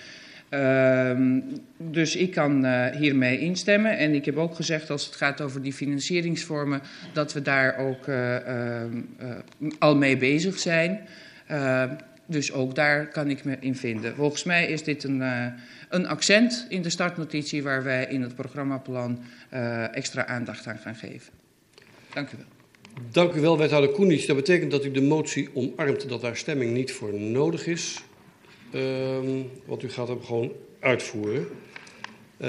Uh, 0.51 1.41
dus 1.77 2.17
ik 2.17 2.31
kan 2.31 2.65
uh, 2.65 2.87
hiermee 2.87 3.39
instemmen. 3.39 3.99
En 3.99 4.15
ik 4.15 4.25
heb 4.25 4.37
ook 4.37 4.55
gezegd, 4.55 4.91
als 4.91 5.07
het 5.07 5.17
gaat 5.17 5.41
over 5.41 5.63
die 5.63 5.73
financieringsvormen, 5.73 6.81
dat 7.13 7.33
we 7.33 7.43
daar 7.43 7.77
ook 7.77 8.07
uh, 8.07 8.37
al 9.79 9.97
mee 9.97 10.17
bezig 10.17 10.59
zijn. 10.59 11.01
dus 12.27 12.53
ook 12.53 12.75
daar 12.75 13.09
kan 13.09 13.31
ik 13.31 13.45
me 13.45 13.57
in 13.61 13.77
vinden. 13.77 14.15
Volgens 14.15 14.45
mij 14.45 14.67
is 14.67 14.85
dit 14.85 15.05
een, 15.05 15.23
een 15.89 16.07
accent 16.07 16.67
in 16.69 16.83
de 16.83 16.91
startnotitie 16.91 17.63
waar 17.63 17.83
wij 17.83 18.07
in 18.07 18.23
het 18.23 18.35
programmaplan 18.35 19.25
extra 19.93 20.27
aandacht 20.27 20.67
aan 20.67 20.79
gaan 20.79 20.97
geven. 20.97 21.33
Dank 22.13 22.31
u 22.33 22.37
wel. 22.37 22.58
Dank 23.03 23.35
u 23.35 23.41
wel, 23.41 23.59
wethouder 23.59 23.91
Koenisch. 23.91 24.27
Dat 24.27 24.37
betekent 24.37 24.71
dat 24.71 24.85
u 24.85 24.91
de 24.91 25.03
motie 25.03 25.49
omarmt 25.55 26.09
dat 26.09 26.21
daar 26.21 26.37
stemming 26.37 26.73
niet 26.73 26.93
voor 26.93 27.15
nodig 27.15 27.67
is. 27.67 28.03
Um, 28.75 29.51
want 29.65 29.83
u 29.83 29.91
gaat 29.91 30.09
hem 30.09 30.23
gewoon 30.23 30.53
uitvoeren. 30.81 31.47
Uh, 32.39 32.49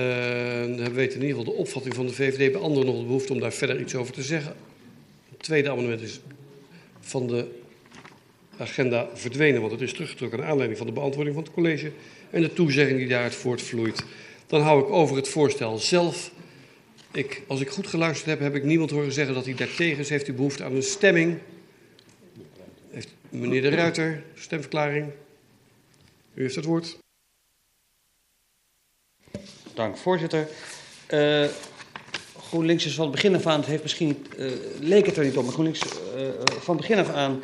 dan 0.78 0.94
weten 0.94 1.22
in 1.22 1.28
ieder 1.28 1.38
geval 1.38 1.44
de 1.44 1.60
opvatting 1.60 1.96
van 1.96 2.06
de 2.06 2.14
VVD 2.14 2.52
bij 2.52 2.62
anderen 2.62 2.86
nog 2.86 2.98
de 2.98 3.06
behoefte 3.06 3.34
om 3.34 3.40
daar 3.40 3.54
verder 3.54 3.80
iets 3.80 3.96
over 3.96 4.14
te 4.14 4.22
zeggen. 4.22 4.56
Het 5.30 5.40
tweede 5.40 5.70
amendement 5.70 6.02
is 6.02 6.20
van 7.00 7.28
de 7.28 7.48
agenda 8.58 9.10
verdwenen, 9.14 9.60
want 9.60 9.72
het 9.72 9.82
is 9.82 9.94
teruggetrokken 9.94 10.40
naar 10.40 10.48
aanleiding 10.48 10.78
van 10.78 10.88
de 10.88 10.94
beantwoording 10.94 11.36
van 11.36 11.44
het 11.44 11.54
college 11.54 11.92
en 12.30 12.42
de 12.42 12.54
toezegging 12.54 12.98
die 12.98 13.08
daaruit 13.08 13.36
voortvloeit. 13.36 14.04
Dan 14.48 14.62
hou 14.62 14.84
ik 14.84 14.90
over 14.90 15.16
het 15.16 15.28
voorstel 15.28 15.78
zelf 15.78 16.32
ik, 17.12 17.44
als 17.48 17.62
ik 17.62 17.70
goed 17.70 17.88
geluisterd 17.88 18.30
heb, 18.30 18.40
heb 18.40 18.56
ik 18.56 18.64
niemand 18.64 18.92
horen 18.92 19.12
zeggen 19.12 19.34
dat 19.34 19.46
hij 19.46 19.56
daartegen 19.56 20.00
is. 20.00 20.10
Heeft 20.10 20.28
u 20.28 20.34
behoefte 20.34 20.64
aan 20.64 20.76
een 20.76 20.84
stemming? 20.84 21.40
Heeft 22.90 23.10
meneer 23.30 23.62
De 23.62 23.70
Ruiter, 23.70 24.24
stemverklaring. 24.36 25.12
U 26.34 26.42
heeft 26.42 26.56
het 26.56 26.66
woord. 26.66 26.98
Dank, 29.74 29.98
voorzitter. 29.98 30.48
Uh, 31.14 31.46
GroenLinks 32.38 32.86
is 32.86 32.96
van 32.96 33.04
het 33.04 33.14
begin 33.14 33.36
af 33.36 33.46
aan, 33.46 33.60
het 33.60 33.70
heeft 33.70 33.82
misschien, 33.82 34.26
uh, 34.38 34.52
leek 34.80 35.06
het 35.06 35.18
er 35.18 35.24
niet 35.24 35.38
op, 35.38 35.44
maar 35.44 35.54
GroenLinks 35.54 35.82
uh, 36.16 36.30
van 36.60 36.78
begin 36.78 36.98
af 36.98 37.10
aan 37.10 37.44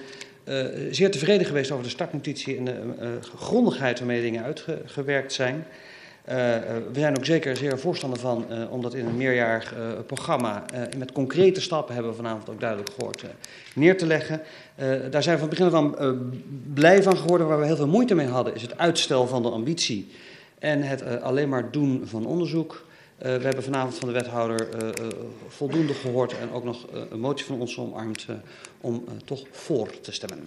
zeer 0.91 1.11
tevreden 1.11 1.45
geweest 1.47 1.72
over 1.72 1.84
de 1.84 1.89
startnotitie 1.89 2.57
en 2.57 2.66
de 2.66 3.20
grondigheid 3.38 3.99
waarmee 3.99 4.22
dingen 4.22 4.43
uitgewerkt 4.43 5.34
zijn. 5.34 5.68
Uh, 6.30 6.34
we 6.91 6.99
zijn 6.99 7.17
ook 7.17 7.26
zeker 7.26 7.57
zeer 7.57 7.80
voorstander 7.80 8.19
van, 8.19 8.45
uh, 8.49 8.71
omdat 8.71 8.93
in 8.93 9.05
een 9.05 9.17
meerjarig 9.17 9.73
programma 10.05 10.65
met 10.97 11.11
concrete 11.11 11.61
stappen 11.61 11.93
hebben 11.93 12.11
we 12.11 12.17
vanavond 12.17 12.49
ook 12.49 12.59
duidelijk 12.59 12.89
gehoord 12.97 13.23
neer 13.76 13.97
te 13.97 14.05
leggen. 14.05 14.41
daar 15.11 15.23
zijn 15.23 15.36
we 15.36 15.41
van 15.41 15.49
begin 15.49 15.65
af 15.65 15.73
aan 15.73 16.34
blij 16.73 17.03
van 17.03 17.17
geworden. 17.17 17.47
Waar 17.47 17.59
we 17.59 17.65
heel 17.65 17.76
veel 17.76 17.88
moeite 17.88 18.15
mee 18.15 18.28
hadden, 18.28 18.55
is 18.55 18.61
het 18.61 18.78
uitstel 18.78 19.28
van 19.28 19.41
de 19.41 19.49
ambitie 19.49 20.11
en 20.59 20.82
het 20.82 21.21
alleen 21.21 21.49
maar 21.49 21.71
doen 21.71 22.01
van 22.05 22.26
onderzoek. 22.26 22.86
we 23.17 23.28
hebben 23.28 23.63
vanavond 23.63 23.95
van 23.95 24.07
de 24.07 24.13
wethouder 24.13 24.67
voldoende 25.47 25.93
gehoord 25.93 26.38
en 26.38 26.51
ook 26.51 26.63
nog 26.63 26.88
een 27.09 27.19
motie 27.19 27.45
van 27.45 27.59
ons 27.59 27.78
omarmd 27.80 28.26
om 28.82 29.03
toch 29.26 29.43
voor 29.51 29.99
te 30.01 30.11
stemmen. 30.11 30.43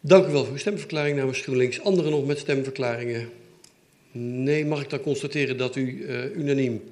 Dank 0.00 0.26
u 0.26 0.32
wel 0.32 0.44
voor 0.44 0.52
uw 0.52 0.58
stemverklaring 0.58 1.16
namens 1.16 1.40
GroenLinks. 1.40 1.82
Anderen 1.82 2.10
nog 2.10 2.26
met 2.26 2.38
stemverklaringen? 2.38 3.28
Nee, 4.16 4.66
mag 4.66 4.82
ik 4.82 4.90
dan 4.90 5.00
constateren 5.00 5.56
dat 5.56 5.76
u 5.76 5.82
uh, 5.82 6.36
unaniem 6.36 6.82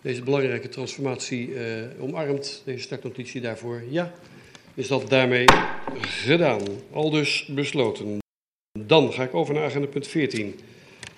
deze 0.00 0.22
belangrijke 0.22 0.68
transformatie 0.68 1.48
uh, 1.48 1.60
omarmt. 2.00 2.62
Deze 2.64 2.82
startnotitie 2.82 3.40
daarvoor 3.40 3.82
ja. 3.90 4.14
Is 4.74 4.88
dat 4.88 5.10
daarmee 5.10 5.44
gedaan? 6.00 6.60
Al 6.92 7.10
dus 7.10 7.48
besloten. 7.50 8.18
Dan 8.78 9.12
ga 9.12 9.22
ik 9.22 9.34
over 9.34 9.54
naar 9.54 9.64
agenda 9.64 9.86
punt 9.86 10.06
14. 10.06 10.54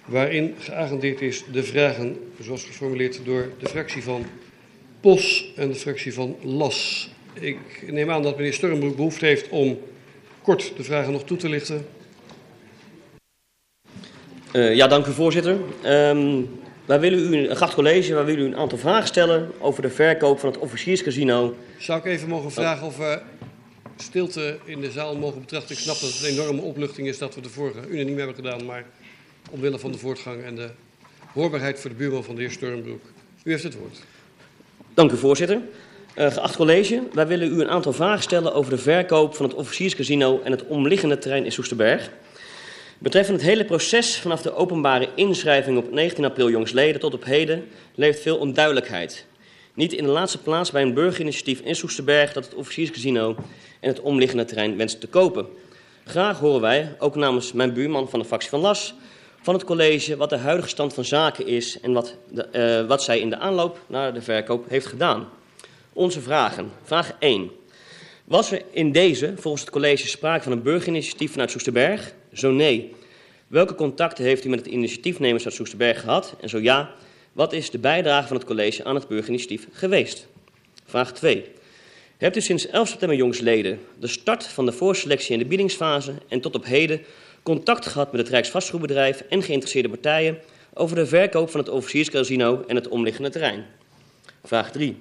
Waarin 0.05 0.55
geagendeerd 0.59 1.21
is 1.21 1.45
de 1.53 1.63
vragen 1.63 2.17
zoals 2.41 2.65
geformuleerd 2.65 3.21
door 3.25 3.53
de 3.59 3.69
fractie 3.69 4.03
van 4.03 4.25
POS 5.01 5.53
en 5.57 5.69
de 5.69 5.75
fractie 5.75 6.15
van 6.15 6.37
LAS. 6.43 7.11
Ik 7.33 7.85
neem 7.91 8.11
aan 8.11 8.23
dat 8.23 8.37
meneer 8.37 8.53
Sturmbroek 8.53 8.97
behoefte 8.97 9.27
heeft 9.27 9.49
om 9.49 9.79
kort 10.43 10.73
de 10.77 10.85
vragen 10.85 11.13
nog 11.13 11.25
toe 11.25 11.37
te 11.37 11.49
lichten. 11.49 11.87
Uh, 14.53 14.75
ja, 14.75 14.87
dank 14.87 15.07
u 15.07 15.13
voorzitter. 15.13 15.57
Um, 15.87 16.61
wij 16.85 17.01
willen 17.01 17.35
u, 17.35 17.55
geacht 17.55 17.75
college, 17.75 18.15
wij 18.15 18.25
willen 18.25 18.43
u 18.43 18.47
een 18.47 18.57
aantal 18.57 18.79
vragen 18.79 19.07
stellen 19.07 19.51
over 19.61 19.83
de 19.83 19.91
verkoop 19.91 20.39
van 20.39 20.49
het 20.49 20.59
officierscasino. 20.59 21.55
Zou 21.79 21.99
ik 21.99 22.05
even 22.05 22.29
mogen 22.29 22.51
vragen 22.51 22.87
of 22.87 22.97
we 22.97 23.21
stilte 23.97 24.59
in 24.65 24.81
de 24.81 24.91
zaal 24.91 25.17
mogen 25.17 25.41
betrachten? 25.41 25.75
Ik 25.75 25.81
snap 25.81 26.01
dat 26.01 26.11
het 26.11 26.23
een 26.23 26.29
enorme 26.29 26.61
opluchting 26.61 27.09
is 27.09 27.19
dat 27.19 27.35
we 27.35 27.41
de 27.41 27.49
vorige 27.49 27.79
unaniem 27.89 28.17
hebben 28.17 28.35
gedaan, 28.35 28.65
maar 28.65 28.85
omwille 29.51 29.79
van 29.79 29.93
de 29.93 29.99
voortgang 29.99 30.45
en 30.45 30.55
de 30.55 30.69
hoorbaarheid 31.33 31.81
voor 31.81 31.91
de 31.91 31.97
buurman 31.97 32.25
van 32.25 32.35
de 32.35 32.41
heer 32.41 32.51
Sturmbroek. 32.51 33.03
U 33.43 33.51
heeft 33.51 33.63
het 33.63 33.79
woord. 33.79 33.99
Dank 34.95 35.13
u 35.13 35.17
voorzitter. 35.17 35.61
Uh, 36.17 36.31
geacht 36.33 36.57
college, 36.57 37.03
wij 37.13 37.27
willen 37.27 37.53
u 37.53 37.61
een 37.61 37.69
aantal 37.69 37.93
vragen 37.93 38.23
stellen 38.23 38.55
over 38.55 38.71
de 38.71 38.79
verkoop 38.79 39.35
van 39.35 39.47
het 39.47 39.55
officierscasino 39.55 40.41
en 40.45 40.51
het 40.51 40.67
omliggende 40.67 41.19
terrein 41.19 41.45
in 41.45 41.53
Soesterberg. 41.53 42.11
Betreffende 43.01 43.41
het 43.41 43.51
hele 43.51 43.65
proces 43.65 44.17
vanaf 44.17 44.43
de 44.43 44.55
openbare 44.55 45.09
inschrijving 45.15 45.79
op 45.79 45.93
19 45.93 46.25
april 46.25 46.51
jongsleden 46.51 47.01
tot 47.01 47.15
op 47.15 47.25
heden 47.25 47.69
leeft 47.95 48.21
veel 48.21 48.37
onduidelijkheid. 48.37 49.27
Niet 49.75 49.93
in 49.93 50.05
de 50.05 50.11
laatste 50.11 50.39
plaats 50.39 50.71
bij 50.71 50.83
een 50.83 50.95
burgerinitiatief 50.95 51.61
in 51.61 51.75
Soesterberg 51.75 52.33
dat 52.33 52.45
het 52.45 52.55
officierscasino 52.55 53.37
en 53.81 53.89
het 53.89 54.01
omliggende 54.01 54.45
terrein 54.45 54.77
wenst 54.77 55.01
te 55.01 55.07
kopen. 55.07 55.47
Graag 56.05 56.39
horen 56.39 56.61
wij, 56.61 56.95
ook 56.99 57.15
namens 57.15 57.53
mijn 57.53 57.73
buurman 57.73 58.09
van 58.09 58.19
de 58.19 58.25
fractie 58.25 58.51
van 58.51 58.61
Las, 58.61 58.95
van 59.43 59.55
het 59.55 59.65
college 59.65 60.17
wat 60.17 60.31
de 60.31 60.37
huidige 60.37 60.69
stand 60.69 60.95
van 60.95 61.05
zaken 61.05 61.47
is 61.47 61.81
en 61.81 61.93
wat, 61.93 62.17
de, 62.31 62.49
uh, 62.83 62.89
wat 62.89 63.03
zij 63.03 63.21
in 63.21 63.31
de 63.31 63.39
aanloop 63.39 63.81
naar 63.87 64.15
de 64.15 64.23
verkoop 64.23 64.69
heeft 64.69 64.87
gedaan. 64.87 65.29
Onze 65.93 66.21
vragen. 66.21 66.71
Vraag 66.83 67.13
1. 67.19 67.51
Was 68.25 68.53
er 68.53 68.63
in 68.71 68.93
deze, 68.93 69.33
volgens 69.37 69.63
het 69.63 69.73
college, 69.73 70.09
sprake 70.09 70.43
van 70.43 70.53
een 70.53 70.63
burgerinitiatief 70.63 71.31
vanuit 71.31 71.51
Soesterberg? 71.51 72.17
Zo 72.33 72.51
nee. 72.51 72.95
Welke 73.47 73.75
contacten 73.75 74.25
heeft 74.25 74.45
u 74.45 74.49
met 74.49 74.59
het 74.59 74.69
initiatiefnemers 74.69 75.45
uit 75.45 75.55
Soesterberg 75.55 76.01
gehad? 76.01 76.37
En 76.41 76.49
zo 76.49 76.59
ja, 76.59 76.95
wat 77.33 77.53
is 77.53 77.71
de 77.71 77.79
bijdrage 77.79 78.29
van 78.29 78.37
het 78.37 78.47
college 78.47 78.85
aan 78.85 78.95
het 78.95 79.09
burgerinitiatief 79.09 79.67
geweest? 79.73 80.27
Vraag 80.85 81.13
2. 81.13 81.45
Hebt 82.17 82.37
u 82.37 82.41
sinds 82.41 82.67
11 82.67 82.89
september 82.89 83.19
jongsleden 83.19 83.81
de 83.99 84.07
start 84.07 84.47
van 84.47 84.67
de 84.67 84.73
voorselectie 84.73 85.33
en 85.33 85.39
de 85.39 85.45
biedingsfase 85.45 86.13
en 86.29 86.41
tot 86.41 86.55
op 86.55 86.65
heden 86.65 87.01
contact 87.43 87.87
gehad 87.87 88.13
met 88.13 88.21
het 88.21 88.31
Rijksvastgoedbedrijf 88.31 89.21
en 89.29 89.43
geïnteresseerde 89.43 89.89
partijen 89.89 90.39
over 90.75 90.97
de 90.97 91.07
verkoop 91.07 91.51
van 91.51 91.61
het 91.61 91.69
officierscasino 91.69 92.65
en 92.67 92.77
het 92.77 92.89
omliggende 92.89 93.31
terrein? 93.31 93.67
Vraag 94.45 94.71
3. 94.71 94.97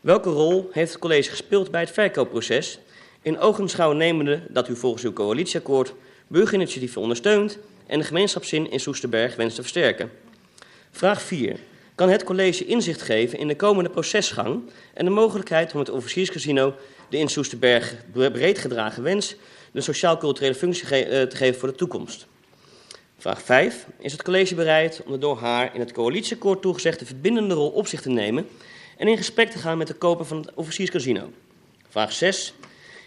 Welke 0.00 0.30
rol 0.30 0.68
heeft 0.72 0.92
het 0.92 1.00
college 1.00 1.30
gespeeld 1.30 1.70
bij 1.70 1.80
het 1.80 1.90
verkoopproces, 1.90 2.78
in 3.22 3.38
ogenschouw 3.38 3.92
nemende 3.92 4.42
dat 4.48 4.68
u 4.68 4.76
volgens 4.76 5.04
uw 5.04 5.12
coalitieakkoord 5.12 5.94
burgerinitiatieven 6.32 7.00
ondersteunt 7.00 7.58
en 7.86 7.98
de 7.98 8.04
gemeenschapszin 8.04 8.70
in 8.70 8.80
Soesterberg 8.80 9.36
wenst 9.36 9.54
te 9.54 9.62
versterken? 9.62 10.10
Vraag 10.90 11.22
4. 11.22 11.58
Kan 11.94 12.08
het 12.08 12.24
college 12.24 12.64
inzicht 12.64 13.02
geven 13.02 13.38
in 13.38 13.48
de 13.48 13.56
komende 13.56 13.90
procesgang 13.90 14.62
en 14.94 15.04
de 15.04 15.10
mogelijkheid 15.10 15.72
om 15.72 15.78
het 15.78 15.90
officierscasino 15.90 16.74
de 17.08 17.18
in 17.18 17.28
Soesterberg 17.28 17.94
breed 18.12 18.58
gedragen 18.58 19.02
wens 19.02 19.36
de 19.72 19.80
sociaal-culturele 19.80 20.54
functie 20.54 20.86
ge 20.86 21.04
uh, 21.04 21.22
te 21.22 21.36
geven 21.36 21.60
voor 21.60 21.68
de 21.68 21.74
toekomst? 21.74 22.26
Vraag 23.18 23.42
5. 23.42 23.86
Is 23.98 24.12
het 24.12 24.22
college 24.22 24.54
bereid 24.54 25.02
om 25.04 25.12
de 25.12 25.18
door 25.18 25.38
haar 25.38 25.74
in 25.74 25.80
het 25.80 25.92
coalitieakkoord 25.92 26.62
toegezegde 26.62 27.06
verbindende 27.06 27.54
rol 27.54 27.70
op 27.70 27.86
zich 27.86 28.00
te 28.02 28.10
nemen 28.10 28.48
en 28.96 29.08
in 29.08 29.16
gesprek 29.16 29.50
te 29.50 29.58
gaan 29.58 29.78
met 29.78 29.86
de 29.86 29.94
koper 29.94 30.24
van 30.24 30.36
het 30.36 30.50
officierscasino. 30.54 31.30
Vraag 31.88 32.12
6. 32.12 32.54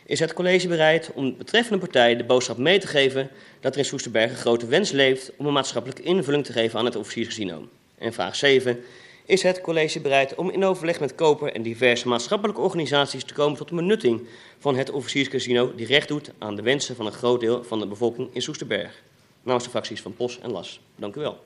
Is 0.07 0.19
het 0.19 0.33
college 0.33 0.67
bereid 0.67 1.11
om 1.13 1.25
de 1.25 1.35
betreffende 1.35 1.79
partij 1.79 2.15
de 2.15 2.23
boodschap 2.23 2.57
mee 2.57 2.79
te 2.79 2.87
geven 2.87 3.29
dat 3.59 3.73
er 3.73 3.79
in 3.79 3.85
Soesterberg 3.85 4.31
een 4.31 4.37
grote 4.37 4.67
wens 4.67 4.91
leeft 4.91 5.31
om 5.37 5.45
een 5.45 5.53
maatschappelijke 5.53 6.03
invulling 6.03 6.45
te 6.45 6.51
geven 6.51 6.79
aan 6.79 6.85
het 6.85 6.95
officierscasino? 6.95 7.67
En 7.97 8.13
vraag 8.13 8.35
7. 8.35 8.79
Is 9.25 9.43
het 9.43 9.61
college 9.61 9.99
bereid 9.99 10.35
om 10.35 10.49
in 10.49 10.63
overleg 10.63 10.99
met 10.99 11.15
koper 11.15 11.53
en 11.53 11.61
diverse 11.61 12.07
maatschappelijke 12.07 12.61
organisaties 12.61 13.23
te 13.23 13.33
komen 13.33 13.57
tot 13.57 13.69
een 13.69 13.75
benutting 13.75 14.27
van 14.59 14.75
het 14.75 14.91
officierscasino 14.91 15.75
die 15.75 15.85
recht 15.85 16.07
doet 16.07 16.31
aan 16.37 16.55
de 16.55 16.61
wensen 16.61 16.95
van 16.95 17.05
een 17.05 17.11
groot 17.11 17.39
deel 17.39 17.63
van 17.63 17.79
de 17.79 17.87
bevolking 17.87 18.29
in 18.33 18.41
Soesterberg? 18.41 19.01
Namens 19.43 19.63
de 19.63 19.69
fracties 19.69 20.01
van 20.01 20.15
POS 20.15 20.39
en 20.39 20.51
LAS. 20.51 20.79
Dank 20.95 21.15
u 21.15 21.19
wel. 21.19 21.43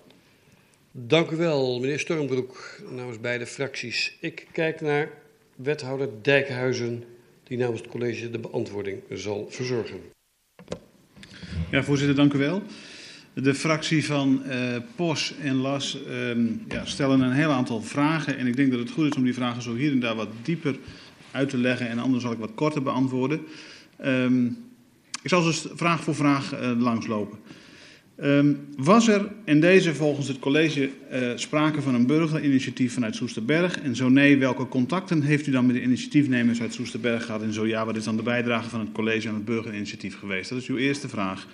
Dank 0.91 1.29
u 1.29 1.35
wel, 1.35 1.79
meneer 1.79 1.99
Stormbroek, 1.99 2.79
namens 2.89 3.19
beide 3.19 3.45
fracties. 3.45 4.17
Ik 4.19 4.47
kijk 4.51 4.81
naar 4.81 5.09
wethouder 5.55 6.09
Dijkhuizen, 6.21 7.03
die 7.49 7.57
namens 7.57 7.81
het 7.81 7.89
college 7.89 8.29
de 8.29 8.39
beantwoording 8.39 9.01
zal 9.09 9.47
verzorgen. 9.49 9.99
Ja, 11.71 11.83
voorzitter, 11.83 12.15
dank 12.15 12.33
u 12.33 12.37
wel. 12.37 12.61
De 13.33 13.55
fractie 13.55 14.05
van 14.05 14.41
uh, 14.47 14.75
POS 14.95 15.33
en 15.41 15.55
LAS 15.55 15.97
um, 16.09 16.65
ja, 16.67 16.85
stellen 16.85 17.21
een 17.21 17.31
heel 17.31 17.51
aantal 17.51 17.81
vragen. 17.81 18.37
En 18.37 18.47
ik 18.47 18.55
denk 18.55 18.71
dat 18.71 18.79
het 18.79 18.91
goed 18.91 19.11
is 19.11 19.17
om 19.17 19.23
die 19.23 19.33
vragen 19.33 19.61
zo 19.61 19.75
hier 19.75 19.91
en 19.91 19.99
daar 19.99 20.15
wat 20.15 20.29
dieper 20.43 20.77
uit 21.31 21.49
te 21.49 21.57
leggen. 21.57 21.89
En 21.89 21.99
anders 21.99 22.23
zal 22.23 22.31
ik 22.31 22.37
wat 22.37 22.53
korter 22.55 22.83
beantwoorden. 22.83 23.41
Um, 24.05 24.57
ik 25.21 25.29
zal 25.29 25.43
dus 25.43 25.65
vraag 25.73 26.03
voor 26.03 26.15
vraag 26.15 26.53
uh, 26.53 26.71
langslopen. 26.77 27.39
Um, 28.23 28.59
was 28.77 29.07
er 29.07 29.27
in 29.45 29.59
deze 29.59 29.95
volgens 29.95 30.27
het 30.27 30.39
college 30.39 30.89
uh, 31.13 31.31
sprake 31.35 31.81
van 31.81 31.95
een 31.95 32.05
burgerinitiatief 32.05 32.93
vanuit 32.93 33.15
Soesterberg? 33.15 33.79
En 33.81 33.95
zo 33.95 34.09
nee, 34.09 34.37
welke 34.37 34.67
contacten 34.67 35.21
heeft 35.21 35.47
u 35.47 35.51
dan 35.51 35.65
met 35.65 35.75
de 35.75 35.81
initiatiefnemers 35.81 36.61
uit 36.61 36.73
Soesterberg 36.73 37.25
gehad? 37.25 37.41
En 37.41 37.53
zo 37.53 37.67
ja, 37.67 37.85
wat 37.85 37.95
is 37.95 38.03
dan 38.03 38.17
de 38.17 38.23
bijdrage 38.23 38.69
van 38.69 38.79
het 38.79 38.91
college 38.91 39.27
aan 39.27 39.33
het 39.33 39.45
burgerinitiatief 39.45 40.19
geweest? 40.19 40.49
Dat 40.49 40.59
is 40.59 40.67
uw 40.67 40.77
eerste 40.77 41.09
vraag. 41.09 41.47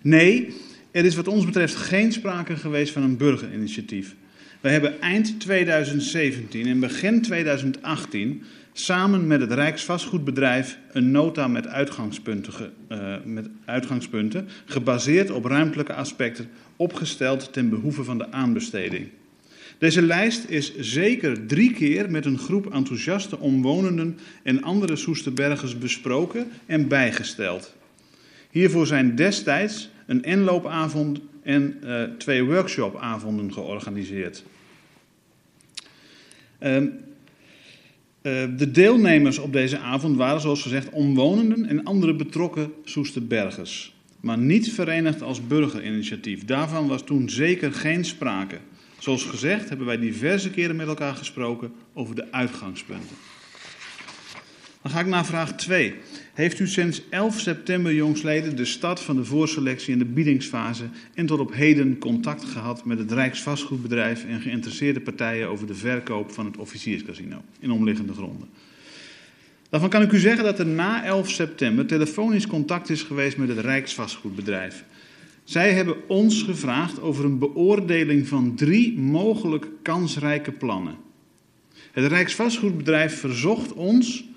Nee, 0.00 0.54
er 0.90 1.04
is 1.04 1.14
wat 1.14 1.28
ons 1.28 1.44
betreft 1.44 1.74
geen 1.74 2.12
sprake 2.12 2.56
geweest 2.56 2.92
van 2.92 3.02
een 3.02 3.16
burgerinitiatief. 3.16 4.14
Wij 4.60 4.72
hebben 4.72 5.00
eind 5.00 5.40
2017 5.40 6.66
en 6.66 6.80
begin 6.80 7.22
2018 7.22 8.42
samen 8.72 9.26
met 9.26 9.40
het 9.40 9.52
Rijksvastgoedbedrijf 9.52 10.78
een 10.92 11.10
nota 11.10 11.48
met 11.48 11.66
uitgangspunten, 11.66 12.72
uh, 12.88 13.14
met 13.24 13.48
uitgangspunten, 13.64 14.48
gebaseerd 14.64 15.30
op 15.30 15.44
ruimtelijke 15.44 15.94
aspecten, 15.94 16.50
opgesteld 16.76 17.52
ten 17.52 17.68
behoeve 17.68 18.04
van 18.04 18.18
de 18.18 18.32
aanbesteding. 18.32 19.08
Deze 19.78 20.02
lijst 20.02 20.44
is 20.48 20.78
zeker 20.78 21.46
drie 21.46 21.72
keer 21.72 22.10
met 22.10 22.24
een 22.24 22.38
groep 22.38 22.72
enthousiaste 22.72 23.38
omwonenden 23.38 24.18
en 24.42 24.62
andere 24.62 24.96
Soesterbergers 24.96 25.78
besproken 25.78 26.46
en 26.66 26.88
bijgesteld. 26.88 27.74
Hiervoor 28.50 28.86
zijn 28.86 29.14
destijds 29.14 29.90
een 30.06 30.22
inloopavond 30.22 31.20
en 31.42 31.78
uh, 31.84 32.02
twee 32.18 32.44
workshopavonden 32.44 33.52
georganiseerd. 33.52 34.44
Uh, 36.60 36.82
de 38.56 38.70
deelnemers 38.70 39.38
op 39.38 39.52
deze 39.52 39.78
avond 39.78 40.16
waren, 40.16 40.40
zoals 40.40 40.62
gezegd, 40.62 40.90
omwonenden 40.90 41.66
en 41.66 41.84
andere 41.84 42.14
betrokken 42.14 42.72
Soesterbergers. 42.84 43.94
Maar 44.20 44.38
niet 44.38 44.72
verenigd 44.72 45.22
als 45.22 45.46
burgerinitiatief. 45.46 46.44
Daarvan 46.44 46.88
was 46.88 47.02
toen 47.02 47.30
zeker 47.30 47.72
geen 47.72 48.04
sprake. 48.04 48.58
Zoals 48.98 49.24
gezegd 49.24 49.68
hebben 49.68 49.86
wij 49.86 49.98
diverse 49.98 50.50
keren 50.50 50.76
met 50.76 50.86
elkaar 50.86 51.14
gesproken 51.14 51.72
over 51.92 52.14
de 52.14 52.32
uitgangspunten. 52.32 53.16
Dan 54.82 54.90
ga 54.90 55.00
ik 55.00 55.06
naar 55.06 55.26
vraag 55.26 55.54
2. 55.54 55.94
Heeft 56.34 56.58
u 56.58 56.66
sinds 56.66 57.02
11 57.08 57.40
september 57.40 57.94
jongsleden 57.94 58.56
de 58.56 58.64
start 58.64 59.00
van 59.00 59.16
de 59.16 59.24
voorselectie 59.24 59.92
en 59.92 59.98
de 59.98 60.04
biedingsfase 60.04 60.84
en 61.14 61.26
tot 61.26 61.38
op 61.38 61.54
heden 61.54 61.98
contact 61.98 62.44
gehad 62.44 62.84
met 62.84 62.98
het 62.98 63.12
Rijksvastgoedbedrijf 63.12 64.24
en 64.24 64.40
geïnteresseerde 64.40 65.00
partijen 65.00 65.48
over 65.48 65.66
de 65.66 65.74
verkoop 65.74 66.32
van 66.32 66.46
het 66.46 66.56
officierscasino 66.56 67.42
in 67.60 67.70
omliggende 67.70 68.12
gronden? 68.12 68.48
Daarvan 69.70 69.90
kan 69.90 70.02
ik 70.02 70.12
u 70.12 70.18
zeggen 70.18 70.44
dat 70.44 70.58
er 70.58 70.66
na 70.66 71.04
11 71.04 71.30
september 71.30 71.86
telefonisch 71.86 72.46
contact 72.46 72.90
is 72.90 73.02
geweest 73.02 73.36
met 73.36 73.48
het 73.48 73.58
Rijksvastgoedbedrijf. 73.58 74.84
Zij 75.44 75.72
hebben 75.72 76.08
ons 76.08 76.42
gevraagd 76.42 77.00
over 77.00 77.24
een 77.24 77.38
beoordeling 77.38 78.28
van 78.28 78.54
drie 78.54 78.98
mogelijk 78.98 79.66
kansrijke 79.82 80.52
plannen. 80.52 80.96
Het 81.92 82.06
Rijksvastgoedbedrijf 82.06 83.20
verzocht 83.20 83.72
ons 83.72 84.30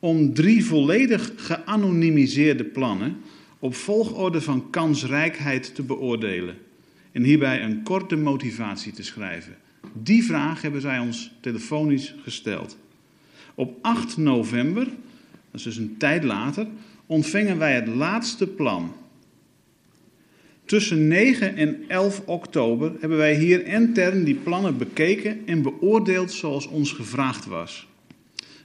om 0.00 0.34
drie 0.34 0.64
volledig 0.64 1.32
geanonimiseerde 1.36 2.64
plannen 2.64 3.16
op 3.58 3.74
volgorde 3.74 4.40
van 4.40 4.70
kansrijkheid 4.70 5.74
te 5.74 5.82
beoordelen 5.82 6.56
en 7.12 7.22
hierbij 7.22 7.62
een 7.62 7.82
korte 7.82 8.16
motivatie 8.16 8.92
te 8.92 9.02
schrijven. 9.02 9.56
Die 9.92 10.24
vraag 10.24 10.62
hebben 10.62 10.80
zij 10.80 10.98
ons 10.98 11.32
telefonisch 11.40 12.14
gesteld. 12.22 12.78
Op 13.54 13.78
8 13.82 14.16
november, 14.16 14.84
dat 14.84 14.94
is 15.52 15.62
dus 15.62 15.76
een 15.76 15.96
tijd 15.98 16.24
later, 16.24 16.66
ontvingen 17.06 17.58
wij 17.58 17.74
het 17.74 17.88
laatste 17.88 18.46
plan. 18.46 18.92
Tussen 20.64 21.08
9 21.08 21.56
en 21.56 21.84
11 21.88 22.22
oktober 22.26 22.92
hebben 23.00 23.18
wij 23.18 23.34
hier 23.34 23.66
intern 23.66 24.24
die 24.24 24.34
plannen 24.34 24.78
bekeken 24.78 25.46
en 25.46 25.62
beoordeeld 25.62 26.32
zoals 26.32 26.66
ons 26.66 26.92
gevraagd 26.92 27.46
was. 27.46 27.88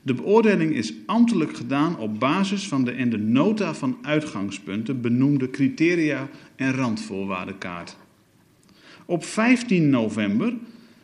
De 0.06 0.14
beoordeling 0.14 0.74
is 0.74 0.94
ambtelijk 1.06 1.58
gedaan 1.58 1.98
op 2.00 2.20
basis 2.20 2.68
van 2.68 2.84
de 2.84 2.96
in 2.96 3.10
de 3.10 3.18
nota 3.18 3.74
van 3.74 3.98
uitgangspunten 4.02 5.02
benoemde 5.02 5.50
criteria 5.50 6.30
en 6.56 6.74
randvoorwaardenkaart. 6.74 7.98
Op 9.06 9.24
15 9.24 9.90
november 9.90 10.54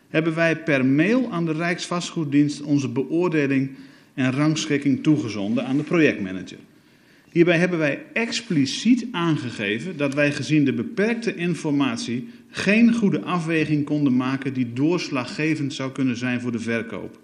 hebben 0.09 0.35
wij 0.35 0.63
per 0.63 0.85
mail 0.85 1.31
aan 1.31 1.45
de 1.45 1.51
Rijksvastgoeddienst 1.51 2.61
onze 2.61 2.89
beoordeling 2.89 3.69
en 4.13 4.31
rangschikking 4.31 5.03
toegezonden 5.03 5.65
aan 5.65 5.77
de 5.77 5.83
projectmanager. 5.83 6.59
Hierbij 7.31 7.57
hebben 7.57 7.79
wij 7.79 8.05
expliciet 8.13 9.07
aangegeven 9.11 9.97
dat 9.97 10.13
wij 10.13 10.31
gezien 10.31 10.65
de 10.65 10.73
beperkte 10.73 11.35
informatie 11.35 12.29
geen 12.49 12.93
goede 12.93 13.21
afweging 13.21 13.85
konden 13.85 14.15
maken 14.15 14.53
die 14.53 14.73
doorslaggevend 14.73 15.73
zou 15.73 15.91
kunnen 15.91 16.17
zijn 16.17 16.41
voor 16.41 16.51
de 16.51 16.59
verkoop. 16.59 17.19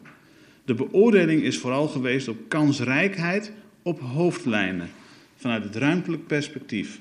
De 0.68 0.74
beoordeling 0.74 1.44
is 1.44 1.58
vooral 1.58 1.88
geweest 1.88 2.28
op 2.28 2.38
kansrijkheid 2.48 3.52
op 3.82 4.00
hoofdlijnen 4.00 4.90
vanuit 5.36 5.64
het 5.64 5.76
ruimtelijk 5.76 6.28
perspectief. 6.28 7.00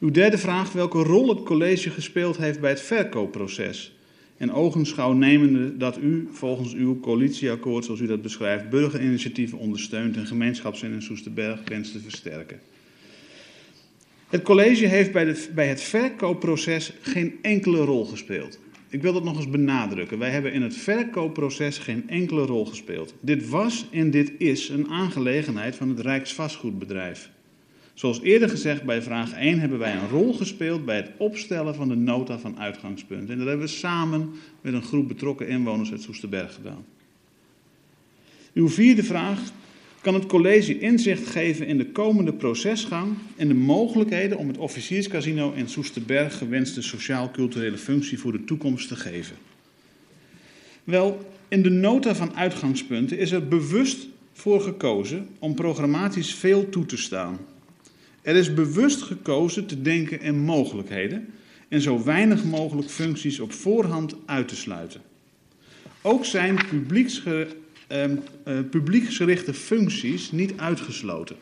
Uw 0.00 0.10
derde 0.10 0.38
vraag, 0.38 0.72
welke 0.72 1.02
rol 1.02 1.28
het 1.28 1.42
college 1.42 1.90
gespeeld 1.90 2.36
heeft 2.36 2.60
bij 2.60 2.70
het 2.70 2.80
verkoopproces. 2.80 3.96
En 4.36 4.52
ogenschouw 4.52 5.12
nemende 5.12 5.76
dat 5.76 5.98
u 5.98 6.28
volgens 6.32 6.74
uw 6.74 7.00
coalitieakkoord, 7.00 7.84
zoals 7.84 8.00
u 8.00 8.06
dat 8.06 8.22
beschrijft, 8.22 8.70
burgerinitiatieven 8.70 9.58
ondersteunt 9.58 10.16
en 10.16 10.26
gemeenschapszin 10.26 10.92
in 10.92 11.02
Soesterberg 11.02 11.60
wenst 11.64 11.92
te 11.92 12.00
versterken. 12.00 12.60
Het 14.28 14.42
college 14.42 14.86
heeft 14.86 15.12
bij, 15.12 15.24
de, 15.24 15.48
bij 15.54 15.68
het 15.68 15.82
verkoopproces 15.82 16.92
geen 17.00 17.38
enkele 17.42 17.84
rol 17.84 18.04
gespeeld. 18.04 18.58
Ik 18.88 19.02
wil 19.02 19.12
dat 19.12 19.24
nog 19.24 19.36
eens 19.36 19.50
benadrukken. 19.50 20.18
Wij 20.18 20.30
hebben 20.30 20.52
in 20.52 20.62
het 20.62 20.76
verkoopproces 20.76 21.78
geen 21.78 22.08
enkele 22.08 22.46
rol 22.46 22.66
gespeeld. 22.66 23.14
Dit 23.20 23.48
was 23.48 23.86
en 23.90 24.10
dit 24.10 24.32
is 24.38 24.68
een 24.68 24.88
aangelegenheid 24.88 25.76
van 25.76 25.88
het 25.88 26.00
Rijksvastgoedbedrijf. 26.00 27.30
Zoals 27.94 28.20
eerder 28.20 28.48
gezegd 28.48 28.84
bij 28.84 29.02
vraag 29.02 29.32
1 29.32 29.60
hebben 29.60 29.78
wij 29.78 29.94
een 29.94 30.08
rol 30.08 30.32
gespeeld 30.32 30.84
bij 30.84 30.96
het 30.96 31.10
opstellen 31.16 31.74
van 31.74 31.88
de 31.88 31.96
nota 31.96 32.38
van 32.38 32.58
uitgangspunt. 32.58 33.30
En 33.30 33.38
dat 33.38 33.46
hebben 33.46 33.66
we 33.66 33.72
samen 33.72 34.30
met 34.60 34.72
een 34.72 34.82
groep 34.82 35.08
betrokken 35.08 35.48
inwoners 35.48 35.90
uit 35.90 36.02
Soesterberg 36.02 36.54
gedaan. 36.54 36.84
Uw 38.54 38.68
vierde 38.68 39.04
vraag. 39.04 39.40
Kan 40.00 40.14
het 40.14 40.26
college 40.26 40.78
inzicht 40.78 41.26
geven 41.26 41.66
in 41.66 41.78
de 41.78 41.90
komende 41.90 42.32
procesgang 42.32 43.16
en 43.36 43.48
de 43.48 43.54
mogelijkheden 43.54 44.38
om 44.38 44.48
het 44.48 44.58
officierscasino 44.58 45.52
in 45.52 45.68
Soesterberg 45.68 46.38
gewenste 46.38 46.82
sociaal-culturele 46.82 47.78
functie 47.78 48.18
voor 48.18 48.32
de 48.32 48.44
toekomst 48.44 48.88
te 48.88 48.96
geven? 48.96 49.36
Wel, 50.84 51.32
in 51.48 51.62
de 51.62 51.70
nota 51.70 52.14
van 52.14 52.36
uitgangspunten 52.36 53.18
is 53.18 53.30
er 53.30 53.48
bewust 53.48 54.08
voor 54.32 54.60
gekozen 54.60 55.28
om 55.38 55.54
programmatisch 55.54 56.34
veel 56.34 56.68
toe 56.68 56.86
te 56.86 56.96
staan. 56.96 57.38
Er 58.22 58.36
is 58.36 58.54
bewust 58.54 59.02
gekozen 59.02 59.66
te 59.66 59.82
denken 59.82 60.20
in 60.20 60.38
mogelijkheden 60.38 61.28
en 61.68 61.80
zo 61.80 62.04
weinig 62.04 62.44
mogelijk 62.44 62.90
functies 62.90 63.40
op 63.40 63.52
voorhand 63.52 64.14
uit 64.26 64.48
te 64.48 64.56
sluiten. 64.56 65.00
Ook 66.02 66.24
zijn 66.24 66.58
publieksge, 66.68 67.48
publieksgerichte 68.70 69.54
functies 69.54 70.32
niet 70.32 70.52
uitgesloten. 70.56 71.36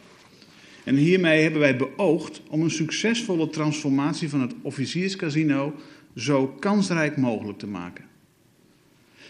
En 0.85 0.97
hiermee 0.97 1.43
hebben 1.43 1.61
wij 1.61 1.77
beoogd 1.77 2.43
om 2.49 2.63
een 2.63 2.71
succesvolle 2.71 3.51
transformatie 3.51 4.29
van 4.29 4.41
het 4.41 4.55
officierscasino 4.63 5.75
zo 6.15 6.47
kansrijk 6.47 7.17
mogelijk 7.17 7.59
te 7.59 7.67
maken. 7.67 8.05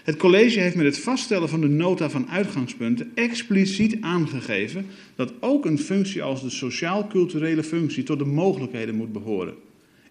Het 0.07 0.17
college 0.17 0.61
heeft 0.61 0.77
met 0.77 0.87
het 0.87 0.99
vaststellen 0.99 1.49
van 1.49 1.61
de 1.61 1.69
nota 1.69 2.11
van 2.11 2.29
uitgangspunten 2.29 3.11
expliciet 3.15 4.01
aangegeven 4.01 4.87
dat 5.15 5.33
ook 5.41 5.65
een 5.65 5.79
functie 5.79 6.23
als 6.23 6.43
de 6.43 6.51
sociaal-culturele 6.51 7.63
functie 7.63 8.03
tot 8.03 8.19
de 8.19 8.25
mogelijkheden 8.25 8.95
moet 8.95 9.13
behoren. 9.13 9.55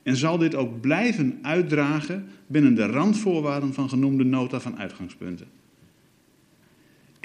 En 0.03 0.15
zal 0.15 0.37
dit 0.37 0.55
ook 0.55 0.81
blijven 0.81 1.39
uitdragen 1.41 2.27
binnen 2.47 2.75
de 2.75 2.85
randvoorwaarden 2.85 3.73
van 3.73 3.89
genoemde 3.89 4.23
nota 4.23 4.59
van 4.59 4.77
uitgangspunten. 4.77 5.47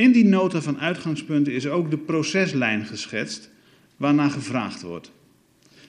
In 0.01 0.13
die 0.13 0.25
nota 0.25 0.63
van 0.63 0.79
uitgangspunten 0.79 1.53
is 1.53 1.67
ook 1.67 1.91
de 1.91 1.99
proceslijn 1.99 2.87
geschetst 2.87 3.51
waarnaar 3.97 4.31
gevraagd 4.31 4.83
wordt. 4.83 5.13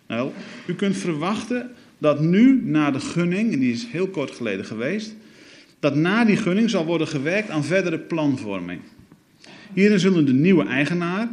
Nou, 0.08 0.32
u 0.68 0.74
kunt 0.74 0.98
verwachten 0.98 1.72
dat 1.98 2.20
nu 2.20 2.62
na 2.64 2.92
de 2.92 3.00
gunning, 3.00 3.54
en 3.54 3.60
die 3.60 3.72
is 3.72 3.88
heel 3.88 4.08
kort 4.08 4.32
geleden 4.32 4.66
geweest, 4.66 5.16
dat 5.80 5.96
na 5.96 6.26
die 6.26 6.38
gunning 6.38 6.70
zal 6.70 6.86
worden 6.86 7.08
gewerkt 7.08 7.50
aan 7.50 7.64
verdere 7.64 8.00
planvorming. 8.00 8.82
Hierin 9.74 10.00
zullen 10.00 10.26
de 10.26 10.34
nieuwe 10.34 10.66
eigenaar, 10.66 11.30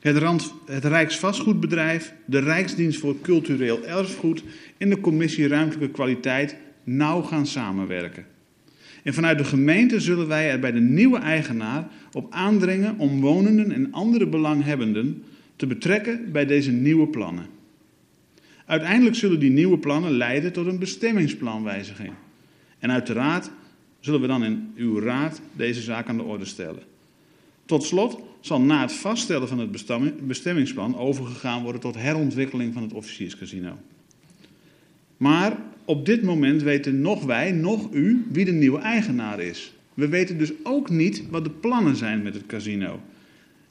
het, 0.00 0.16
Rand, 0.16 0.54
het 0.66 0.84
Rijksvastgoedbedrijf, 0.84 2.12
de 2.24 2.38
Rijksdienst 2.38 3.00
voor 3.00 3.20
Cultureel 3.20 3.84
Erfgoed 3.84 4.42
en 4.78 4.90
de 4.90 5.00
Commissie 5.00 5.48
Ruimtelijke 5.48 5.94
Kwaliteit 5.94 6.56
nauw 6.84 7.22
gaan 7.22 7.46
samenwerken. 7.46 8.26
En 9.04 9.14
vanuit 9.14 9.38
de 9.38 9.44
gemeente 9.44 10.00
zullen 10.00 10.28
wij 10.28 10.50
er 10.50 10.58
bij 10.58 10.72
de 10.72 10.80
nieuwe 10.80 11.18
eigenaar 11.18 11.88
op 12.12 12.32
aandringen 12.32 12.98
om 12.98 13.20
wonenden 13.20 13.72
en 13.72 13.92
andere 13.92 14.26
belanghebbenden 14.26 15.22
te 15.56 15.66
betrekken 15.66 16.32
bij 16.32 16.46
deze 16.46 16.70
nieuwe 16.70 17.06
plannen. 17.06 17.46
Uiteindelijk 18.66 19.16
zullen 19.16 19.40
die 19.40 19.50
nieuwe 19.50 19.78
plannen 19.78 20.12
leiden 20.12 20.52
tot 20.52 20.66
een 20.66 20.78
bestemmingsplanwijziging. 20.78 22.12
En 22.78 22.90
uiteraard 22.90 23.50
zullen 24.00 24.20
we 24.20 24.26
dan 24.26 24.44
in 24.44 24.72
uw 24.76 25.00
raad 25.00 25.40
deze 25.52 25.80
zaak 25.80 26.08
aan 26.08 26.16
de 26.16 26.22
orde 26.22 26.44
stellen. 26.44 26.82
Tot 27.64 27.84
slot 27.84 28.20
zal 28.40 28.60
na 28.60 28.80
het 28.80 28.92
vaststellen 28.92 29.48
van 29.48 29.58
het 29.58 30.26
bestemmingsplan 30.26 30.96
overgegaan 30.96 31.62
worden 31.62 31.80
tot 31.80 31.94
herontwikkeling 31.94 32.72
van 32.72 32.82
het 32.82 32.92
officierscasino. 32.92 33.78
Maar 35.16 35.58
op 35.84 36.06
dit 36.06 36.22
moment 36.22 36.62
weten 36.62 37.00
nog 37.00 37.24
wij, 37.24 37.52
nog 37.52 37.88
u, 37.92 38.26
wie 38.32 38.44
de 38.44 38.52
nieuwe 38.52 38.78
eigenaar 38.78 39.40
is. 39.40 39.74
We 39.94 40.08
weten 40.08 40.38
dus 40.38 40.52
ook 40.62 40.90
niet 40.90 41.22
wat 41.30 41.44
de 41.44 41.50
plannen 41.50 41.96
zijn 41.96 42.22
met 42.22 42.34
het 42.34 42.46
casino. 42.46 43.00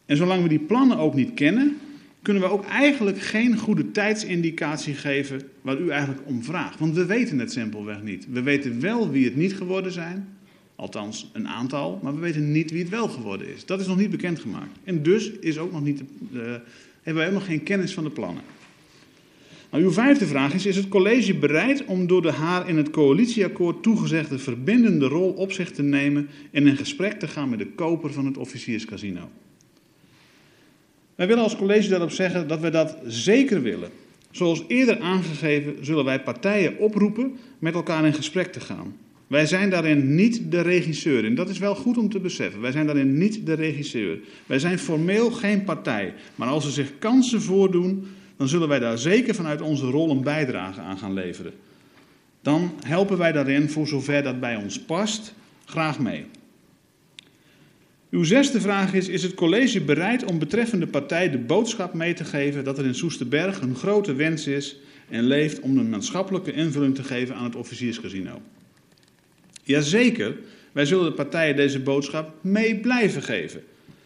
En 0.05 0.18
zolang 0.18 0.43
we 0.43 0.49
die 0.49 0.59
plannen 0.59 0.97
ook 0.97 1.14
niet 1.14 1.34
kennen, 1.34 1.78
kunnen 2.22 2.43
we 2.43 2.49
ook 2.49 2.66
eigenlijk 2.66 3.20
geen 3.20 3.57
goede 3.57 3.91
tijdsindicatie 3.91 4.93
geven 4.93 5.41
waar 5.61 5.80
u 5.80 5.89
eigenlijk 5.89 6.22
om 6.26 6.43
vraagt. 6.43 6.80
Want 6.80 6.95
we 6.95 7.05
weten 7.05 7.39
het 7.39 7.51
simpelweg 7.51 8.03
niet. 8.03 8.28
We 8.30 8.41
weten 8.41 8.80
wel 8.80 9.11
wie 9.11 9.26
het 9.26 9.36
niet 9.36 9.55
geworden 9.55 9.91
zijn, 9.91 10.28
althans 10.76 11.30
een 11.34 11.47
aantal, 11.47 11.99
maar 12.03 12.14
we 12.14 12.20
weten 12.20 12.51
niet 12.51 12.72
wie 12.72 12.80
het 12.80 12.89
wel 12.89 13.07
geworden 13.07 13.53
is. 13.53 13.66
Dat 13.66 13.80
is 13.80 13.88
nog 13.88 13.97
niet 13.97 14.09
bekendgemaakt. 14.09 14.78
En 14.84 15.03
dus 15.03 15.32
is 15.32 15.57
ook 15.57 15.72
nog 15.72 15.84
niet, 15.84 16.03
uh, 16.34 16.41
hebben 17.01 17.26
ook 17.26 17.34
nog 17.34 17.45
geen 17.45 17.64
kennis 17.64 17.93
van 17.93 18.03
de 18.03 18.09
plannen. 18.09 18.43
Nou, 19.74 19.86
uw 19.86 19.91
vijfde 19.91 20.26
vraag 20.26 20.53
is: 20.53 20.65
is 20.65 20.76
het 20.76 20.88
college 20.88 21.36
bereid 21.36 21.86
om 21.86 22.07
door 22.07 22.21
de 22.21 22.32
haar 22.32 22.69
in 22.69 22.78
het 22.78 22.89
coalitieakkoord 22.89 23.84
toegezegde 23.84 24.39
verbindende 24.39 25.07
rol 25.07 25.30
op 25.30 25.51
zich 25.51 25.71
te 25.71 25.84
nemen 25.84 26.30
en 26.51 26.67
in 26.67 26.78
gesprek 26.78 27.19
te 27.19 27.28
gaan 27.28 27.49
met 27.49 27.59
de 27.59 27.67
koper 27.67 28.13
van 28.13 28.26
het 28.26 28.38
officierscasino? 28.38 29.30
Wij 31.15 31.28
willen 31.28 31.43
als 31.43 31.55
college 31.55 31.89
daarop 31.89 32.12
zeggen 32.12 32.47
dat 32.47 32.59
wij 32.59 32.71
dat 32.71 32.97
zeker 33.05 33.62
willen. 33.62 33.89
Zoals 34.32 34.63
eerder 34.67 35.00
aangegeven 35.00 35.75
zullen 35.82 36.05
wij 36.05 36.21
partijen 36.21 36.78
oproepen 36.78 37.36
met 37.59 37.74
elkaar 37.74 38.05
in 38.05 38.13
gesprek 38.13 38.51
te 38.51 38.59
gaan. 38.59 38.95
Wij 39.28 39.45
zijn 39.45 39.70
daarin 39.70 40.16
niet 40.16 40.51
de 40.51 40.62
regisseur. 40.62 41.25
En 41.25 41.36
dat 41.36 41.50
is 41.50 41.58
wel 41.58 41.75
goed 41.75 41.97
om 41.97 42.09
te 42.09 42.20
beseffen. 42.20 42.62
Wij 42.62 42.71
zijn 42.71 42.86
daarin 42.86 43.17
niet 43.17 43.45
de 43.45 43.54
regisseur. 43.54 44.20
Wij 44.45 44.59
zijn 44.59 44.79
formeel 44.79 45.32
geen 45.32 45.63
partij. 45.63 46.13
Maar 46.36 46.47
als 46.47 46.66
er 46.66 46.71
zich 46.71 46.91
kansen 47.00 47.41
voordoen, 47.41 48.08
dan 48.38 48.47
zullen 48.47 48.68
wij 48.68 48.80
daar 48.80 48.97
zeker 48.97 49.36
vanuit 49.36 49.62
onze 49.62 49.86
rol 49.86 50.10
een 50.10 50.24
bijdrage 50.24 50.82
aan 50.82 50.97
gaan 50.97 51.14
leveren. 51.14 51.54
Dan 52.42 52.74
helpen 52.86 53.18
wij 53.18 53.32
daarin, 53.32 53.70
voor 53.70 53.88
zover 53.88 54.24
dat 54.24 54.39
bij 54.39 54.55
ons 54.55 54.80
past, 54.80 55.34
graag 55.66 56.00
mee. 56.00 56.26
Uw 58.10 58.24
zesde 58.24 58.62
vraag 58.62 58.93
is: 58.93 59.08
Is 59.08 59.24
het 59.24 59.34
college 59.34 59.82
bereid 59.82 60.26
om 60.26 60.39
betreffende 60.39 60.88
partij 60.88 61.30
de 61.30 61.38
boodschap 61.38 61.93
mee 61.93 62.14
te 62.14 62.24
geven 62.24 62.64
dat 62.64 62.78
er 62.78 62.86
in 62.86 62.96
Soesterberg 62.96 63.62
een 63.62 63.76
grote 63.76 64.14
wens 64.14 64.47
is 64.47 64.78
en 65.10 65.24
leeft 65.24 65.60
om 65.60 65.78
een 65.78 65.89
maatschappelijke 65.89 66.54
invulling 66.54 66.96
te 66.96 67.04
geven 67.04 67.36
aan 67.36 67.43
het 67.43 67.55
officierscasino? 67.55 68.42
Jazeker, 69.64 70.36
wij 70.72 70.86
zullen 70.86 71.05
de 71.05 71.14
partijen 71.14 71.55
deze 71.55 71.80
boodschap 71.80 72.34
mee 72.42 72.80
blijven 72.80 73.22
geven. 73.22 73.64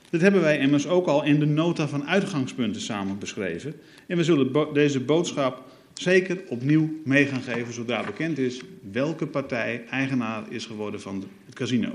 Dat 0.09 0.21
hebben 0.21 0.41
wij 0.41 0.59
immers 0.59 0.87
ook 0.87 1.07
al 1.07 1.23
in 1.23 1.39
de 1.39 1.45
nota 1.45 1.87
van 1.87 2.07
uitgangspunten 2.07 2.81
samen 2.81 3.19
beschreven. 3.19 3.73
En 4.07 4.17
we 4.17 4.23
zullen 4.23 4.73
deze 4.73 4.99
boodschap 4.99 5.63
zeker 5.93 6.41
opnieuw 6.47 6.89
mee 7.03 7.25
gaan 7.25 7.41
geven 7.41 7.73
zodra 7.73 8.03
bekend 8.03 8.37
is 8.37 8.61
welke 8.91 9.27
partij 9.27 9.83
eigenaar 9.89 10.43
is 10.49 10.65
geworden 10.65 11.01
van 11.01 11.23
het 11.45 11.55
casino. 11.55 11.89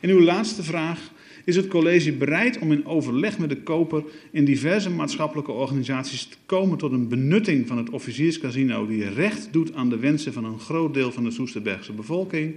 En 0.00 0.10
uw 0.10 0.20
laatste 0.20 0.62
vraag. 0.62 1.10
Is 1.44 1.56
het 1.56 1.68
college 1.68 2.12
bereid 2.12 2.58
om 2.58 2.72
in 2.72 2.86
overleg 2.86 3.38
met 3.38 3.48
de 3.48 3.62
koper 3.62 4.04
in 4.30 4.44
diverse 4.44 4.90
maatschappelijke 4.90 5.52
organisaties 5.52 6.24
te 6.24 6.36
komen 6.46 6.78
tot 6.78 6.92
een 6.92 7.08
benutting 7.08 7.66
van 7.66 7.76
het 7.76 7.90
officierscasino 7.90 8.86
die 8.86 9.08
recht 9.08 9.48
doet 9.52 9.74
aan 9.74 9.88
de 9.88 9.98
wensen 9.98 10.32
van 10.32 10.44
een 10.44 10.58
groot 10.58 10.94
deel 10.94 11.12
van 11.12 11.24
de 11.24 11.30
Soesterbergse 11.30 11.92
bevolking? 11.92 12.54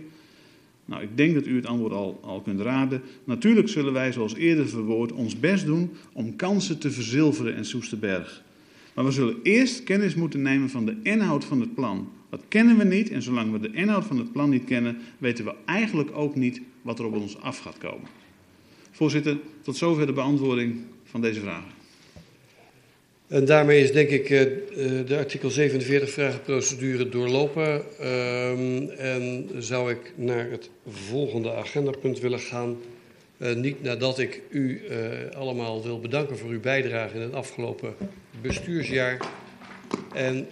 Nou, 0.85 1.03
ik 1.03 1.17
denk 1.17 1.33
dat 1.33 1.45
u 1.45 1.55
het 1.55 1.65
antwoord 1.65 1.93
al, 1.93 2.19
al 2.23 2.41
kunt 2.41 2.59
raden. 2.59 3.01
Natuurlijk 3.23 3.69
zullen 3.69 3.93
wij, 3.93 4.11
zoals 4.11 4.35
eerder 4.35 4.69
verwoord, 4.69 5.11
ons 5.11 5.39
best 5.39 5.65
doen 5.65 5.91
om 6.13 6.35
kansen 6.35 6.79
te 6.79 6.91
verzilveren 6.91 7.55
in 7.55 7.65
Soesterberg. 7.65 8.43
Maar 8.93 9.05
we 9.05 9.11
zullen 9.11 9.37
eerst 9.43 9.83
kennis 9.83 10.15
moeten 10.15 10.41
nemen 10.41 10.69
van 10.69 10.85
de 10.85 10.95
inhoud 11.03 11.45
van 11.45 11.59
het 11.59 11.73
plan. 11.73 12.09
Dat 12.29 12.41
kennen 12.47 12.77
we 12.77 12.83
niet 12.83 13.09
en 13.09 13.21
zolang 13.21 13.51
we 13.51 13.59
de 13.59 13.71
inhoud 13.71 14.05
van 14.05 14.17
het 14.17 14.31
plan 14.31 14.49
niet 14.49 14.63
kennen, 14.63 14.97
weten 15.17 15.45
we 15.45 15.53
eigenlijk 15.65 16.09
ook 16.13 16.35
niet 16.35 16.61
wat 16.81 16.99
er 16.99 17.05
op 17.05 17.15
ons 17.15 17.41
af 17.41 17.57
gaat 17.57 17.77
komen. 17.77 18.07
Voorzitter, 18.91 19.37
tot 19.61 19.77
zover 19.77 20.05
de 20.05 20.13
beantwoording 20.13 20.75
van 21.03 21.21
deze 21.21 21.39
vragen. 21.39 21.74
En 23.35 23.45
daarmee 23.45 23.83
is 23.83 23.91
denk 23.91 24.09
ik 24.09 24.29
uh, 24.29 24.39
de 25.07 25.17
artikel 25.17 25.49
47 25.49 26.09
vragenprocedure 26.09 27.09
doorlopen. 27.09 27.83
Uh, 28.01 29.15
en 29.15 29.49
zou 29.57 29.91
ik 29.91 30.13
naar 30.15 30.49
het 30.49 30.69
volgende 30.87 31.53
agendapunt 31.53 32.19
willen 32.19 32.39
gaan. 32.39 32.77
Uh, 33.37 33.55
niet 33.55 33.83
nadat 33.83 34.19
ik 34.19 34.41
u 34.49 34.81
allemaal 35.33 35.83
wil 35.83 35.99
bedanken 35.99 36.37
voor 36.37 36.49
uw 36.49 36.59
bijdrage 36.59 37.15
in 37.15 37.21
het 37.21 37.33
afgelopen 37.33 37.95
bestuursjaar. 38.41 39.17
En, 40.13 40.47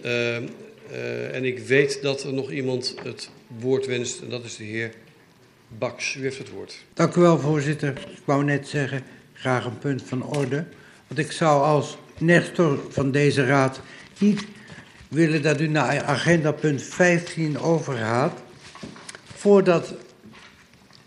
en 1.32 1.44
ik 1.44 1.58
weet 1.58 2.02
dat 2.02 2.22
er 2.22 2.32
nog 2.32 2.50
iemand 2.50 2.94
het 3.02 3.30
woord 3.60 3.86
wenst 3.86 4.20
en 4.20 4.28
dat 4.28 4.44
is 4.44 4.56
de 4.56 4.64
heer 4.64 4.92
Baks. 5.78 6.14
U 6.14 6.22
heeft 6.22 6.38
het 6.38 6.50
woord. 6.50 6.84
Dank 6.94 7.14
u 7.14 7.20
wel, 7.20 7.38
voorzitter. 7.38 7.88
Ik 7.88 8.22
wou 8.24 8.44
net 8.44 8.68
zeggen, 8.68 9.02
graag 9.32 9.64
een 9.64 9.78
punt 9.78 10.02
van 10.02 10.26
orde. 10.26 10.64
Want 11.06 11.20
ik 11.20 11.32
zou 11.32 11.62
als 11.62 11.96
Nestor 12.18 12.78
van 12.88 13.10
deze 13.10 13.46
raad 13.46 13.80
niet 14.18 14.46
willen 15.08 15.42
dat 15.42 15.60
u 15.60 15.66
naar 15.66 16.02
agenda 16.02 16.52
punt 16.52 16.82
15 16.82 17.58
overgaat, 17.58 18.42
voordat 19.34 19.94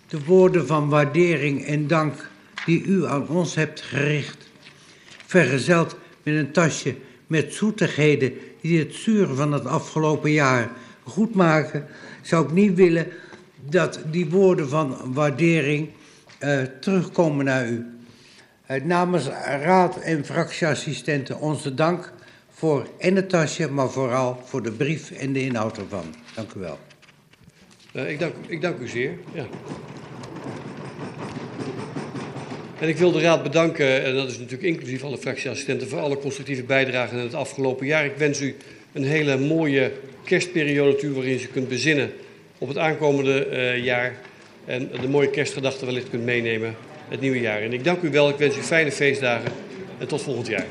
de 0.07 0.23
woorden 0.23 0.67
van 0.67 0.89
waardering 0.89 1.65
en 1.65 1.87
dank 1.87 2.29
die 2.65 2.83
u 2.83 3.05
aan 3.05 3.27
ons 3.27 3.55
hebt 3.55 3.81
gericht, 3.81 4.49
vergezeld 5.25 5.95
met 6.23 6.35
een 6.35 6.51
tasje 6.51 6.95
met 7.27 7.53
zoetigheden 7.53 8.33
die 8.61 8.79
het 8.79 8.93
zuren 8.93 9.35
van 9.35 9.51
het 9.51 9.65
afgelopen 9.65 10.31
jaar 10.31 10.69
goed 11.03 11.35
maken, 11.35 11.85
zou 12.21 12.45
ik 12.45 12.51
niet 12.51 12.73
willen 12.73 13.07
dat 13.69 13.99
die 14.11 14.29
woorden 14.29 14.69
van 14.69 15.13
waardering 15.13 15.89
uh, 16.43 16.61
terugkomen 16.79 17.45
naar 17.45 17.69
u. 17.69 17.96
Uh, 18.71 18.83
namens 18.83 19.27
raad 19.63 20.01
en 20.01 20.25
fractieassistenten 20.25 21.39
onze 21.39 21.73
dank 21.73 22.13
voor 22.49 22.87
en 22.97 23.15
het 23.15 23.29
tasje, 23.29 23.71
maar 23.71 23.89
vooral 23.89 24.41
voor 24.43 24.63
de 24.63 24.71
brief 24.71 25.11
en 25.11 25.33
de 25.33 25.41
inhoud 25.41 25.77
ervan. 25.77 26.15
Dank 26.35 26.53
u 26.53 26.59
wel. 26.59 26.79
Uh, 27.93 28.09
ik, 28.09 28.19
dank, 28.19 28.33
ik 28.47 28.61
dank 28.61 28.79
u 28.79 28.87
zeer. 28.87 29.11
Ja. 29.33 29.45
En 32.79 32.87
ik 32.87 32.97
wil 32.97 33.11
de 33.11 33.21
Raad 33.21 33.43
bedanken, 33.43 34.03
en 34.03 34.15
dat 34.15 34.27
is 34.27 34.37
natuurlijk 34.37 34.67
inclusief 34.67 35.03
alle 35.03 35.17
fractieassistenten, 35.17 35.87
voor 35.87 35.99
alle 35.99 36.17
constructieve 36.17 36.63
bijdragen 36.63 37.17
in 37.17 37.23
het 37.23 37.33
afgelopen 37.33 37.85
jaar. 37.85 38.05
Ik 38.05 38.17
wens 38.17 38.41
u 38.41 38.55
een 38.93 39.05
hele 39.05 39.37
mooie 39.37 39.91
kerstperiode 40.23 40.95
toe 40.95 41.13
waarin 41.13 41.39
u 41.41 41.45
kunt 41.45 41.67
bezinnen 41.67 42.11
op 42.57 42.67
het 42.67 42.77
aankomende 42.77 43.47
uh, 43.51 43.83
jaar. 43.83 44.15
En 44.65 44.89
de 45.01 45.09
mooie 45.09 45.29
kerstgedachten 45.29 45.85
wellicht 45.85 46.09
kunt 46.09 46.23
meenemen 46.23 46.75
het 47.09 47.21
nieuwe 47.21 47.39
jaar. 47.39 47.61
En 47.61 47.73
ik 47.73 47.83
dank 47.83 48.01
u 48.01 48.09
wel, 48.09 48.29
ik 48.29 48.37
wens 48.37 48.57
u 48.57 48.61
fijne 48.61 48.91
feestdagen 48.91 49.51
en 49.97 50.07
tot 50.07 50.21
volgend 50.21 50.47
jaar. 50.47 50.65